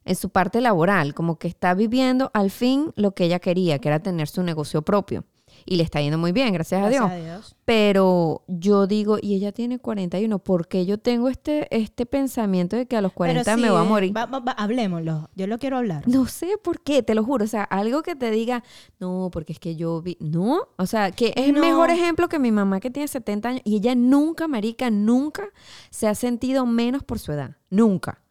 En 0.04 0.16
su 0.16 0.30
parte 0.30 0.62
laboral, 0.62 1.14
como 1.14 1.38
que 1.38 1.48
está 1.48 1.76
viviendo 1.76 2.32
al 2.34 2.50
fin 2.50 2.92
lo 2.96 3.12
que 3.14 3.26
ella 3.26 3.40
quería, 3.40 3.78
que 3.80 3.88
era 3.88 4.00
tener 4.00 4.28
su 4.28 4.42
negocio 4.42 4.82
propio. 4.82 5.26
Y 5.66 5.76
le 5.76 5.84
está 5.84 6.02
yendo 6.02 6.18
muy 6.18 6.32
bien, 6.32 6.54
gracias, 6.54 6.84
a 6.84 6.90
Dios. 6.90 7.10
A 7.10 7.16
Dios. 7.16 7.56
Pero 7.66 8.44
yo 8.48 8.88
digo, 8.88 9.18
y 9.22 9.36
ella 9.36 9.52
tiene 9.52 9.80
41, 9.80 10.40
¿por 10.40 10.68
qué 10.68 10.86
yo 10.86 10.98
tengo 10.98 11.30
este, 11.30 11.68
este 11.76 12.06
pensamiento 12.06 12.76
de 12.76 12.86
que 12.86 12.98
a 12.98 13.02
los 13.02 13.14
40 13.14 13.44
Pero 13.44 13.58
me 13.58 13.70
voy 13.72 13.80
a 13.82 13.84
morir? 13.84 14.16
va- 14.18 14.26
va- 14.26 14.40
va- 14.40 14.52
hablemoslo. 14.54 15.30
Yo 15.36 15.48
lo 15.48 15.58
quiero 15.58 15.78
hablar. 15.78 16.08
No 16.08 16.26
sé 16.26 16.58
por 16.64 16.82
qué, 16.82 17.04
te 17.04 17.16
lo 17.16 17.24
juro. 17.24 17.46
O 17.46 17.48
sea, 17.48 17.64
algo 17.64 18.02
que 18.04 18.16
te 18.16 18.32
diga, 18.32 18.64
no, 19.00 19.30
porque 19.32 19.54
es 19.54 19.60
que 19.60 19.76
yo 19.76 20.02
vi. 20.02 20.18
No, 20.20 20.68
o 20.78 20.86
sea, 20.86 21.12
que 21.12 21.34
es 21.36 21.48
el 21.48 21.54
No. 21.56 21.62
mejor 21.62 21.90
ejemplo 21.92 22.28
que 22.30 22.40
mi 22.40 22.52
mamá 22.52 22.80
que 22.80 22.90
tiene 22.92 23.08
70 23.08 23.50
años 23.50 23.62
y 23.64 23.76
ella 23.78 23.96
nunca, 23.96 24.48
marica, 24.48 24.90
nunca 24.90 25.44
se 25.90 26.08
ha 26.08 26.16
sentido 26.16 26.66
menos 26.66 27.04
por 27.04 27.20
su 27.20 27.32
edad. 27.32 27.56
Nunca. 27.70 28.22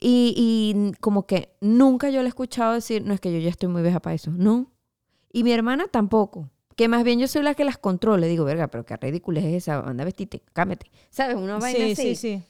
Y, 0.00 0.34
y 0.36 0.92
como 1.00 1.26
que 1.26 1.54
nunca 1.60 2.08
yo 2.10 2.20
le 2.22 2.26
he 2.26 2.28
escuchado 2.28 2.72
decir, 2.74 3.04
no 3.04 3.12
es 3.14 3.20
que 3.20 3.32
yo 3.32 3.38
ya 3.38 3.50
estoy 3.50 3.68
muy 3.68 3.82
vieja 3.82 4.00
para 4.00 4.14
eso. 4.14 4.30
No. 4.30 4.72
Y 5.32 5.44
mi 5.44 5.52
hermana 5.52 5.86
tampoco. 5.88 6.48
Que 6.80 6.88
más 6.88 7.04
bien 7.04 7.20
yo 7.20 7.28
soy 7.28 7.42
la 7.42 7.52
que 7.54 7.62
las 7.66 7.76
controle. 7.76 8.26
Digo, 8.26 8.46
verga, 8.46 8.68
pero 8.68 8.86
qué 8.86 8.96
ridícula 8.96 9.40
es 9.40 9.44
esa. 9.54 9.80
Anda, 9.80 10.02
vestite, 10.02 10.40
cámete. 10.54 10.90
¿Sabes? 11.10 11.36
Una 11.36 11.58
vaina 11.58 11.78
Sí, 11.84 11.92
así. 11.92 12.14
sí, 12.14 12.16
sí. 12.16 12.42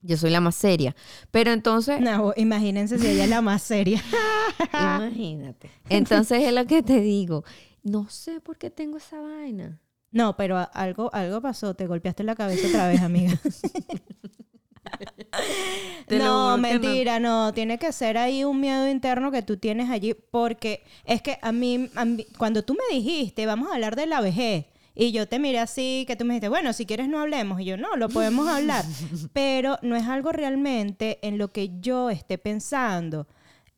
Yo 0.00 0.16
soy 0.16 0.30
la 0.30 0.40
más 0.40 0.56
seria. 0.56 0.96
Pero 1.30 1.52
entonces, 1.52 2.00
No, 2.00 2.32
imagínense 2.36 2.98
si 2.98 3.06
ella 3.06 3.22
es 3.22 3.30
la 3.30 3.40
más 3.40 3.62
seria. 3.62 4.02
Imagínate. 4.72 5.70
Entonces 5.88 6.42
es 6.42 6.52
lo 6.52 6.66
que 6.66 6.82
te 6.82 7.00
digo. 7.02 7.44
No 7.84 8.10
sé 8.10 8.40
por 8.40 8.58
qué 8.58 8.68
tengo 8.68 8.96
esa 8.96 9.20
vaina. 9.20 9.78
No, 10.10 10.36
pero 10.36 10.58
algo, 10.72 11.14
algo 11.14 11.40
pasó. 11.40 11.74
Te 11.74 11.86
golpeaste 11.86 12.24
la 12.24 12.34
cabeza 12.34 12.66
otra 12.66 12.88
vez, 12.88 13.00
amiga. 13.00 13.38
No, 16.18 16.56
mentira, 16.58 17.20
no. 17.20 17.52
Tiene 17.54 17.78
que 17.78 17.92
ser 17.92 18.18
ahí 18.18 18.44
un 18.44 18.60
miedo 18.60 18.88
interno 18.88 19.30
que 19.30 19.42
tú 19.42 19.56
tienes 19.56 19.90
allí. 19.90 20.14
Porque 20.14 20.84
es 21.04 21.22
que 21.22 21.38
a 21.42 21.52
mí, 21.52 21.88
a 21.94 22.04
mí- 22.04 22.26
cuando 22.38 22.62
tú 22.64 22.74
me 22.74 22.94
dijiste, 22.94 23.46
vamos 23.46 23.70
a 23.70 23.74
hablar 23.74 23.96
de 23.96 24.06
la 24.06 24.20
vejez. 24.20 24.66
Y 24.94 25.12
yo 25.12 25.26
te 25.26 25.38
miré 25.38 25.58
así, 25.58 26.04
que 26.06 26.16
tú 26.16 26.24
me 26.26 26.34
dijiste, 26.34 26.50
bueno, 26.50 26.72
si 26.74 26.84
quieres 26.84 27.08
no 27.08 27.18
hablemos. 27.20 27.60
Y 27.60 27.64
yo, 27.64 27.76
no, 27.78 27.96
lo 27.96 28.08
podemos 28.10 28.46
hablar. 28.48 28.84
Pero 29.32 29.78
no 29.82 29.96
es 29.96 30.06
algo 30.06 30.32
realmente 30.32 31.18
en 31.26 31.38
lo 31.38 31.50
que 31.50 31.70
yo 31.80 32.10
esté 32.10 32.36
pensando. 32.36 33.26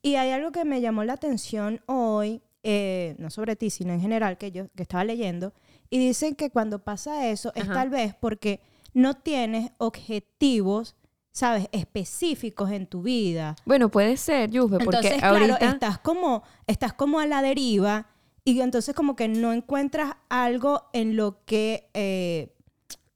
Y 0.02 0.16
hay 0.16 0.30
algo 0.30 0.50
que 0.50 0.64
me 0.64 0.80
llamó 0.80 1.04
la 1.04 1.12
atención 1.14 1.80
hoy, 1.87 2.42
eh, 2.64 3.14
no 3.18 3.30
sobre 3.30 3.54
ti, 3.56 3.70
sino 3.70 3.92
en 3.92 4.00
general, 4.00 4.38
que 4.38 4.50
yo 4.50 4.66
que 4.74 4.82
estaba 4.82 5.04
leyendo. 5.04 5.52
Y 5.88 5.98
dicen 5.98 6.34
que 6.34 6.50
cuando 6.50 6.80
pasa 6.80 7.28
eso 7.28 7.52
es 7.54 7.68
tal 7.68 7.90
vez 7.90 8.14
porque 8.18 8.60
no 8.92 9.14
tienes 9.14 9.70
objetivos, 9.78 10.96
¿sabes?, 11.35 11.68
específicos 11.73 12.70
en 12.70 12.87
tu 12.87 13.03
vida. 13.03 13.57
Bueno, 13.66 13.90
puede 13.90 14.16
ser, 14.16 14.51
Yusbe, 14.51 14.79
porque 14.79 14.99
Entonces, 14.99 15.23
ahorita... 15.23 15.59
claro, 15.59 15.75
estás 15.75 15.99
como, 15.99 16.44
estás 16.66 16.92
como 16.94 17.18
a 17.18 17.27
la 17.27 17.42
deriva 17.42 18.07
y 18.44 18.61
entonces 18.61 18.94
como 18.94 19.16
que 19.16 19.27
no 19.27 19.53
encuentras 19.53 20.14
algo 20.29 20.88
en 20.92 21.16
lo 21.16 21.44
que 21.44 21.90
eh, 21.92 22.55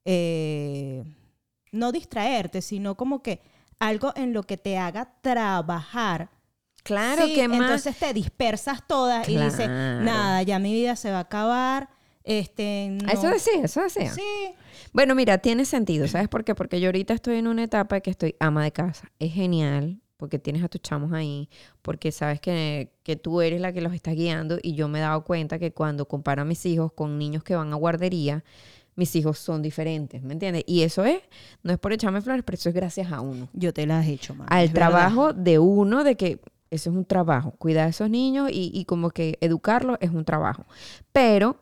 eh, 0.05 1.05
no 1.71 1.93
distraerte, 1.93 2.61
sino 2.61 2.97
como 2.97 3.23
que 3.23 3.41
algo 3.79 4.13
en 4.17 4.33
lo 4.33 4.43
que 4.43 4.57
te 4.57 4.79
haga 4.79 5.15
trabajar. 5.21 6.31
Claro, 6.83 7.25
Sí, 7.25 7.35
que 7.35 7.47
más... 7.47 7.61
Entonces 7.61 7.97
te 7.99 8.13
dispersas 8.13 8.85
todas 8.89 9.29
y 9.29 9.37
dices, 9.37 9.69
nada, 9.69 10.43
ya 10.43 10.59
mi 10.59 10.73
vida 10.73 10.97
se 10.97 11.13
va 11.13 11.19
a 11.19 11.21
acabar. 11.21 11.89
Este, 12.29 12.91
no. 12.91 13.11
Eso 13.11 13.29
decía, 13.29 13.65
eso 13.65 13.81
decía. 13.83 14.13
Sí. 14.13 14.23
Bueno, 14.93 15.15
mira, 15.15 15.39
tiene 15.39 15.65
sentido, 15.65 16.07
¿sabes 16.09 16.29
por 16.29 16.45
qué? 16.45 16.55
Porque 16.55 16.79
yo 16.79 16.89
ahorita 16.89 17.15
estoy 17.15 17.37
en 17.37 17.47
una 17.47 17.65
etapa 17.65 18.01
que 18.01 18.11
estoy 18.11 18.37
ama 18.39 18.63
de 18.63 18.71
casa. 18.71 19.11
Es 19.19 19.33
genial, 19.33 20.01
porque 20.19 20.39
tienes 20.39 20.63
a 20.63 20.69
tus 20.69 20.83
chamos 20.83 21.13
ahí, 21.15 21.49
porque 21.81 22.13
sabes 22.13 22.41
que, 22.41 22.93
que 23.03 23.17
tú 23.17 23.41
eres 23.41 23.63
la 23.63 23.73
que 23.73 23.81
los 23.81 23.95
está 23.95 24.13
guiando 24.13 24.59
y 24.63 24.75
yo 24.75 24.89
me 24.89 24.99
he 24.99 25.03
dado 25.03 25.25
cuenta 25.25 25.59
que 25.59 25.73
cuando 25.73 26.07
comparo 26.07 26.43
a 26.43 26.45
mis 26.45 26.67
hijos 26.67 26.93
con 26.93 27.19
niños 27.19 27.43
que 27.43 27.57
van 27.57 27.73
a 27.73 27.77
guardería, 27.77 28.45
mis 28.95 29.15
hijos 29.17 29.39
son 29.39 29.63
diferentes, 29.63 30.23
¿me 30.23 30.35
entiendes? 30.35 30.65
Y 30.67 30.83
eso 30.83 31.05
es, 31.07 31.21
no 31.63 31.73
es 31.73 31.79
por 31.79 31.95
echarme 31.95 32.21
flores, 32.21 32.43
pero 32.45 32.57
eso 32.57 32.69
es 32.69 32.75
gracias 32.75 33.11
a 33.11 33.23
uno. 33.23 33.49
Yo 33.55 33.73
te 33.73 33.87
las 33.87 34.07
he 34.07 34.13
hecho, 34.13 34.35
mami, 34.35 34.49
al 34.51 34.69
verdad. 34.69 34.75
trabajo 34.75 35.33
de 35.33 35.59
uno, 35.59 36.05
de 36.05 36.17
que 36.17 36.41
eso 36.71 36.91
es 36.91 36.97
un 36.97 37.07
trabajo, 37.07 37.53
cuidar 37.53 37.87
a 37.87 37.91
esos 37.91 38.11
niños 38.11 38.51
y, 38.51 38.71
y 38.75 38.85
como 38.85 39.11
que 39.11 39.39
educarlos 39.41 39.97
es 40.01 40.11
un 40.11 40.25
trabajo. 40.27 40.67
Pero 41.13 41.57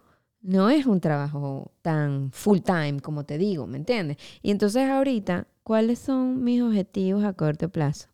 no 0.46 0.70
es 0.70 0.86
un 0.86 1.00
trabajo 1.00 1.72
tan 1.82 2.30
full 2.32 2.60
time 2.60 3.00
como 3.00 3.24
te 3.24 3.36
digo, 3.38 3.66
¿me 3.66 3.78
entiendes? 3.78 4.16
Y 4.42 4.50
entonces 4.52 4.88
ahorita, 4.88 5.48
¿cuáles 5.64 5.98
son 5.98 6.44
mis 6.44 6.62
objetivos 6.62 7.24
a 7.24 7.32
corto 7.32 7.68
plazo? 7.68 8.08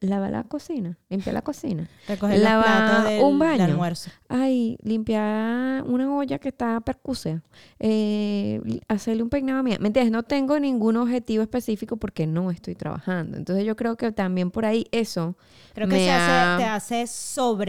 Lavar 0.00 0.30
la 0.30 0.44
cocina, 0.44 0.96
limpiar 1.08 1.34
la 1.34 1.42
cocina. 1.42 1.88
Recoger 2.06 2.38
Lava 2.38 2.92
los 2.98 3.04
del, 3.04 3.22
un 3.22 3.38
baño. 3.38 3.52
del 3.62 3.70
almuerzo. 3.72 4.10
Ay, 4.28 4.78
limpiar 4.82 5.82
una 5.82 6.14
olla 6.16 6.38
que 6.38 6.48
está 6.50 6.80
percusea. 6.80 7.42
Eh, 7.80 8.60
hacerle 8.88 9.22
un 9.24 9.28
peinado 9.28 9.58
a 9.58 9.62
mía. 9.62 9.76
¿Me 9.80 9.88
entiendes? 9.88 10.12
No 10.12 10.22
tengo 10.22 10.58
ningún 10.60 10.96
objetivo 10.96 11.42
específico 11.42 11.96
porque 11.96 12.26
no 12.26 12.50
estoy 12.50 12.74
trabajando. 12.76 13.36
Entonces 13.36 13.64
yo 13.64 13.74
creo 13.76 13.96
que 13.96 14.12
también 14.12 14.50
por 14.50 14.64
ahí 14.64 14.86
eso 14.92 15.36
Creo 15.74 15.88
que 15.88 15.94
me 15.94 16.04
se 16.04 16.10
hace, 16.10 16.32
ha- 16.32 16.56
te 16.58 16.64
hace 16.64 17.06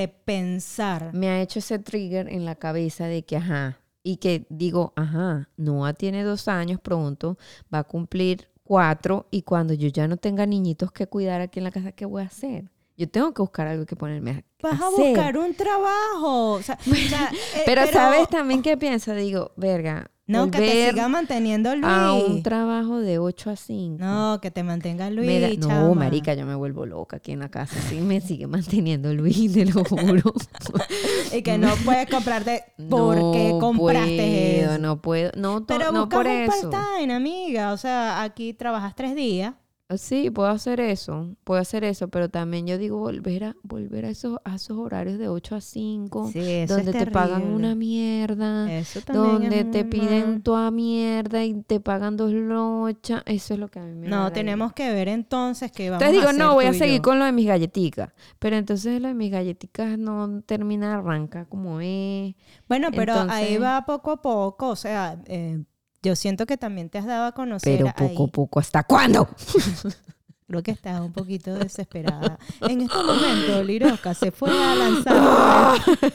sobrepensar. 0.10 1.14
me 1.14 1.30
ha 1.30 1.42
hecho 1.42 1.60
ese 1.60 1.80
trigger 1.80 2.28
en 2.30 2.46
la 2.46 2.56
cabeza 2.56 3.06
de 3.06 3.24
que, 3.24 3.38
ajá, 3.38 3.80
y 4.04 4.18
que 4.18 4.46
digo, 4.50 4.94
ajá, 4.96 5.50
Noah 5.58 5.94
tiene 5.94 6.24
dos 6.24 6.48
años, 6.48 6.80
pronto 6.80 7.38
va 7.74 7.80
a 7.80 7.84
cumplir 7.84 8.49
cuatro 8.70 9.26
y 9.32 9.42
cuando 9.42 9.74
yo 9.74 9.88
ya 9.90 10.08
no 10.08 10.18
tenga 10.18 10.46
niñitos 10.46 10.92
que 10.92 11.08
cuidar 11.08 11.42
aquí 11.42 11.60
en 11.60 11.64
la 11.64 11.72
casa, 11.72 11.92
¿qué 11.92 12.06
voy 12.06 12.22
a 12.22 12.28
hacer? 12.28 12.70
Yo 13.00 13.08
tengo 13.10 13.34
que 13.34 13.42
buscar 13.42 13.66
algo 13.66 13.86
que 13.86 13.96
ponerme 13.96 14.32
a 14.32 14.44
Vas 14.62 14.82
a 14.82 14.90
buscar 14.90 15.38
un 15.38 15.54
trabajo. 15.54 16.52
O 16.52 16.62
sea, 16.62 16.78
o 16.86 16.94
sea, 16.94 17.32
eh, 17.56 17.62
Pero, 17.66 17.88
¿sabes 17.88 18.28
también 18.28 18.62
qué 18.62 18.76
pienso? 18.76 19.14
Digo, 19.16 19.54
verga, 19.56 20.12
No, 20.28 20.52
que 20.52 20.58
te 20.58 20.90
siga 20.90 21.08
manteniendo 21.08 21.74
Luis. 21.74 21.86
a 21.88 22.12
un 22.12 22.44
trabajo 22.44 23.00
de 23.00 23.18
8 23.20 23.52
a 23.52 23.56
5. 23.56 23.98
No, 24.04 24.40
que 24.42 24.52
te 24.52 24.64
mantenga 24.64 25.10
Luis. 25.12 25.28
Me 25.28 25.40
da- 25.40 25.48
no, 25.48 25.68
chama. 25.70 25.94
marica, 25.96 26.34
yo 26.34 26.46
me 26.46 26.56
vuelvo 26.56 26.86
loca 26.86 27.16
aquí 27.18 27.32
en 27.32 27.40
la 27.40 27.48
casa. 27.48 27.80
Sí, 27.90 28.02
me 28.02 28.20
sigue 28.20 28.48
manteniendo 28.48 29.14
Luis, 29.14 29.54
te 29.54 29.66
lo 29.66 29.86
juro. 29.86 30.34
Y 31.34 31.42
que 31.42 31.58
no 31.58 31.70
puedes 31.86 32.10
comprarte 32.10 32.64
porque 32.90 33.50
No 33.54 33.60
compraste 33.60 34.18
puedo, 34.18 34.72
eso. 34.74 34.78
No 34.82 35.02
puedo, 35.02 35.32
no, 35.38 35.66
Pero 35.66 35.92
no 35.94 36.02
buscas 36.02 36.18
por 36.18 36.28
un 36.28 36.34
eso. 36.34 36.70
part-time, 36.70 37.14
amiga. 37.14 37.72
O 37.72 37.78
sea, 37.78 38.24
aquí 38.24 38.54
trabajas 38.54 38.94
tres 38.94 39.16
días. 39.16 39.54
Sí, 39.98 40.30
puedo 40.30 40.50
hacer 40.50 40.80
eso, 40.80 41.36
puedo 41.44 41.60
hacer 41.60 41.84
eso, 41.84 42.10
pero 42.10 42.30
también 42.30 42.68
yo 42.68 42.78
digo 42.78 43.00
volver 43.00 43.44
a 43.44 43.56
volver 43.64 44.06
a 44.06 44.10
esos, 44.10 44.38
a 44.44 44.56
esos 44.56 44.78
horarios 44.78 45.18
de 45.18 45.28
8 45.28 45.56
a 45.56 45.62
5, 45.62 46.30
Sí, 46.32 46.40
eso 46.40 46.76
donde 46.76 46.94
te 46.94 47.08
pagan 47.08 47.42
una 47.42 47.74
mierda, 47.74 48.72
Eso 48.72 49.02
también 49.02 49.50
donde 49.50 49.66
te 49.66 49.86
piden 49.86 50.44
toda 50.44 50.70
mierda 50.70 51.44
y 51.44 51.56
te 51.64 51.80
pagan 51.80 52.18
dos 52.18 52.32
lochas, 52.32 53.24
eso 53.26 53.56
es 53.56 53.60
lo 53.60 53.68
que 53.68 53.80
a 53.80 53.84
mí 53.84 53.96
me 53.96 54.08
No, 54.08 54.32
tenemos 54.32 54.74
que 54.74 54.94
ver 54.94 55.08
entonces 55.08 55.72
que 55.72 55.90
vamos 55.90 56.04
Entonces 56.04 56.14
digo, 56.14 56.28
a 56.28 56.30
hacer 56.32 56.44
no, 56.46 56.54
voy 56.54 56.66
a 56.66 56.74
seguir 56.74 57.02
con 57.02 57.18
lo 57.18 57.26
de 57.26 57.32
mis 57.32 57.48
galletitas. 57.48 58.12
Pero 58.38 58.58
entonces 58.58 59.02
lo 59.02 59.08
de 59.08 59.14
mis 59.16 59.32
galletitas 59.32 59.98
no 59.98 60.42
termina 60.46 60.90
de 60.90 60.94
arrancar 60.96 61.48
como 61.48 61.82
es. 61.82 62.36
Bueno, 62.68 62.90
pero 62.96 63.14
ahí 63.28 63.58
va 63.58 63.86
poco 63.86 64.12
a 64.12 64.22
poco. 64.22 64.70
O 64.70 64.76
sea, 64.76 65.20
eh, 65.26 65.64
yo 66.02 66.16
siento 66.16 66.46
que 66.46 66.58
también 66.58 66.90
te 66.90 66.98
has 66.98 67.06
dado 67.06 67.26
a 67.26 67.32
conocer. 67.34 67.78
Pero 67.78 67.94
poco 67.96 68.26
a 68.26 68.28
poco, 68.28 68.60
¿hasta 68.60 68.84
cuándo? 68.84 69.30
Creo 70.48 70.64
que 70.64 70.72
estás 70.72 71.00
un 71.02 71.14
poquito 71.14 71.54
desesperada. 71.54 72.40
En 72.62 72.82
este 72.82 72.98
momento, 72.98 73.64
Liroska 73.64 74.16
se 74.16 74.32
fue 74.32 74.50
a 74.50 74.76
lanzar. 74.76 75.80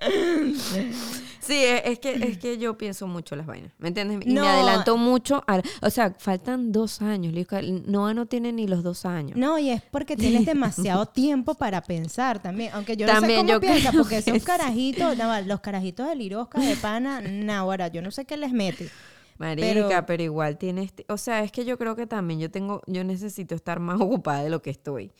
Sí, 1.48 1.64
es 1.64 1.82
es 1.86 1.98
que, 1.98 2.12
es 2.14 2.38
que 2.38 2.58
yo 2.58 2.76
pienso 2.76 3.06
mucho 3.06 3.34
las 3.34 3.46
vainas, 3.46 3.72
¿me 3.78 3.88
entiendes? 3.88 4.20
Y 4.26 4.34
No. 4.34 4.42
me 4.42 4.48
adelanto 4.48 4.96
mucho. 4.98 5.42
o 5.80 5.90
sea, 5.90 6.14
faltan 6.18 6.72
dos 6.72 7.00
años. 7.00 7.32
Noah 7.86 8.12
no 8.12 8.26
tiene 8.26 8.52
ni 8.52 8.66
los 8.68 8.82
dos 8.82 9.06
años. 9.06 9.36
No, 9.38 9.58
y 9.58 9.70
es 9.70 9.82
porque 9.90 10.14
tienes 10.16 10.44
demasiado 10.46 11.06
tiempo 11.06 11.54
para 11.54 11.80
pensar 11.82 12.40
también. 12.42 12.70
Aunque 12.74 12.96
yo 12.96 13.06
no 13.06 13.12
También 13.14 13.46
sé 13.46 13.52
cómo 13.54 13.60
creo 13.60 13.92
porque 13.96 14.20
sí. 14.22 14.40
carajitos, 14.40 15.16
no, 15.16 15.40
los 15.40 15.60
carajitos 15.60 16.06
de 16.06 16.14
Lirosca 16.16 16.60
de 16.60 16.76
pana, 16.76 17.22
ahora 17.58 17.88
yo 17.88 18.02
no 18.02 18.10
sé 18.10 18.24
qué 18.26 18.36
les 18.36 18.52
mete. 18.52 18.90
Marica, 19.38 19.66
Pero- 19.72 20.06
pero, 20.06 20.22
igual 20.24 20.58
tienes... 20.58 20.92
O 21.08 21.16
sea, 21.16 21.42
es 21.44 21.52
que 21.52 21.64
yo 21.64 21.78
creo 21.78 21.94
que 21.96 22.06
también 22.06 22.40
yo 22.40 22.50
tengo... 22.50 22.82
Yo 22.86 23.04
necesito 23.04 23.54
estar 23.54 23.78
más 23.80 24.00
ocupada 24.00 24.42
de 24.42 24.50
lo 24.50 24.60
que 24.62 24.70
estoy. 24.70 25.12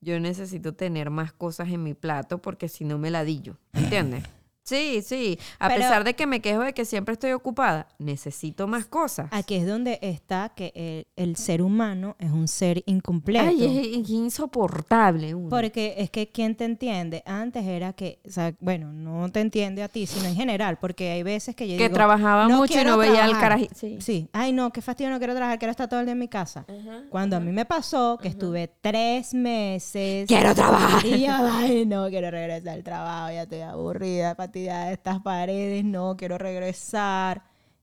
Yo 0.00 0.18
necesito 0.18 0.74
tener 0.74 1.10
más 1.10 1.32
cosas 1.32 1.68
en 1.68 1.82
mi 1.82 1.94
plato 1.94 2.38
porque 2.42 2.68
si 2.68 2.84
no 2.84 2.98
me 2.98 3.10
ladillo. 3.10 3.56
¿Entiendes? 3.72 4.24
Sí, 4.66 5.00
sí. 5.02 5.38
A 5.60 5.68
Pero- 5.68 5.80
pesar 5.80 6.02
de 6.04 6.14
que 6.14 6.26
me 6.26 6.40
quejo 6.40 6.60
de 6.62 6.72
que 6.74 6.84
siempre 6.84 7.12
estoy 7.12 7.30
ocupada, 7.32 7.86
necesito 7.98 8.66
más 8.66 8.84
cosas. 8.86 9.28
Aquí 9.30 9.54
es 9.54 9.66
donde 9.66 10.00
está 10.02 10.50
que 10.56 10.72
el, 10.74 11.06
el 11.30 11.36
ser 11.36 11.62
humano 11.62 12.16
es 12.18 12.32
un 12.32 12.48
ser 12.48 12.82
incompleto. 12.86 13.46
Ay, 13.48 13.64
es, 13.64 14.00
es 14.02 14.10
insoportable. 14.10 15.34
uno. 15.34 15.48
Porque 15.50 15.94
es 15.98 16.10
que 16.10 16.28
quien 16.28 16.56
te 16.56 16.64
entiende 16.64 17.22
antes 17.26 17.64
era 17.64 17.92
que, 17.92 18.18
o 18.26 18.30
sea, 18.30 18.54
bueno, 18.60 18.92
no 18.92 19.30
te 19.30 19.40
entiende 19.40 19.84
a 19.84 19.88
ti, 19.88 20.06
sino 20.06 20.26
en 20.26 20.34
general, 20.34 20.78
porque 20.80 21.10
hay 21.12 21.22
veces 21.22 21.54
que 21.54 21.68
yo 21.68 21.76
que 21.76 21.84
digo, 21.84 21.94
trabajaba 21.94 22.48
"No 22.48 22.56
mucho 22.58 22.80
y 22.80 22.84
no 22.84 22.98
veía 22.98 23.12
el 23.24 23.30
trabajar". 23.30 23.40
carajito. 23.40 23.74
Sí. 23.76 23.96
Sí, 24.00 24.28
ay 24.32 24.52
no, 24.52 24.72
qué 24.72 24.82
fastidio, 24.82 25.10
no 25.10 25.18
quiero 25.18 25.34
trabajar, 25.34 25.58
quiero 25.60 25.70
estar 25.70 25.88
todo 25.88 26.00
el 26.00 26.06
día 26.06 26.12
en 26.14 26.18
mi 26.18 26.28
casa. 26.28 26.64
Cuando 27.10 27.36
a 27.36 27.40
mí 27.40 27.52
me 27.52 27.64
pasó 27.66 28.18
que 28.20 28.26
estuve 28.28 28.68
tres 28.80 29.32
meses 29.32 30.26
Quiero 30.26 30.54
trabajar. 30.56 31.06
y 31.06 31.20
yo, 31.24 31.32
ay 31.32 31.86
no, 31.86 32.08
quiero 32.08 32.30
regresar 32.30 32.68
al 32.74 32.82
trabajo, 32.82 33.32
ya 33.32 33.42
estoy 33.42 33.60
aburrida, 33.60 34.34
fastidiada 34.56 34.86
de 34.86 34.92
estas 34.94 35.20
paredes, 35.20 35.84
no, 35.84 36.16
quiero 36.16 36.38
regresar. 36.38 37.42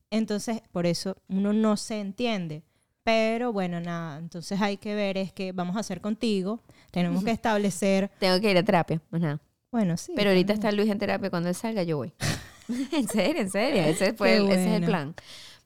Entonces, 0.09 0.61
por 0.71 0.85
eso 0.87 1.15
uno 1.29 1.53
no 1.53 1.77
se 1.77 1.99
entiende. 1.99 2.63
Pero 3.03 3.51
bueno, 3.51 3.79
nada, 3.81 4.17
entonces 4.17 4.59
hay 4.61 4.77
que 4.77 4.95
ver, 4.95 5.17
es 5.17 5.33
que 5.33 5.51
vamos 5.51 5.75
a 5.75 5.81
hacer 5.81 5.99
contigo, 6.01 6.61
tenemos 6.89 7.23
que 7.23 7.31
establecer, 7.31 8.09
Tengo 8.17 8.39
que 8.39 8.49
ir 8.49 8.57
a 8.57 8.63
terapia. 8.63 9.01
más 9.11 9.21
nada. 9.21 9.39
bueno, 9.71 9.97
sí. 9.97 10.13
Pero 10.15 10.29
ahorita 10.29 10.53
está 10.53 10.71
Luis 10.71 10.89
en 10.89 10.99
terapia. 10.99 11.29
Cuando 11.29 11.49
él 11.49 11.55
salga, 11.55 11.83
yo 11.83 11.97
voy. 11.97 12.13
en 12.93 13.07
serio, 13.07 13.41
en 13.41 13.49
serio. 13.51 13.83
Ese, 13.83 14.13
fue 14.13 14.37
el, 14.37 14.45
ese 14.49 14.53
es 14.53 14.59
el 14.67 14.69
bueno. 14.71 14.87
plan. 14.87 15.15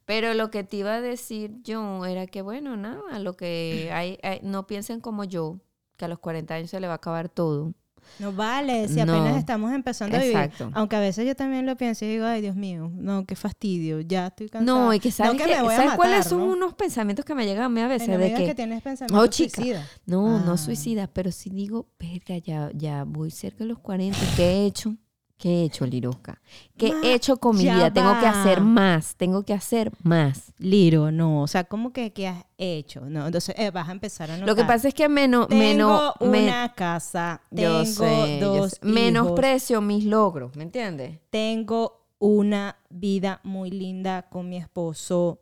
Pero 0.05 0.33
lo 0.33 0.49
que 0.49 0.63
te 0.63 0.77
iba 0.77 0.95
a 0.95 1.01
decir 1.01 1.51
yo 1.63 2.05
era 2.05 2.25
que, 2.27 2.41
bueno, 2.41 2.75
nada, 2.75 3.19
lo 3.19 3.33
que 3.35 3.91
hay, 3.93 4.17
hay- 4.23 4.39
no 4.41 4.65
piensen 4.65 4.99
como 4.99 5.23
yo, 5.25 5.59
que 5.95 6.05
a 6.05 6.07
los 6.07 6.17
40 6.19 6.55
años 6.55 6.69
se 6.71 6.79
le 6.79 6.87
va 6.87 6.93
a 6.93 6.95
acabar 6.95 7.29
todo. 7.29 7.73
No 8.19 8.31
vale, 8.33 8.87
si 8.87 8.99
apenas 8.99 9.31
No. 9.31 9.37
estamos 9.37 9.71
empezando 9.73 10.17
a 10.17 10.19
vivir. 10.19 10.35
Exacto. 10.37 10.71
Aunque 10.73 10.95
a 10.95 10.99
veces 10.99 11.25
yo 11.25 11.35
también 11.35 11.65
lo 11.65 11.75
pienso 11.77 12.05
y 12.05 12.07
digo, 12.09 12.25
ay, 12.25 12.41
Dios 12.41 12.55
mío, 12.55 12.91
no, 12.95 13.25
qué 13.25 13.35
fastidio, 13.35 13.99
ya 14.01 14.27
estoy 14.27 14.49
cansada. 14.49 14.79
No, 14.79 14.93
y 14.93 14.99
que 14.99 15.11
sabes, 15.11 15.33
que 15.41 15.47
que- 15.47 15.55
me 15.55 15.61
voy 15.61 15.73
a 15.73 15.77
¿sabes 15.77 15.93
cuáles 15.93 16.17
matar, 16.17 16.29
son 16.29 16.39
¿no? 16.39 16.45
unos 16.53 16.73
pensamientos 16.73 17.25
que 17.25 17.35
me 17.35 17.45
llegan 17.45 17.63
a 17.65 17.69
mí 17.69 17.79
a 17.81 17.83
Ay, 17.85 17.89
veces? 17.89 18.07
no 18.09 18.17
me 18.17 18.29
de 18.29 18.33
que, 18.35 18.45
que 18.45 18.55
tienes 18.55 18.81
pensamientos 18.81 19.23
Oh, 19.23 19.27
chica. 19.27 19.55
suicidas. 19.55 19.87
no, 20.05 20.37
Ah. 20.37 20.43
no 20.45 20.57
suicida, 20.57 21.07
pero 21.07 21.31
sí 21.31 21.49
digo, 21.49 21.87
verga, 21.99 22.37
ya, 22.37 22.71
ya 22.73 23.03
voy 23.03 23.31
cerca 23.31 23.59
de 23.59 23.65
los 23.65 23.79
40. 23.79 24.17
¿Qué 24.35 24.43
he 24.43 24.65
hecho? 24.65 24.95
¿Qué 25.37 25.49
he 25.49 25.63
hecho, 25.65 25.85
Lirosca? 25.85 26.41
¿Qué 26.77 26.89
Ma- 26.89 27.01
he 27.03 27.13
hecho 27.13 27.37
con 27.37 27.55
mi 27.55 27.63
vida? 27.63 27.91
Tengo 27.93 28.17
que 28.19 28.25
hacer 28.25 28.61
más, 28.61 29.15
tengo 29.15 29.43
que 29.43 29.53
hacer 29.53 29.91
más. 30.01 30.51
Liro, 30.57 31.11
no, 31.11 31.43
o 31.43 31.47
sea, 31.47 31.63
¿cómo 31.65 31.93
que 31.93 32.11
qué 32.11 32.27
has 32.27 32.43
hecho? 32.57 33.01
No, 33.01 33.27
entonces 33.27 33.53
eh, 33.57 33.69
vas 33.69 33.87
a 33.87 33.91
empezar 33.91 34.31
a 34.31 34.33
notar. 34.33 34.47
Lo 34.47 34.55
que 34.55 34.63
pasa 34.65 34.87
es 34.87 34.95
que 34.95 35.07
menos, 35.07 35.47
tengo 35.47 35.59
menos, 35.61 36.13
me- 36.21 36.47
una 36.49 36.73
casa, 36.73 37.41
tengo 37.53 37.61
yo 37.81 37.85
sé, 37.85 38.39
yo 38.39 38.53
dos 38.53 38.71
sé. 38.71 38.79
menosprecio 38.81 39.79
mis 39.81 40.05
logros, 40.05 40.55
¿me 40.55 40.63
entiendes? 40.63 41.19
tengo 41.29 42.07
una 42.19 42.77
vida 42.89 43.39
muy 43.43 43.69
linda 43.69 44.23
con 44.29 44.49
mi 44.49 44.57
esposo. 44.57 45.39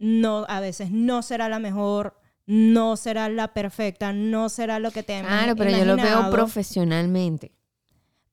No, 0.00 0.44
a 0.48 0.58
veces 0.58 0.90
no 0.90 1.22
será 1.22 1.48
la 1.48 1.60
mejor, 1.60 2.20
no 2.46 2.96
será 2.96 3.28
la 3.28 3.54
perfecta, 3.54 4.12
no 4.12 4.48
será 4.48 4.80
lo 4.80 4.90
que 4.90 5.04
te 5.04 5.20
Claro, 5.20 5.54
pero 5.54 5.70
yo 5.70 5.84
lo 5.84 5.96
veo 5.96 6.30
profesionalmente. 6.30 7.52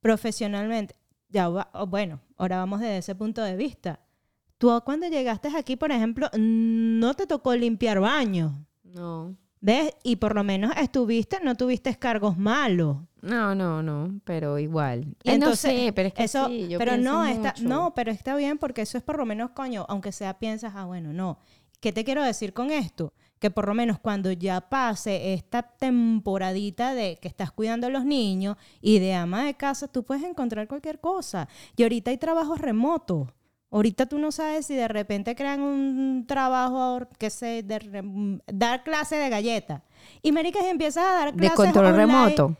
Profesionalmente. 0.06 0.94
Ya 1.28 1.48
va- 1.48 1.68
oh, 1.74 1.86
bueno, 1.86 2.20
ahora 2.36 2.58
vamos 2.58 2.80
desde 2.80 2.98
ese 2.98 3.14
punto 3.14 3.42
de 3.42 3.56
vista. 3.56 4.00
Tú 4.58 4.70
cuando 4.84 5.06
llegaste 5.08 5.48
aquí, 5.56 5.76
por 5.76 5.90
ejemplo, 5.92 6.30
no 6.38 7.14
te 7.14 7.26
tocó 7.26 7.54
limpiar 7.54 8.00
baños, 8.00 8.52
No. 8.84 9.36
¿ves? 9.60 9.90
Y 10.04 10.16
por 10.16 10.34
lo 10.34 10.44
menos 10.44 10.72
estuviste, 10.80 11.40
no 11.42 11.54
tuviste 11.56 11.94
cargos 11.98 12.38
malos. 12.38 12.98
No, 13.20 13.54
no, 13.54 13.82
no, 13.82 14.20
pero 14.24 14.58
igual. 14.58 15.00
Y 15.24 15.30
Eh, 15.30 15.38
no 15.38 15.46
entonces, 15.46 15.72
sé, 15.72 15.92
pero 15.92 16.08
es 16.08 16.14
que 16.14 16.24
eso, 16.24 16.46
sí, 16.46 16.68
yo 16.68 16.78
pero 16.78 16.96
no 16.96 17.24
está, 17.26 17.54
no, 17.60 17.92
pero 17.94 18.12
está 18.12 18.36
bien 18.36 18.56
porque 18.56 18.82
eso 18.82 18.96
es 18.96 19.02
por 19.04 19.18
lo 19.18 19.26
menos 19.26 19.50
coño, 19.50 19.84
aunque 19.88 20.12
sea 20.12 20.38
piensas, 20.38 20.72
ah, 20.76 20.84
bueno, 20.84 21.12
no. 21.12 21.38
¿Qué 21.80 21.92
te 21.92 22.04
quiero 22.04 22.22
decir 22.22 22.52
con 22.54 22.70
esto? 22.70 23.12
Que 23.46 23.50
por 23.52 23.68
lo 23.68 23.74
menos 23.74 24.00
cuando 24.00 24.32
ya 24.32 24.60
pase 24.60 25.32
esta 25.32 25.62
temporadita 25.62 26.94
de 26.94 27.16
que 27.22 27.28
estás 27.28 27.52
cuidando 27.52 27.86
a 27.86 27.90
los 27.90 28.04
niños 28.04 28.56
y 28.80 28.98
de 28.98 29.14
ama 29.14 29.44
de 29.44 29.54
casa, 29.54 29.86
tú 29.86 30.02
puedes 30.02 30.24
encontrar 30.24 30.66
cualquier 30.66 30.98
cosa. 30.98 31.46
Y 31.76 31.84
ahorita 31.84 32.10
hay 32.10 32.18
trabajos 32.18 32.60
remotos. 32.60 33.28
Ahorita 33.70 34.06
tú 34.06 34.18
no 34.18 34.32
sabes 34.32 34.66
si 34.66 34.74
de 34.74 34.88
repente 34.88 35.36
crean 35.36 35.60
un 35.60 36.24
trabajo 36.26 37.06
que 37.20 37.30
se 37.30 37.62
de 37.62 37.78
re- 37.78 38.40
dar 38.52 38.82
clase 38.82 39.14
de 39.14 39.28
galletas. 39.28 39.80
Y 40.22 40.32
Marica, 40.32 40.58
si 40.60 40.66
empiezas 40.66 41.04
a 41.04 41.12
dar 41.14 41.32
De 41.32 41.38
clases 41.38 41.56
control 41.56 41.86
online- 41.86 41.98
remoto. 42.12 42.56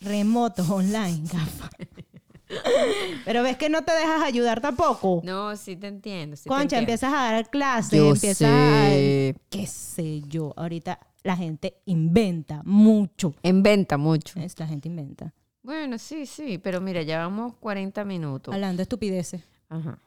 remotos 0.00 0.68
online, 0.70 1.22
gafa. 1.32 1.68
Pero 3.24 3.42
ves 3.42 3.56
que 3.56 3.68
no 3.68 3.82
te 3.82 3.92
dejas 3.92 4.22
ayudar 4.22 4.60
tampoco. 4.60 5.20
No, 5.24 5.56
sí 5.56 5.76
te 5.76 5.88
entiendo. 5.88 6.36
sí 6.36 6.44
te 6.44 6.48
Concha, 6.48 6.62
entiendo. 6.62 6.82
empiezas 6.92 7.12
a 7.12 7.32
dar 7.32 7.50
clases, 7.50 8.00
empiezas 8.00 8.38
sé. 8.38 9.34
a... 9.36 9.40
qué 9.50 9.66
sé 9.66 10.22
yo. 10.22 10.52
Ahorita 10.56 10.98
la 11.22 11.36
gente 11.36 11.78
inventa 11.86 12.62
mucho. 12.64 13.34
Inventa 13.42 13.96
mucho. 13.96 14.38
Es, 14.40 14.58
La 14.58 14.66
gente 14.66 14.88
inventa. 14.88 15.32
Bueno, 15.62 15.98
sí, 15.98 16.26
sí, 16.26 16.58
pero 16.58 16.80
mira, 16.80 17.02
ya 17.02 17.18
vamos 17.18 17.54
40 17.58 18.04
minutos. 18.04 18.54
Hablando 18.54 18.76
de 18.78 18.82
estupideces. 18.84 19.42
Ajá. 19.68 19.98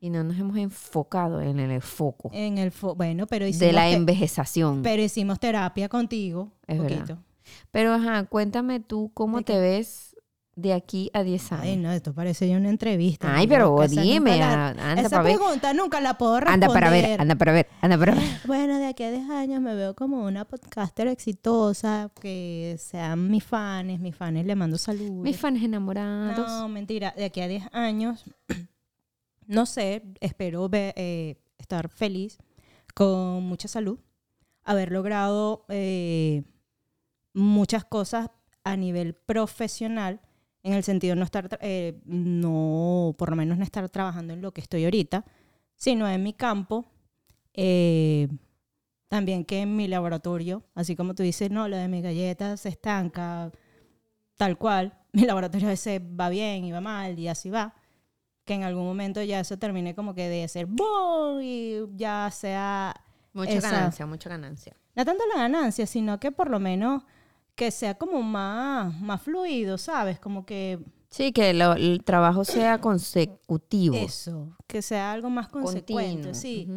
Y 0.00 0.10
no 0.10 0.22
nos 0.22 0.38
hemos 0.38 0.56
enfocado 0.58 1.40
en 1.40 1.58
el 1.58 1.80
foco 1.80 2.30
En 2.34 2.58
el 2.58 2.70
fo- 2.70 2.94
bueno, 2.94 3.26
pero 3.26 3.46
hicimos, 3.46 3.60
de 3.66 3.72
la 3.72 3.90
envejezación. 3.90 4.82
pero 4.82 5.02
hicimos 5.02 5.40
terapia 5.40 5.88
contigo. 5.88 6.52
Es 6.66 6.78
un 6.78 6.84
verdad. 6.84 6.98
poquito. 7.00 7.18
Pero 7.70 7.92
ajá, 7.94 8.24
cuéntame 8.26 8.80
tú 8.80 9.10
cómo 9.14 9.38
¿De 9.38 9.44
te 9.44 9.58
ves 9.58 10.13
de 10.56 10.72
aquí 10.72 11.10
a 11.12 11.22
10 11.24 11.52
años. 11.52 11.64
Ay, 11.64 11.76
no, 11.76 11.90
esto 11.92 12.12
parece 12.14 12.48
ya 12.48 12.56
una 12.56 12.68
entrevista. 12.70 13.34
Ay, 13.34 13.46
pero 13.48 13.82
esa 13.82 14.00
dime, 14.00 14.38
la- 14.38 14.68
anda 14.68 15.00
Esa 15.00 15.10
para 15.10 15.22
ver. 15.24 15.36
pregunta 15.36 15.74
nunca 15.74 16.00
la 16.00 16.16
puedo 16.16 16.38
responder. 16.40 16.64
Anda 16.64 16.72
para 16.74 16.90
ver, 16.90 17.20
anda 17.20 17.34
para 17.34 17.52
ver, 17.52 17.66
anda 17.80 17.98
para 17.98 18.14
ver. 18.14 18.24
Bueno, 18.46 18.78
de 18.78 18.86
aquí 18.86 19.02
a 19.02 19.10
10 19.10 19.28
años 19.30 19.60
me 19.60 19.74
veo 19.74 19.94
como 19.94 20.24
una 20.24 20.44
podcaster 20.44 21.08
exitosa, 21.08 22.10
que 22.20 22.76
sean 22.78 23.28
mis 23.30 23.42
fans, 23.42 23.98
mis 24.00 24.14
fans 24.14 24.44
le 24.44 24.54
mando 24.54 24.78
saludos. 24.78 25.22
Mis 25.24 25.36
fans 25.38 25.62
enamorados. 25.62 26.48
No, 26.48 26.68
mentira, 26.68 27.12
de 27.16 27.24
aquí 27.24 27.40
a 27.40 27.48
10 27.48 27.64
años, 27.72 28.24
no 29.46 29.66
sé, 29.66 30.02
espero 30.20 30.68
eh, 30.72 31.36
estar 31.58 31.88
feliz, 31.88 32.38
con 32.94 33.42
mucha 33.42 33.66
salud, 33.66 33.98
haber 34.62 34.92
logrado 34.92 35.64
eh, 35.68 36.44
muchas 37.32 37.84
cosas 37.84 38.30
a 38.62 38.76
nivel 38.76 39.14
profesional, 39.14 40.20
en 40.64 40.72
el 40.74 40.82
sentido 40.82 41.14
de 41.14 41.18
no 41.20 41.24
estar, 41.24 41.56
eh, 41.62 42.00
no, 42.04 43.14
por 43.16 43.30
lo 43.30 43.36
menos 43.36 43.56
no 43.58 43.62
estar 43.64 43.88
trabajando 43.90 44.32
en 44.32 44.42
lo 44.42 44.52
que 44.52 44.60
estoy 44.60 44.84
ahorita, 44.84 45.24
sino 45.76 46.08
en 46.08 46.22
mi 46.22 46.32
campo. 46.32 46.84
eh, 47.52 48.26
también 49.08 49.44
que 49.44 49.60
en 49.60 49.76
mi 49.76 49.86
laboratorio, 49.86 50.64
así 50.74 50.96
como 50.96 51.14
tú 51.14 51.22
dices, 51.22 51.48
no, 51.48 51.68
lo 51.68 51.76
de 51.76 51.86
mis 51.86 52.02
galletas 52.02 52.60
se 52.62 52.70
estanca, 52.70 53.52
tal 54.36 54.58
cual. 54.58 54.98
Mi 55.12 55.22
laboratorio 55.24 55.68
a 55.68 55.70
veces 55.70 56.00
va 56.00 56.28
bien 56.30 56.64
y 56.64 56.72
va 56.72 56.80
mal 56.80 57.16
y 57.16 57.28
así 57.28 57.48
va. 57.50 57.74
Que 58.44 58.54
en 58.54 58.64
algún 58.64 58.84
momento 58.84 59.22
ya 59.22 59.38
eso 59.38 59.56
termine 59.56 59.94
como 59.94 60.12
que 60.14 60.28
de 60.28 60.48
ser 60.48 60.66
¡boom! 60.66 61.40
y 61.42 61.76
ya 61.94 62.28
sea 62.32 62.92
Mucha 63.32 63.52
esa- 63.52 63.70
ganancia, 63.70 64.06
mucha 64.06 64.28
ganancia. 64.30 64.76
no 64.96 65.04
tanto 65.04 65.22
la 65.32 65.42
ganancia, 65.42 65.86
sino 65.86 66.18
que 66.18 66.32
por 66.32 66.50
lo 66.50 66.58
menos 66.58 67.04
que 67.54 67.70
sea 67.70 67.94
como 67.94 68.22
más, 68.22 68.98
más 69.00 69.22
fluido, 69.22 69.78
¿sabes? 69.78 70.18
Como 70.18 70.44
que 70.44 70.78
Sí, 71.10 71.32
que 71.32 71.54
lo- 71.54 71.74
el 71.74 72.02
trabajo 72.04 72.44
sea 72.44 72.80
consecutivo. 72.80 73.94
eso, 73.96 74.56
que 74.66 74.82
sea 74.82 75.12
algo 75.12 75.30
más 75.30 75.48
consecuente, 75.48 76.32
continuo. 76.32 76.34
sí. 76.34 76.68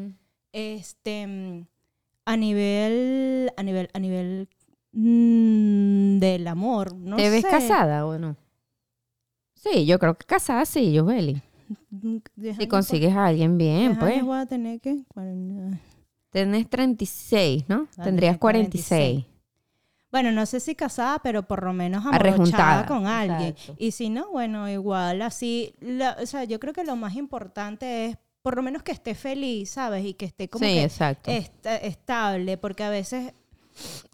Este, 0.53 1.25
mm, 1.27 1.65
a 2.25 2.37
nivel, 2.37 3.51
a 3.57 3.63
nivel, 3.63 3.89
a 3.93 3.99
nivel 3.99 4.47
mm, 4.91 6.19
del 6.19 6.47
amor, 6.47 6.95
no 6.95 7.15
¿Te 7.17 7.29
ves 7.29 7.43
casada 7.45 8.05
o 8.05 8.17
no? 8.19 8.35
Sí, 9.55 9.85
yo 9.85 9.97
creo 9.99 10.15
que 10.15 10.25
casada 10.25 10.65
sí, 10.65 10.93
yo, 10.93 11.05
Beli. 11.05 11.41
Mm, 11.89 12.17
Si 12.57 12.67
consigues 12.67 13.15
a 13.15 13.25
alguien 13.25 13.57
bien, 13.57 13.97
pues. 13.97 14.23
voy 14.23 14.37
a 14.37 14.45
tener 14.45 14.79
que... 14.79 15.03
cuarenta- 15.13 15.79
Tenés 16.29 16.69
36, 16.69 17.65
¿no? 17.67 17.87
Tendrías 18.03 18.33
tenía 18.33 18.39
46. 18.39 19.25
Bueno, 20.17 20.31
no 20.31 20.45
sé 20.45 20.59
si 20.59 20.73
casada, 20.75 21.19
pero 21.19 21.43
por 21.43 21.63
lo 21.63 21.73
menos 21.73 22.03
Arrejuntada, 22.05 22.79
amorochada 22.81 22.85
con 22.87 23.05
alguien. 23.07 23.49
exacto. 23.49 23.75
Y 23.77 23.91
si 23.91 24.09
no, 24.09 24.29
bueno, 24.31 24.67
igual 24.69 25.21
así, 25.21 25.73
la- 25.79 26.17
o 26.21 26.25
sea, 26.25 26.43
yo 26.43 26.59
creo 26.59 26.73
que 26.73 26.83
lo 26.83 26.95
más 26.95 27.15
importante 27.15 28.05
es 28.07 28.17
por 28.41 28.55
lo 28.55 28.63
menos 28.63 28.81
que 28.81 28.91
esté 28.93 29.13
feliz, 29.13 29.71
¿sabes? 29.71 30.05
Y 30.05 30.13
que 30.13 30.25
esté 30.25 30.47
como 30.49 30.65
sí, 30.65 30.73
que 30.73 30.83
exacto. 30.83 31.29
esta- 31.31 31.75
estable, 31.77 32.57
porque 32.57 32.83
a 32.83 32.89
veces 32.89 33.33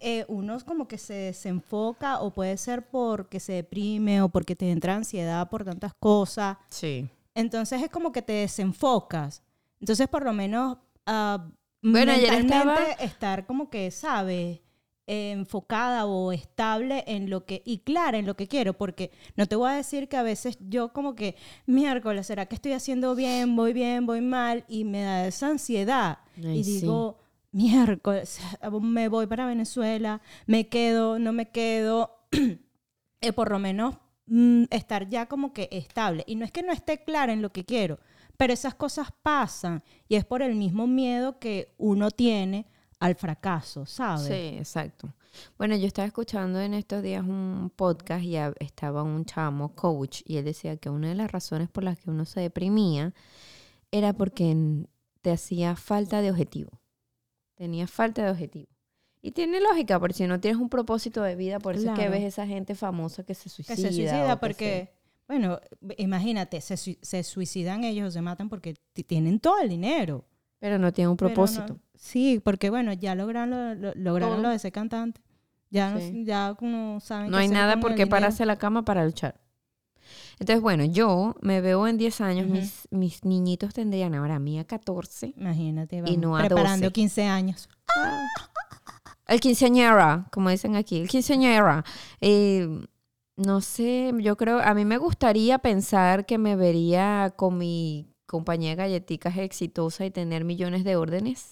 eh, 0.00 0.26
uno 0.28 0.58
como 0.66 0.86
que 0.86 0.98
se 0.98 1.14
desenfoca 1.14 2.20
o 2.20 2.30
puede 2.30 2.56
ser 2.58 2.86
porque 2.86 3.40
se 3.40 3.52
deprime 3.54 4.20
o 4.20 4.28
porque 4.28 4.54
te 4.54 4.70
entra 4.70 4.94
ansiedad 4.94 5.48
por 5.48 5.64
tantas 5.64 5.92
cosas. 5.98 6.58
sí. 6.70 7.08
Entonces 7.36 7.82
es 7.82 7.90
como 7.90 8.12
que 8.12 8.22
te 8.22 8.32
desenfocas. 8.34 9.42
Entonces 9.80 10.06
por 10.08 10.24
lo 10.24 10.32
menos 10.32 10.76
ah, 11.06 11.48
Bueno, 11.82 12.12
ayer 12.12 12.30
mentalmente 12.32 12.82
estaba- 12.90 13.04
estar 13.04 13.46
como 13.46 13.70
que, 13.70 13.90
¿sabes? 13.90 14.60
Enfocada 15.06 16.06
o 16.06 16.32
estable 16.32 17.04
en 17.06 17.28
lo 17.28 17.44
que 17.44 17.62
y 17.64 17.78
clara 17.78 18.18
en 18.18 18.26
lo 18.26 18.36
que 18.36 18.48
quiero 18.48 18.72
porque 18.72 19.10
no 19.36 19.46
te 19.46 19.56
voy 19.56 19.70
a 19.70 19.74
decir 19.74 20.08
que 20.08 20.16
a 20.16 20.22
veces 20.22 20.58
yo 20.60 20.92
como 20.92 21.14
que 21.14 21.36
miércoles 21.66 22.26
será 22.26 22.46
que 22.46 22.54
estoy 22.54 22.72
haciendo 22.72 23.14
bien 23.14 23.54
voy 23.54 23.74
bien 23.74 24.06
voy 24.06 24.22
mal 24.22 24.64
y 24.66 24.84
me 24.84 25.02
da 25.02 25.26
esa 25.26 25.48
ansiedad. 25.48 26.18
Ay, 26.36 26.60
y 26.60 26.64
sí. 26.64 26.80
digo 26.80 27.18
miércoles 27.52 28.40
me 28.80 29.08
voy 29.08 29.26
para 29.26 29.46
Venezuela 29.46 30.22
me 30.46 30.68
quedo 30.68 31.18
no 31.18 31.32
me 31.32 31.50
quedo 31.50 32.26
eh, 33.20 33.32
por 33.32 33.50
lo 33.50 33.58
menos 33.58 33.96
mm, 34.26 34.64
estar 34.70 35.08
ya 35.08 35.26
como 35.26 35.52
que 35.52 35.68
estable. 35.72 36.24
Y 36.26 36.36
no 36.36 36.44
es 36.44 36.52
que 36.52 36.62
no 36.62 36.72
esté 36.72 37.04
clara 37.04 37.32
en 37.32 37.42
lo 37.42 37.52
que 37.52 37.64
quiero, 37.64 37.98
pero 38.36 38.52
esas 38.52 38.74
cosas 38.74 39.08
pasan 39.22 39.82
y 40.08 40.16
es 40.16 40.24
por 40.24 40.42
el 40.42 40.54
mismo 40.54 40.86
miedo 40.86 41.38
que 41.38 41.74
uno 41.78 42.10
tiene 42.10 42.66
al 43.04 43.14
fracaso, 43.16 43.86
¿sabes? 43.86 44.26
Sí, 44.26 44.56
exacto. 44.58 45.12
Bueno, 45.58 45.74
yo 45.76 45.86
estaba 45.86 46.06
escuchando 46.06 46.60
en 46.60 46.74
estos 46.74 47.02
días 47.02 47.22
un 47.22 47.70
podcast 47.74 48.22
y 48.24 48.36
estaba 48.60 49.02
un 49.02 49.24
chamo 49.24 49.74
coach 49.74 50.22
y 50.24 50.36
él 50.36 50.44
decía 50.44 50.76
que 50.76 50.90
una 50.90 51.08
de 51.08 51.14
las 51.16 51.30
razones 51.32 51.68
por 51.68 51.82
las 51.84 51.98
que 51.98 52.10
uno 52.10 52.24
se 52.24 52.40
deprimía 52.40 53.12
era 53.90 54.12
porque 54.12 54.56
te 55.22 55.32
hacía 55.32 55.74
falta 55.76 56.20
de 56.22 56.30
objetivo. 56.30 56.80
Tenía 57.56 57.86
falta 57.86 58.24
de 58.24 58.30
objetivo. 58.30 58.68
Y 59.22 59.32
tiene 59.32 59.58
lógica, 59.60 59.98
porque 59.98 60.14
si 60.14 60.26
no 60.26 60.38
tienes 60.38 60.60
un 60.60 60.68
propósito 60.68 61.22
de 61.22 61.34
vida, 61.34 61.58
por 61.58 61.74
eso 61.76 61.90
es 61.92 61.98
que 61.98 62.08
ves 62.10 62.22
esa 62.24 62.46
gente 62.46 62.74
famosa 62.74 63.24
que 63.24 63.34
se 63.34 63.48
suicida. 63.48 63.74
Que 63.74 63.80
se 63.82 63.88
suicida 63.88 64.34
que 64.34 64.36
porque, 64.40 64.92
bueno, 65.26 65.58
imagínate, 65.96 66.60
se, 66.60 66.76
se 66.76 67.22
suicidan 67.22 67.84
ellos 67.84 68.08
o 68.08 68.10
se 68.10 68.20
matan 68.20 68.48
porque 68.48 68.74
ti- 68.92 69.02
tienen 69.04 69.40
todo 69.40 69.58
el 69.60 69.68
dinero. 69.70 70.26
Pero 70.64 70.78
no 70.78 70.94
tiene 70.94 71.08
un 71.08 71.12
no- 71.12 71.16
propósito. 71.18 71.76
sí, 71.94 72.40
porque 72.42 72.70
bueno, 72.70 72.94
ya 72.94 73.14
lograron 73.14 73.50
lo, 73.50 73.74
lo- 73.74 73.92
lograron 73.96 74.40
lo 74.42 74.48
de 74.48 74.58
ser 74.58 74.72
cantante. 74.72 75.20
Ya, 75.68 75.90
no- 75.90 75.98
ya 76.24 76.54
como 76.58 77.00
saben 77.00 77.30
No 77.30 77.36
hay 77.36 77.48
nada 77.48 77.78
por 77.80 77.94
qué 77.94 78.06
pararse 78.06 78.46
la 78.46 78.56
cama 78.56 78.82
para 78.82 79.04
luchar. 79.04 79.38
Entonces, 80.38 80.62
bueno, 80.62 80.84
yo 80.86 81.36
me 81.42 81.60
veo 81.60 81.86
en 81.86 81.98
10 81.98 82.22
años, 82.22 82.48
mis, 82.48 82.88
mis 82.90 83.24
niñitos 83.26 83.74
tendrían 83.74 84.14
ahora 84.14 84.38
mía 84.38 84.64
14. 84.64 85.34
Imagínate, 85.36 85.96
Y 85.96 86.00
vamos, 86.00 86.16
no 86.18 86.36
a 86.38 86.40
preparando 86.44 86.86
12. 86.86 86.92
15 86.92 87.24
años. 87.24 87.68
El 89.26 89.40
quinceañera, 89.40 90.26
como 90.32 90.48
dicen 90.50 90.76
aquí, 90.76 91.00
el 91.00 91.08
quinceañera. 91.08 91.84
Eh, 92.22 92.68
no 93.36 93.60
sé, 93.60 94.12
yo 94.20 94.36
creo, 94.36 94.60
a 94.60 94.72
mí 94.74 94.84
me 94.86 94.96
gustaría 94.96 95.58
pensar 95.58 96.24
que 96.26 96.38
me 96.38 96.56
vería 96.56 97.32
con 97.36 97.58
mi 97.58 98.13
compañía 98.26 98.70
de 98.70 98.76
galletitas 98.76 99.36
exitosa 99.38 100.04
y 100.06 100.10
tener 100.10 100.44
millones 100.44 100.84
de 100.84 100.96
órdenes. 100.96 101.50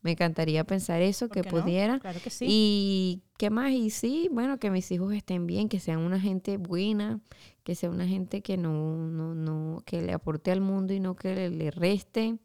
Me 0.00 0.12
encantaría 0.12 0.64
pensar 0.64 1.02
eso, 1.02 1.28
¿Por 1.28 1.42
que 1.42 1.42
no? 1.42 1.50
pudiera. 1.50 1.98
Claro 2.00 2.20
que 2.22 2.30
sí. 2.30 2.46
Y 2.48 3.22
qué 3.36 3.50
más, 3.50 3.72
y 3.72 3.90
sí, 3.90 4.28
bueno, 4.32 4.58
que 4.58 4.70
mis 4.70 4.90
hijos 4.90 5.12
estén 5.12 5.46
bien, 5.46 5.68
que 5.68 5.80
sean 5.80 5.98
una 5.98 6.18
gente 6.18 6.56
buena, 6.56 7.20
que 7.62 7.74
sea 7.74 7.90
una 7.90 8.06
gente 8.06 8.40
que 8.42 8.56
no, 8.56 8.96
no, 9.08 9.34
no, 9.34 9.82
que 9.84 10.00
le 10.00 10.12
aporte 10.14 10.50
al 10.50 10.62
mundo 10.62 10.94
y 10.94 11.00
no 11.00 11.14
que 11.14 11.34
le, 11.34 11.50
le 11.50 11.70
reste. 11.70 12.38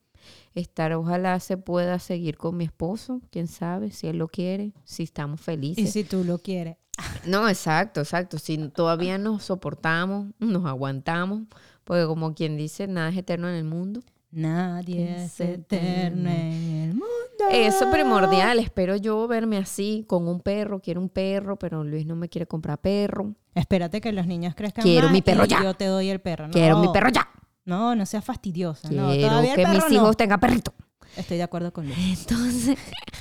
Estar, 0.53 0.93
ojalá 0.93 1.39
se 1.39 1.57
pueda 1.57 1.97
seguir 1.97 2.37
con 2.37 2.55
mi 2.57 2.65
esposo, 2.65 3.21
quién 3.31 3.47
sabe, 3.47 3.91
si 3.91 4.07
él 4.07 4.17
lo 4.17 4.27
quiere, 4.27 4.73
si 4.83 5.03
estamos 5.03 5.41
Y 5.41 5.43
felices. 5.43 5.91
si 5.93 6.03
tú 6.03 6.23
lo 6.23 6.37
quieres. 6.39 6.77
No, 7.25 7.47
exacto, 7.49 8.01
exacto. 8.01 8.37
Si 8.37 8.57
todavía 8.69 9.17
nos 9.17 9.43
soportamos, 9.45 10.27
nos 10.39 10.65
aguantamos, 10.65 11.43
porque 11.83 12.05
como 12.05 12.33
quien 12.33 12.57
dice, 12.57 12.87
nada 12.87 13.09
es 13.09 13.17
eterno 13.17 13.49
en 13.49 13.55
el 13.55 13.63
mundo. 13.63 14.01
Nadie 14.31 15.23
Es 15.25 15.39
eterno 15.41 16.29
en 16.29 16.79
el 16.83 16.93
mundo. 16.93 17.07
Eso 17.51 17.85
es 17.85 17.91
primordial. 17.91 18.59
Espero 18.59 18.95
yo 18.95 19.27
verme 19.27 19.57
así, 19.57 20.05
con 20.07 20.27
un 20.27 20.39
perro. 20.39 20.79
Quiero 20.79 21.01
un 21.01 21.09
perro, 21.09 21.57
pero 21.57 21.83
Luis 21.83 22.05
no 22.05 22.15
me 22.15 22.29
quiere 22.29 22.47
comprar 22.47 22.79
perro. 22.79 23.33
Espérate 23.55 23.99
que 23.99 24.11
los 24.13 24.25
niños 24.27 24.55
crezcan 24.55 24.83
Quiero 24.83 25.07
más 25.07 25.13
mi 25.13 25.21
perro 25.21 25.43
y 25.43 25.47
ya. 25.49 25.61
yo 25.63 25.73
te 25.73 25.85
doy 25.85 26.09
el 26.09 26.21
perro. 26.21 26.47
No, 26.47 26.53
Quiero 26.53 26.77
mi 26.79 26.87
perro 26.93 27.09
ya. 27.09 27.27
No, 27.65 27.93
no 27.95 28.05
seas 28.05 28.23
fastidiosa. 28.23 28.89
no, 28.89 29.09
Quiero 29.11 29.27
todavía 29.29 29.51
el 29.51 29.55
que 29.57 29.63
perro 29.63 29.73
mis 29.75 29.89
no. 29.89 29.95
hijos 29.95 30.15
tengan 30.17 30.39
perrito. 30.39 30.73
Estoy 31.17 31.35
de 31.37 31.43
acuerdo 31.43 31.73
con 31.73 31.85
Luis. 31.87 32.21
Entonces, 32.21 32.77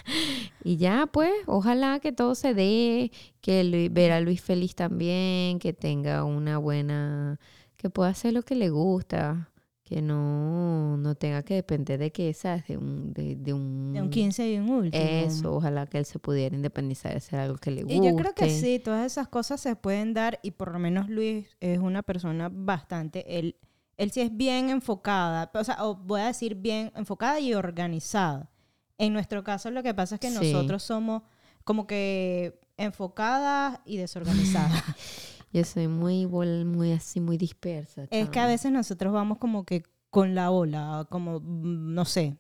y 0.65 0.77
ya 0.77 1.09
pues, 1.11 1.33
ojalá 1.47 1.99
que 1.99 2.13
todo 2.13 2.37
se 2.37 2.55
dé, 2.55 3.11
que 3.41 3.89
ver 3.91 4.13
a 4.13 4.21
Luis 4.21 4.41
feliz 4.41 4.77
también, 4.77 5.59
que 5.59 5.73
tenga 5.73 6.23
una 6.25 6.59
buena, 6.59 7.41
que 7.81 7.89
pueda 7.91 8.11
hacer 8.11 8.33
lo 8.35 8.43
que 8.43 8.55
le 8.55 8.68
gusta, 8.68 9.51
que 9.83 10.03
no, 10.03 10.97
no 10.99 11.14
tenga 11.14 11.43
que 11.43 11.55
depender 11.55 11.99
de 11.99 12.12
que, 12.12 12.33
¿sabes? 12.35 12.66
De 12.68 12.76
un, 12.76 13.12
de, 13.14 13.37
de 13.37 13.53
un, 13.55 13.93
De 13.95 14.03
un 14.03 14.11
15 14.11 14.53
y 14.53 14.59
un 14.59 14.68
último. 14.68 15.03
Eso, 15.03 15.55
ojalá 15.55 15.87
que 15.87 15.99
él 15.99 16.05
se 16.05 16.18
pudiera 16.18 16.55
independizar 16.55 17.12
de 17.12 17.18
hacer 17.18 17.41
algo 17.41 17.57
que 17.57 17.70
le 17.70 17.83
guste. 17.83 17.97
Y 17.97 18.05
yo 18.05 18.14
creo 18.14 18.35
que 18.35 18.51
sí, 18.51 18.78
todas 18.78 19.05
esas 19.11 19.28
cosas 19.28 19.61
se 19.61 19.74
pueden 19.76 20.12
dar 20.14 20.39
y 20.43 20.51
por 20.53 20.72
lo 20.72 20.78
menos 20.78 21.09
Luis 21.09 21.49
es 21.61 21.78
una 21.78 22.03
persona 22.03 22.51
bastante, 22.53 23.39
él, 23.39 23.57
él 23.97 24.11
sí 24.12 24.20
es 24.20 24.37
bien 24.37 24.68
enfocada, 24.70 25.51
o 25.55 25.64
sea, 25.64 25.85
o 25.85 25.95
voy 25.97 26.20
a 26.20 26.26
decir 26.26 26.55
bien 26.57 26.93
enfocada 26.95 27.41
y 27.41 27.55
organizada. 27.55 28.51
En 28.99 29.12
nuestro 29.14 29.43
caso 29.43 29.70
lo 29.70 29.83
que 29.83 29.95
pasa 29.95 30.16
es 30.16 30.20
que 30.20 30.31
Sí. 30.31 30.35
nosotros 30.53 30.83
somos 30.83 31.22
como 31.64 31.87
que 31.87 32.61
enfocadas 32.76 33.81
y 33.87 33.97
desorganizadas. 33.97 34.70
Yo 35.53 35.65
soy 35.65 35.89
muy, 35.89 36.27
muy 36.27 36.93
así, 36.93 37.21
muy 37.21 37.37
dispersa. 37.37 38.07
Es 38.11 38.29
que 38.31 38.39
a 38.41 38.47
veces 38.47 38.71
nosotros 38.71 39.13
vamos 39.13 39.39
como 39.39 39.65
que 39.65 39.83
con 40.11 40.35
la 40.35 40.51
ola, 40.51 41.07
como, 41.11 41.41
mm, 41.41 41.95
no 41.95 42.05
sé. 42.05 42.37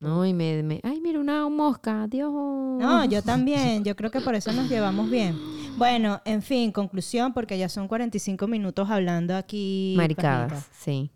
No, 0.00 0.24
y 0.24 0.32
me, 0.32 0.62
me- 0.62 0.80
ay, 0.82 1.00
mira 1.00 1.20
una 1.20 1.48
mosca, 1.48 2.06
Dios. 2.08 2.32
No, 2.32 3.04
yo 3.04 3.22
también, 3.22 3.84
yo 3.84 3.94
creo 3.94 4.10
que 4.10 4.20
por 4.20 4.34
eso 4.34 4.50
nos 4.52 4.68
llevamos 4.68 5.10
bien. 5.10 5.36
Bueno, 5.76 6.20
en 6.24 6.40
fin, 6.42 6.72
conclusión, 6.72 7.32
porque 7.34 7.58
ya 7.58 7.68
son 7.68 7.86
45 7.86 8.46
minutos 8.48 8.88
hablando 8.90 9.36
aquí. 9.36 9.94
Maricadas, 9.96 10.68
sí. 10.72 11.10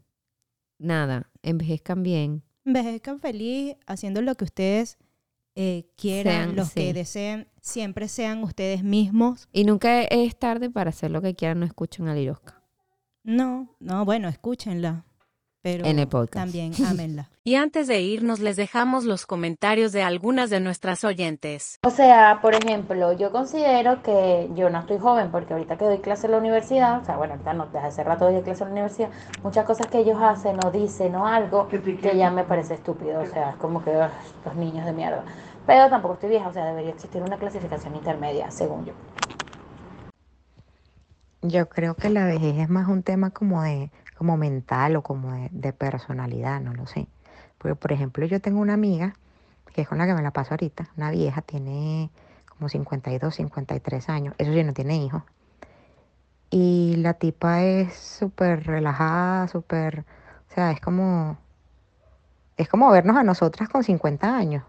Nada, 0.79 1.31
envejezcan 1.43 2.03
bien. 2.03 2.43
Envejezcan 2.67 3.21
feliz, 3.21 3.77
haciendo 3.87 4.21
lo 4.23 4.35
que 4.35 4.45
ustedes 4.45 4.99
eh, 5.55 5.87
quieran, 5.97 6.35
Sean, 6.35 6.57
los 6.57 6.73
que 6.73 6.93
deseen, 6.93 7.49
siempre 7.61 8.09
sean 8.09 8.43
ustedes 8.43 8.83
mismos. 8.83 9.49
Y 9.53 9.65
nunca 9.65 10.03
es 10.03 10.37
tarde 10.37 10.71
para 10.71 10.91
hacer 10.91 11.11
lo 11.11 11.23
que 11.23 11.35
quieran, 11.35 11.61
no 11.61 11.67
escuchen 11.67 12.09
a 12.09 12.15
Lirosca. 12.15 12.63
No, 13.23 13.77
no, 13.81 14.05
bueno, 14.05 14.29
escúchenla. 14.29 15.05
Pero 15.65 15.87
En 15.87 15.99
el 15.99 16.07
podcast. 16.09 16.45
también 16.45 16.73
ámenla. 16.87 17.31
Y 17.43 17.55
antes 17.55 17.87
de 17.87 18.03
irnos 18.03 18.39
les 18.41 18.57
dejamos 18.57 19.05
los 19.05 19.25
comentarios 19.25 19.93
de 19.93 20.03
algunas 20.03 20.51
de 20.51 20.61
nuestras 20.61 21.05
oyentes. 21.05 21.79
O 21.85 21.91
sea, 21.91 22.41
por 22.43 22.55
ejemplo, 22.55 23.15
yo 23.15 23.33
considero 23.33 24.03
que 24.03 24.51
yo 24.55 24.69
no 24.69 24.81
estoy 24.81 24.99
joven 24.99 25.31
porque 25.31 25.55
ahorita 25.55 25.79
que 25.79 25.87
doy 25.87 25.99
clase 26.01 26.27
en 26.27 26.33
la 26.33 26.39
universidad, 26.39 27.01
o 27.01 27.05
sea, 27.07 27.17
bueno, 27.17 27.33
ahorita 27.33 27.55
no, 27.55 27.65
desde 27.65 27.79
hace 27.79 28.05
rato 28.05 28.31
doy 28.31 28.43
clase 28.43 28.63
en 28.63 28.69
la 28.69 28.73
universidad, 28.73 29.09
muchas 29.43 29.65
cosas 29.65 29.87
que 29.87 30.01
ellos 30.01 30.19
hacen 30.21 30.59
o 30.67 30.71
dicen 30.71 31.15
o 31.15 31.27
algo 31.27 31.67
que 31.67 31.81
ya 32.15 32.31
me 32.31 32.45
parece 32.45 32.75
estúpido, 32.75 33.23
o 33.23 33.27
sea, 33.27 33.51
es 33.53 33.57
como 33.57 33.83
que 33.83 33.91
ugh, 33.91 34.11
los 34.45 34.55
niños 34.57 34.85
de 34.85 34.93
mierda. 34.93 35.25
Pero 35.67 35.89
tampoco 35.89 36.15
estoy 36.15 36.29
vieja, 36.29 36.49
o 36.49 36.53
sea, 36.53 36.67
debería 36.67 36.91
existir 36.91 37.23
una 37.23 37.39
clasificación 37.39 37.97
intermedia, 37.97 38.51
según 38.51 38.85
yo. 38.85 38.93
Yo 41.41 41.69
creo 41.69 41.95
que 41.95 42.09
la 42.09 42.25
vejez 42.25 42.57
es 42.57 42.71
más 42.71 42.89
un 42.89 43.03
tema 43.03 43.31
como 43.31 43.63
de, 43.63 43.91
como 44.25 44.39
mental 44.39 44.97
o 44.97 45.03
como 45.03 45.33
de, 45.33 45.51
de 45.53 45.75
personalidad, 45.75 46.59
no 46.59 46.73
lo 46.73 46.87
sé. 46.87 47.09
Porque, 47.59 47.75
por 47.75 47.93
ejemplo, 47.93 48.25
yo 48.25 48.41
tengo 48.41 48.59
una 48.59 48.73
amiga, 48.73 49.13
que 49.75 49.83
es 49.83 49.89
con 49.89 49.99
la 49.99 50.07
que 50.07 50.15
me 50.15 50.23
la 50.23 50.31
paso 50.31 50.55
ahorita, 50.55 50.89
una 50.97 51.11
vieja, 51.11 51.43
tiene 51.43 52.09
como 52.49 52.71
52, 52.71 53.35
53 53.35 54.09
años, 54.09 54.35
eso 54.39 54.51
sí, 54.51 54.65
no 54.65 54.73
tiene 54.73 54.97
hijos. 54.97 55.23
Y 56.49 56.97
la 56.97 57.13
tipa 57.15 57.63
es 57.65 57.93
súper 57.93 58.65
relajada, 58.65 59.47
súper, 59.49 60.07
o 60.51 60.55
sea, 60.55 60.71
es 60.71 60.81
como, 60.81 61.37
es 62.57 62.67
como 62.71 62.91
vernos 62.91 63.17
a 63.19 63.25
nosotras 63.25 63.69
con 63.69 63.85
50 63.85 64.35
años, 64.35 64.65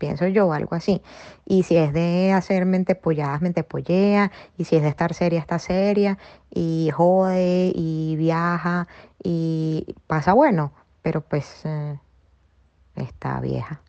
pienso 0.00 0.26
yo, 0.26 0.52
algo 0.52 0.74
así. 0.74 1.02
Y 1.46 1.62
si 1.62 1.76
es 1.76 1.92
de 1.92 2.32
hacer 2.32 2.66
mentepolladas, 2.66 3.42
mentepollea, 3.42 4.32
y 4.58 4.64
si 4.64 4.74
es 4.76 4.82
de 4.82 4.88
estar 4.88 5.14
seria, 5.14 5.38
está 5.38 5.60
seria, 5.60 6.18
y 6.50 6.90
jode, 6.92 7.70
y 7.74 8.16
viaja, 8.16 8.88
y 9.22 9.94
pasa 10.08 10.32
bueno, 10.32 10.72
pero 11.02 11.20
pues 11.20 11.60
eh, 11.64 11.98
está 12.96 13.40
vieja. 13.40 13.82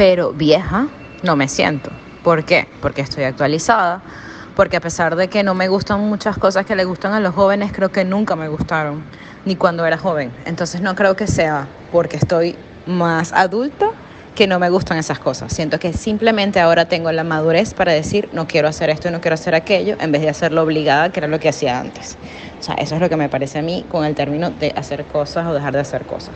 pero 0.00 0.32
vieja 0.32 0.88
no 1.22 1.36
me 1.36 1.46
siento. 1.46 1.90
¿Por 2.24 2.46
qué? 2.46 2.66
Porque 2.80 3.02
estoy 3.02 3.24
actualizada, 3.24 4.00
porque 4.56 4.78
a 4.78 4.80
pesar 4.80 5.14
de 5.14 5.28
que 5.28 5.42
no 5.42 5.54
me 5.54 5.68
gustan 5.68 6.00
muchas 6.00 6.38
cosas 6.38 6.64
que 6.64 6.74
le 6.74 6.86
gustan 6.86 7.12
a 7.12 7.20
los 7.20 7.34
jóvenes, 7.34 7.70
creo 7.70 7.92
que 7.92 8.06
nunca 8.06 8.34
me 8.34 8.48
gustaron, 8.48 9.04
ni 9.44 9.56
cuando 9.56 9.84
era 9.86 9.98
joven. 9.98 10.32
Entonces 10.44 10.80
no 10.80 10.94
creo 10.94 11.16
que 11.16 11.26
sea 11.26 11.68
porque 11.92 12.16
estoy 12.16 12.56
más 12.86 13.32
adulta 13.32 13.90
que 14.34 14.46
no 14.46 14.58
me 14.58 14.70
gustan 14.70 14.98
esas 14.98 15.18
cosas. 15.18 15.52
Siento 15.52 15.78
que 15.78 15.92
simplemente 15.92 16.60
ahora 16.60 16.86
tengo 16.86 17.10
la 17.12 17.24
madurez 17.24 17.74
para 17.74 17.92
decir 17.92 18.28
no 18.32 18.46
quiero 18.46 18.68
hacer 18.68 18.90
esto 18.90 19.10
no 19.10 19.20
quiero 19.20 19.34
hacer 19.34 19.54
aquello, 19.54 19.96
en 20.00 20.12
vez 20.12 20.22
de 20.22 20.28
hacerlo 20.28 20.62
obligada, 20.62 21.10
que 21.10 21.20
era 21.20 21.28
lo 21.28 21.38
que 21.40 21.48
hacía 21.48 21.78
antes. 21.78 22.16
O 22.58 22.62
sea, 22.62 22.74
eso 22.76 22.94
es 22.94 23.00
lo 23.00 23.08
que 23.08 23.16
me 23.16 23.28
parece 23.28 23.58
a 23.58 23.62
mí 23.62 23.84
con 23.90 24.04
el 24.04 24.14
término 24.14 24.50
de 24.50 24.72
hacer 24.76 25.04
cosas 25.04 25.46
o 25.46 25.54
dejar 25.54 25.74
de 25.74 25.80
hacer 25.80 26.02
cosas. 26.06 26.34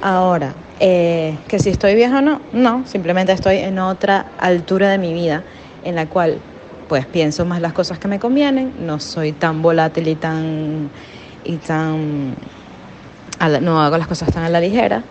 Ahora, 0.00 0.54
eh, 0.80 1.36
que 1.48 1.58
si 1.58 1.70
estoy 1.70 1.94
vieja 1.94 2.18
o 2.18 2.22
no, 2.22 2.40
no, 2.52 2.86
simplemente 2.86 3.32
estoy 3.32 3.58
en 3.58 3.78
otra 3.78 4.26
altura 4.38 4.88
de 4.88 4.98
mi 4.98 5.12
vida 5.12 5.42
en 5.84 5.96
la 5.96 6.06
cual 6.06 6.38
pues 6.88 7.04
pienso 7.06 7.44
más 7.44 7.60
las 7.60 7.72
cosas 7.72 7.98
que 7.98 8.08
me 8.08 8.18
convienen, 8.18 8.72
no 8.80 8.98
soy 8.98 9.32
tan 9.32 9.60
volátil 9.60 10.08
y 10.08 10.14
tan, 10.14 10.88
y 11.48 11.56
tan, 11.58 12.36
la- 13.40 13.60
no 13.60 13.80
hago 13.82 13.96
las 13.96 14.06
cosas 14.06 14.30
tan 14.32 14.44
a 14.44 14.48
la 14.50 14.60
ligera 14.60 15.04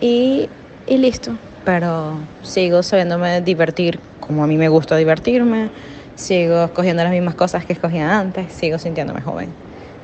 y, 0.00 0.48
y 0.86 0.98
listo, 0.98 1.36
pero 1.64 2.20
sigo 2.42 2.82
sabiéndome 2.84 3.40
divertir 3.40 4.00
como 4.20 4.44
a 4.44 4.46
mí 4.46 4.56
me 4.56 4.68
gusta 4.68 4.96
divertirme, 4.96 5.70
sigo 6.14 6.64
escogiendo 6.64 7.02
las 7.02 7.12
mismas 7.12 7.34
cosas 7.34 7.66
que 7.66 7.72
escogía 7.72 8.18
antes, 8.18 8.52
sigo 8.52 8.78
sintiéndome 8.78 9.20
joven. 9.22 9.52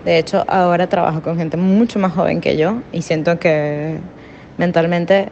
De 0.04 0.18
hecho, 0.18 0.44
ahora 0.48 0.88
trabajo 0.88 1.22
con 1.22 1.36
gente 1.36 1.56
mucho 1.56 2.00
más 2.00 2.12
joven 2.12 2.40
que 2.40 2.56
yo 2.56 2.82
y 2.90 3.02
siento 3.02 3.38
que 3.38 4.00
mentalmente 4.56 5.30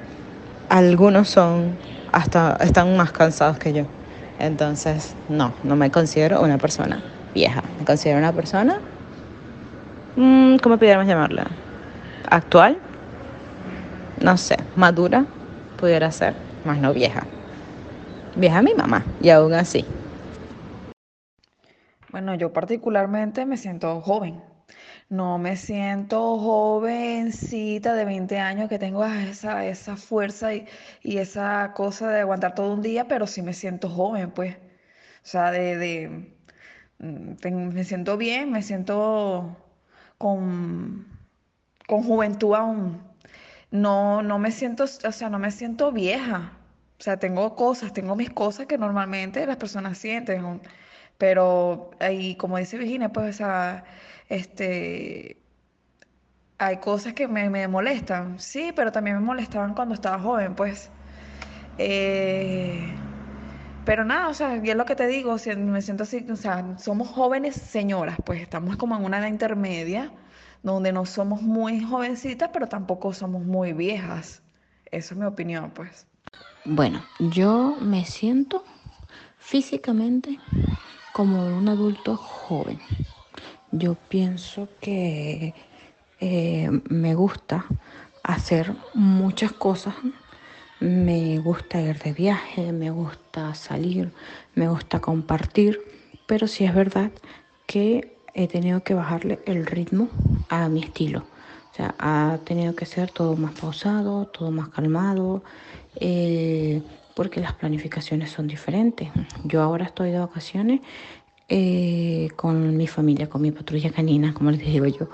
algunos 0.68 1.28
son 1.28 1.76
hasta 2.12 2.57
están 2.61 2.97
más 2.97 3.11
cansados 3.11 3.59
que 3.59 3.72
yo. 3.72 3.86
Entonces, 4.38 5.16
no, 5.28 5.55
no 5.64 5.74
me 5.74 5.90
considero 5.90 6.40
una 6.40 6.59
persona 6.59 7.03
vieja. 7.34 7.62
Me 7.78 7.84
considero 7.84 8.18
una 8.18 8.32
persona, 8.32 8.80
¿cómo 10.17 10.79
pudiéramos 10.79 11.07
llamarla? 11.07 11.47
Actual, 12.31 12.79
no 14.23 14.37
sé, 14.37 14.57
madura, 14.75 15.27
pudiera 15.79 16.11
ser, 16.11 16.35
más 16.64 16.79
no 16.79 16.93
vieja. 16.93 17.23
Vieja 18.35 18.62
mi 18.62 18.75
mamá, 18.75 19.05
y 19.21 19.31
aún 19.31 19.53
así. 19.53 19.85
Bueno, 22.11 22.35
yo 22.35 22.53
particularmente 22.53 23.45
me 23.45 23.57
siento 23.57 24.01
joven. 24.01 24.41
No 25.09 25.39
me 25.39 25.57
siento 25.57 26.39
jovencita 26.39 27.95
de 27.95 28.05
20 28.05 28.39
años 28.39 28.69
que 28.69 28.79
tengo 28.79 29.05
esa, 29.05 29.67
esa 29.67 29.97
fuerza 29.97 30.55
y, 30.55 30.67
y 31.03 31.19
esa 31.19 31.73
cosa 31.75 32.09
de 32.11 32.21
aguantar 32.21 32.55
todo 32.55 32.73
un 32.73 32.83
día, 32.83 33.07
pero 33.07 33.27
sí 33.27 33.43
me 33.43 33.53
siento 33.53 33.89
joven, 33.89 34.31
pues. 34.33 34.57
O 34.57 35.29
sea, 35.29 35.51
de, 35.51 35.77
de, 35.77 36.09
mm, 36.99 37.73
me 37.73 37.85
siento 37.85 38.17
bien, 38.17 38.51
me 38.51 38.62
siento 38.62 39.57
con, 40.19 41.07
con 41.87 42.03
juventud 42.03 42.55
aún. 42.55 43.03
No, 43.71 44.23
no 44.23 44.39
me 44.39 44.53
siento, 44.53 44.85
o 44.85 45.12
sea, 45.12 45.31
no 45.31 45.39
me 45.39 45.51
siento 45.51 45.93
vieja. 45.93 46.53
O 46.99 47.03
sea, 47.03 47.19
tengo 47.19 47.57
cosas, 47.57 47.93
tengo 47.93 48.17
mis 48.17 48.31
cosas 48.31 48.67
que 48.67 48.79
normalmente 48.79 49.47
las 49.47 49.57
personas 49.57 49.99
sienten. 49.99 50.62
Pero 51.19 51.91
ahí, 52.01 52.37
como 52.37 52.59
dice 52.59 52.79
Virginia, 52.79 53.11
pues, 53.11 53.37
o 53.37 53.39
sea, 53.39 53.85
este, 54.29 55.39
hay 56.59 56.79
cosas 56.79 57.14
que 57.14 57.29
me, 57.29 57.51
me 57.51 57.69
molestan. 57.69 58.39
Sí, 58.41 58.73
pero 58.75 58.93
también 58.93 59.17
me 59.17 59.23
molestaban 59.23 59.75
cuando 59.75 59.95
estaba 59.95 60.19
joven, 60.19 60.55
pues. 60.55 60.91
Eh, 61.79 63.06
pero 63.87 64.05
nada, 64.05 64.28
o 64.28 64.34
sea, 64.34 64.57
es 64.57 64.76
lo 64.76 64.84
que 64.84 64.97
te 64.97 65.07
digo, 65.07 65.37
me 65.57 65.80
siento 65.80 66.03
así, 66.03 66.26
o 66.30 66.37
sea, 66.37 66.76
somos 66.78 67.09
jóvenes 67.09 67.55
señoras, 67.57 68.18
pues 68.24 68.43
estamos 68.43 68.76
como 68.76 68.97
en 68.97 69.05
una 69.05 69.18
edad 69.20 69.28
intermedia, 69.28 70.12
donde 70.62 70.93
no 70.93 71.07
somos 71.07 71.41
muy 71.43 71.80
jovencitas, 71.82 72.51
pero 72.53 72.68
tampoco 72.68 73.14
somos 73.14 73.45
muy 73.45 73.72
viejas. 73.72 74.43
Esa 74.91 75.14
es 75.14 75.20
mi 75.20 75.26
opinión, 75.26 75.70
pues. 75.70 76.07
Bueno, 76.64 77.07
yo 77.20 77.76
me 77.80 78.05
siento 78.05 78.64
físicamente 79.39 80.41
como 81.12 81.57
un 81.57 81.68
adulto 81.68 82.16
joven. 82.16 82.80
Yo 83.70 83.95
pienso 83.95 84.68
que 84.80 85.55
eh, 86.20 86.70
me 86.91 87.14
gusta 87.14 87.66
hacer 88.22 88.74
muchas 88.95 89.53
cosas. 89.53 89.95
Me 90.79 91.39
gusta 91.39 91.81
ir 91.81 91.99
de 92.01 92.12
viaje, 92.12 92.70
me 92.72 92.91
gusta 92.91 93.55
salir, 93.55 94.12
me 94.55 94.68
gusta 94.68 95.01
compartir, 95.01 95.81
pero 96.27 96.47
sí 96.47 96.64
es 96.64 96.74
verdad 96.74 97.11
que 97.66 98.18
he 98.35 98.47
tenido 98.47 98.85
que 98.85 98.93
bajarle 98.93 99.39
el 99.47 99.64
ritmo 99.64 100.11
a 100.51 100.68
mi 100.68 100.83
estilo. 100.83 101.20
O 101.20 101.74
sea, 101.77 101.95
ha 101.99 102.39
tenido 102.45 102.74
que 102.77 102.85
ser 102.85 103.11
todo 103.11 103.37
más 103.37 103.53
pausado, 103.53 104.27
todo 104.27 104.51
más 104.51 104.68
calmado, 104.68 105.43
eh, 105.95 106.83
porque 107.14 107.41
las 107.41 107.55
planificaciones 107.55 108.31
son 108.31 108.47
diferentes. 108.47 109.09
Yo 109.45 109.62
ahora 109.62 109.87
estoy 109.87 110.11
de 110.11 110.18
vacaciones 110.18 110.81
eh, 111.49 112.29
con 112.37 112.77
mi 112.77 112.87
familia, 112.87 113.31
con 113.31 113.41
mi 113.41 113.51
patrulla 113.51 113.91
canina, 113.91 114.35
como 114.35 114.51
les 114.51 114.61
digo 114.61 114.85
yo. 114.87 115.09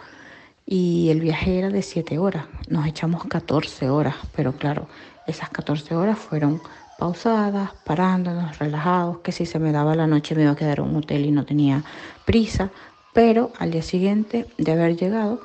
Y 0.66 1.10
el 1.10 1.20
viaje 1.20 1.58
era 1.58 1.70
de 1.70 1.82
7 1.82 2.18
horas. 2.18 2.46
Nos 2.68 2.86
echamos 2.86 3.24
14 3.24 3.90
horas, 3.90 4.16
pero 4.34 4.56
claro, 4.56 4.88
esas 5.26 5.50
14 5.50 5.94
horas 5.94 6.18
fueron 6.18 6.60
pausadas, 6.98 7.70
parándonos, 7.84 8.58
relajados, 8.58 9.18
que 9.18 9.32
si 9.32 9.46
se 9.46 9.58
me 9.58 9.72
daba 9.72 9.94
la 9.94 10.06
noche 10.06 10.34
me 10.34 10.42
iba 10.42 10.52
a 10.52 10.56
quedar 10.56 10.78
en 10.78 10.84
un 10.84 10.96
hotel 10.96 11.24
y 11.24 11.30
no 11.30 11.44
tenía 11.44 11.82
prisa. 12.24 12.70
Pero 13.12 13.52
al 13.58 13.70
día 13.70 13.82
siguiente 13.82 14.46
de 14.56 14.72
haber 14.72 14.96
llegado, 14.96 15.40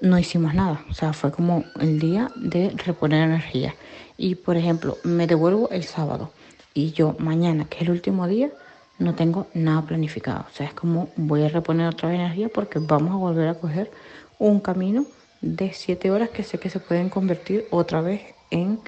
no 0.00 0.18
hicimos 0.18 0.54
nada. 0.54 0.84
O 0.90 0.94
sea, 0.94 1.12
fue 1.12 1.30
como 1.32 1.64
el 1.80 1.98
día 1.98 2.30
de 2.36 2.70
reponer 2.84 3.22
energía. 3.22 3.74
Y 4.16 4.34
por 4.34 4.56
ejemplo, 4.56 4.98
me 5.04 5.26
devuelvo 5.26 5.68
el 5.70 5.84
sábado 5.84 6.32
y 6.74 6.92
yo 6.92 7.16
mañana, 7.18 7.64
que 7.64 7.76
es 7.76 7.82
el 7.82 7.90
último 7.90 8.26
día, 8.26 8.50
no 8.98 9.14
tengo 9.14 9.46
nada 9.54 9.82
planificado. 9.82 10.46
O 10.50 10.54
sea, 10.54 10.66
es 10.66 10.74
como 10.74 11.08
voy 11.16 11.42
a 11.42 11.48
reponer 11.48 11.86
otra 11.88 12.08
vez 12.08 12.18
energía 12.18 12.48
porque 12.48 12.78
vamos 12.80 13.12
a 13.12 13.16
volver 13.16 13.48
a 13.48 13.54
coger 13.54 13.90
un 14.38 14.60
camino 14.60 15.06
de 15.40 15.72
7 15.72 16.10
horas 16.10 16.30
que 16.30 16.42
sé 16.42 16.58
que 16.58 16.70
se 16.70 16.80
pueden 16.80 17.08
convertir 17.08 17.66
otra 17.70 18.00
vez 18.00 18.22
en 18.50 18.80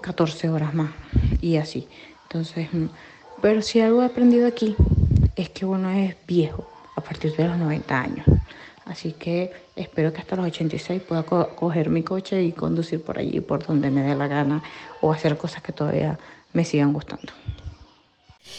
14 0.00 0.48
horas 0.48 0.74
más 0.74 0.90
y 1.40 1.56
así. 1.56 1.88
Entonces, 2.24 2.68
mm, 2.72 2.86
pero 3.42 3.62
si 3.62 3.80
algo 3.80 4.02
he 4.02 4.06
aprendido 4.06 4.46
aquí 4.46 4.76
es 5.36 5.48
que 5.50 5.64
uno 5.64 5.90
es 5.90 6.14
viejo 6.26 6.68
a 6.96 7.00
partir 7.00 7.34
de 7.36 7.46
los 7.48 7.56
90 7.58 8.00
años. 8.00 8.26
Así 8.84 9.12
que 9.12 9.52
espero 9.76 10.12
que 10.12 10.20
hasta 10.20 10.36
los 10.36 10.46
86 10.46 11.02
pueda 11.02 11.22
co- 11.22 11.48
coger 11.54 11.90
mi 11.90 12.02
coche 12.02 12.42
y 12.42 12.52
conducir 12.52 13.02
por 13.02 13.18
allí, 13.18 13.40
por 13.40 13.64
donde 13.64 13.90
me 13.90 14.02
dé 14.02 14.14
la 14.16 14.26
gana, 14.26 14.62
o 15.00 15.12
hacer 15.12 15.36
cosas 15.38 15.62
que 15.62 15.72
todavía 15.72 16.18
me 16.52 16.64
sigan 16.64 16.92
gustando. 16.92 17.32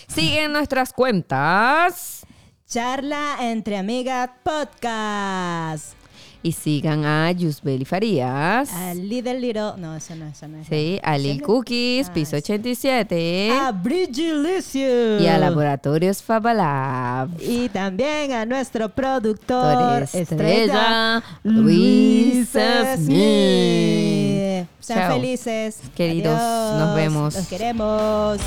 Siguen 0.08 0.54
nuestras 0.54 0.94
cuentas 0.94 2.26
Charla 2.68 3.36
entre 3.42 3.78
amigas 3.78 4.30
podcast. 4.44 5.96
Y 6.44 6.52
sigan 6.54 7.06
a 7.06 7.32
Yusbeli 7.32 7.86
Farías. 7.86 8.72
A 8.74 8.94
Little 8.94 9.40
Little. 9.40 9.74
No, 9.78 9.96
eso 9.96 10.16
no, 10.16 10.28
eso 10.28 10.48
no 10.48 10.58
es. 10.60 10.68
Sí, 10.68 11.00
a 11.04 11.18
Lil 11.18 11.42
Cookies, 11.42 12.10
Ah, 12.10 12.14
piso 12.14 12.32
sí. 12.32 12.38
87. 12.38 13.52
A 13.52 13.72
Bridgelicious. 13.72 15.22
Y 15.22 15.28
a 15.28 15.38
Laboratorios 15.38 16.22
Fabalab. 16.24 17.30
Y 17.42 17.70
también 17.70 18.32
a 18.32 18.46
nuestro 18.46 18.90
productor 18.90 20.04
estrella, 20.14 20.22
Estrella, 20.22 21.24
Luisa 21.44 22.98
Smith. 22.98 24.68
Sean 24.80 25.12
felices. 25.14 25.80
Queridos, 25.96 26.40
nos 26.40 26.96
vemos. 26.96 27.36
Los 27.36 27.48
queremos. 27.48 28.40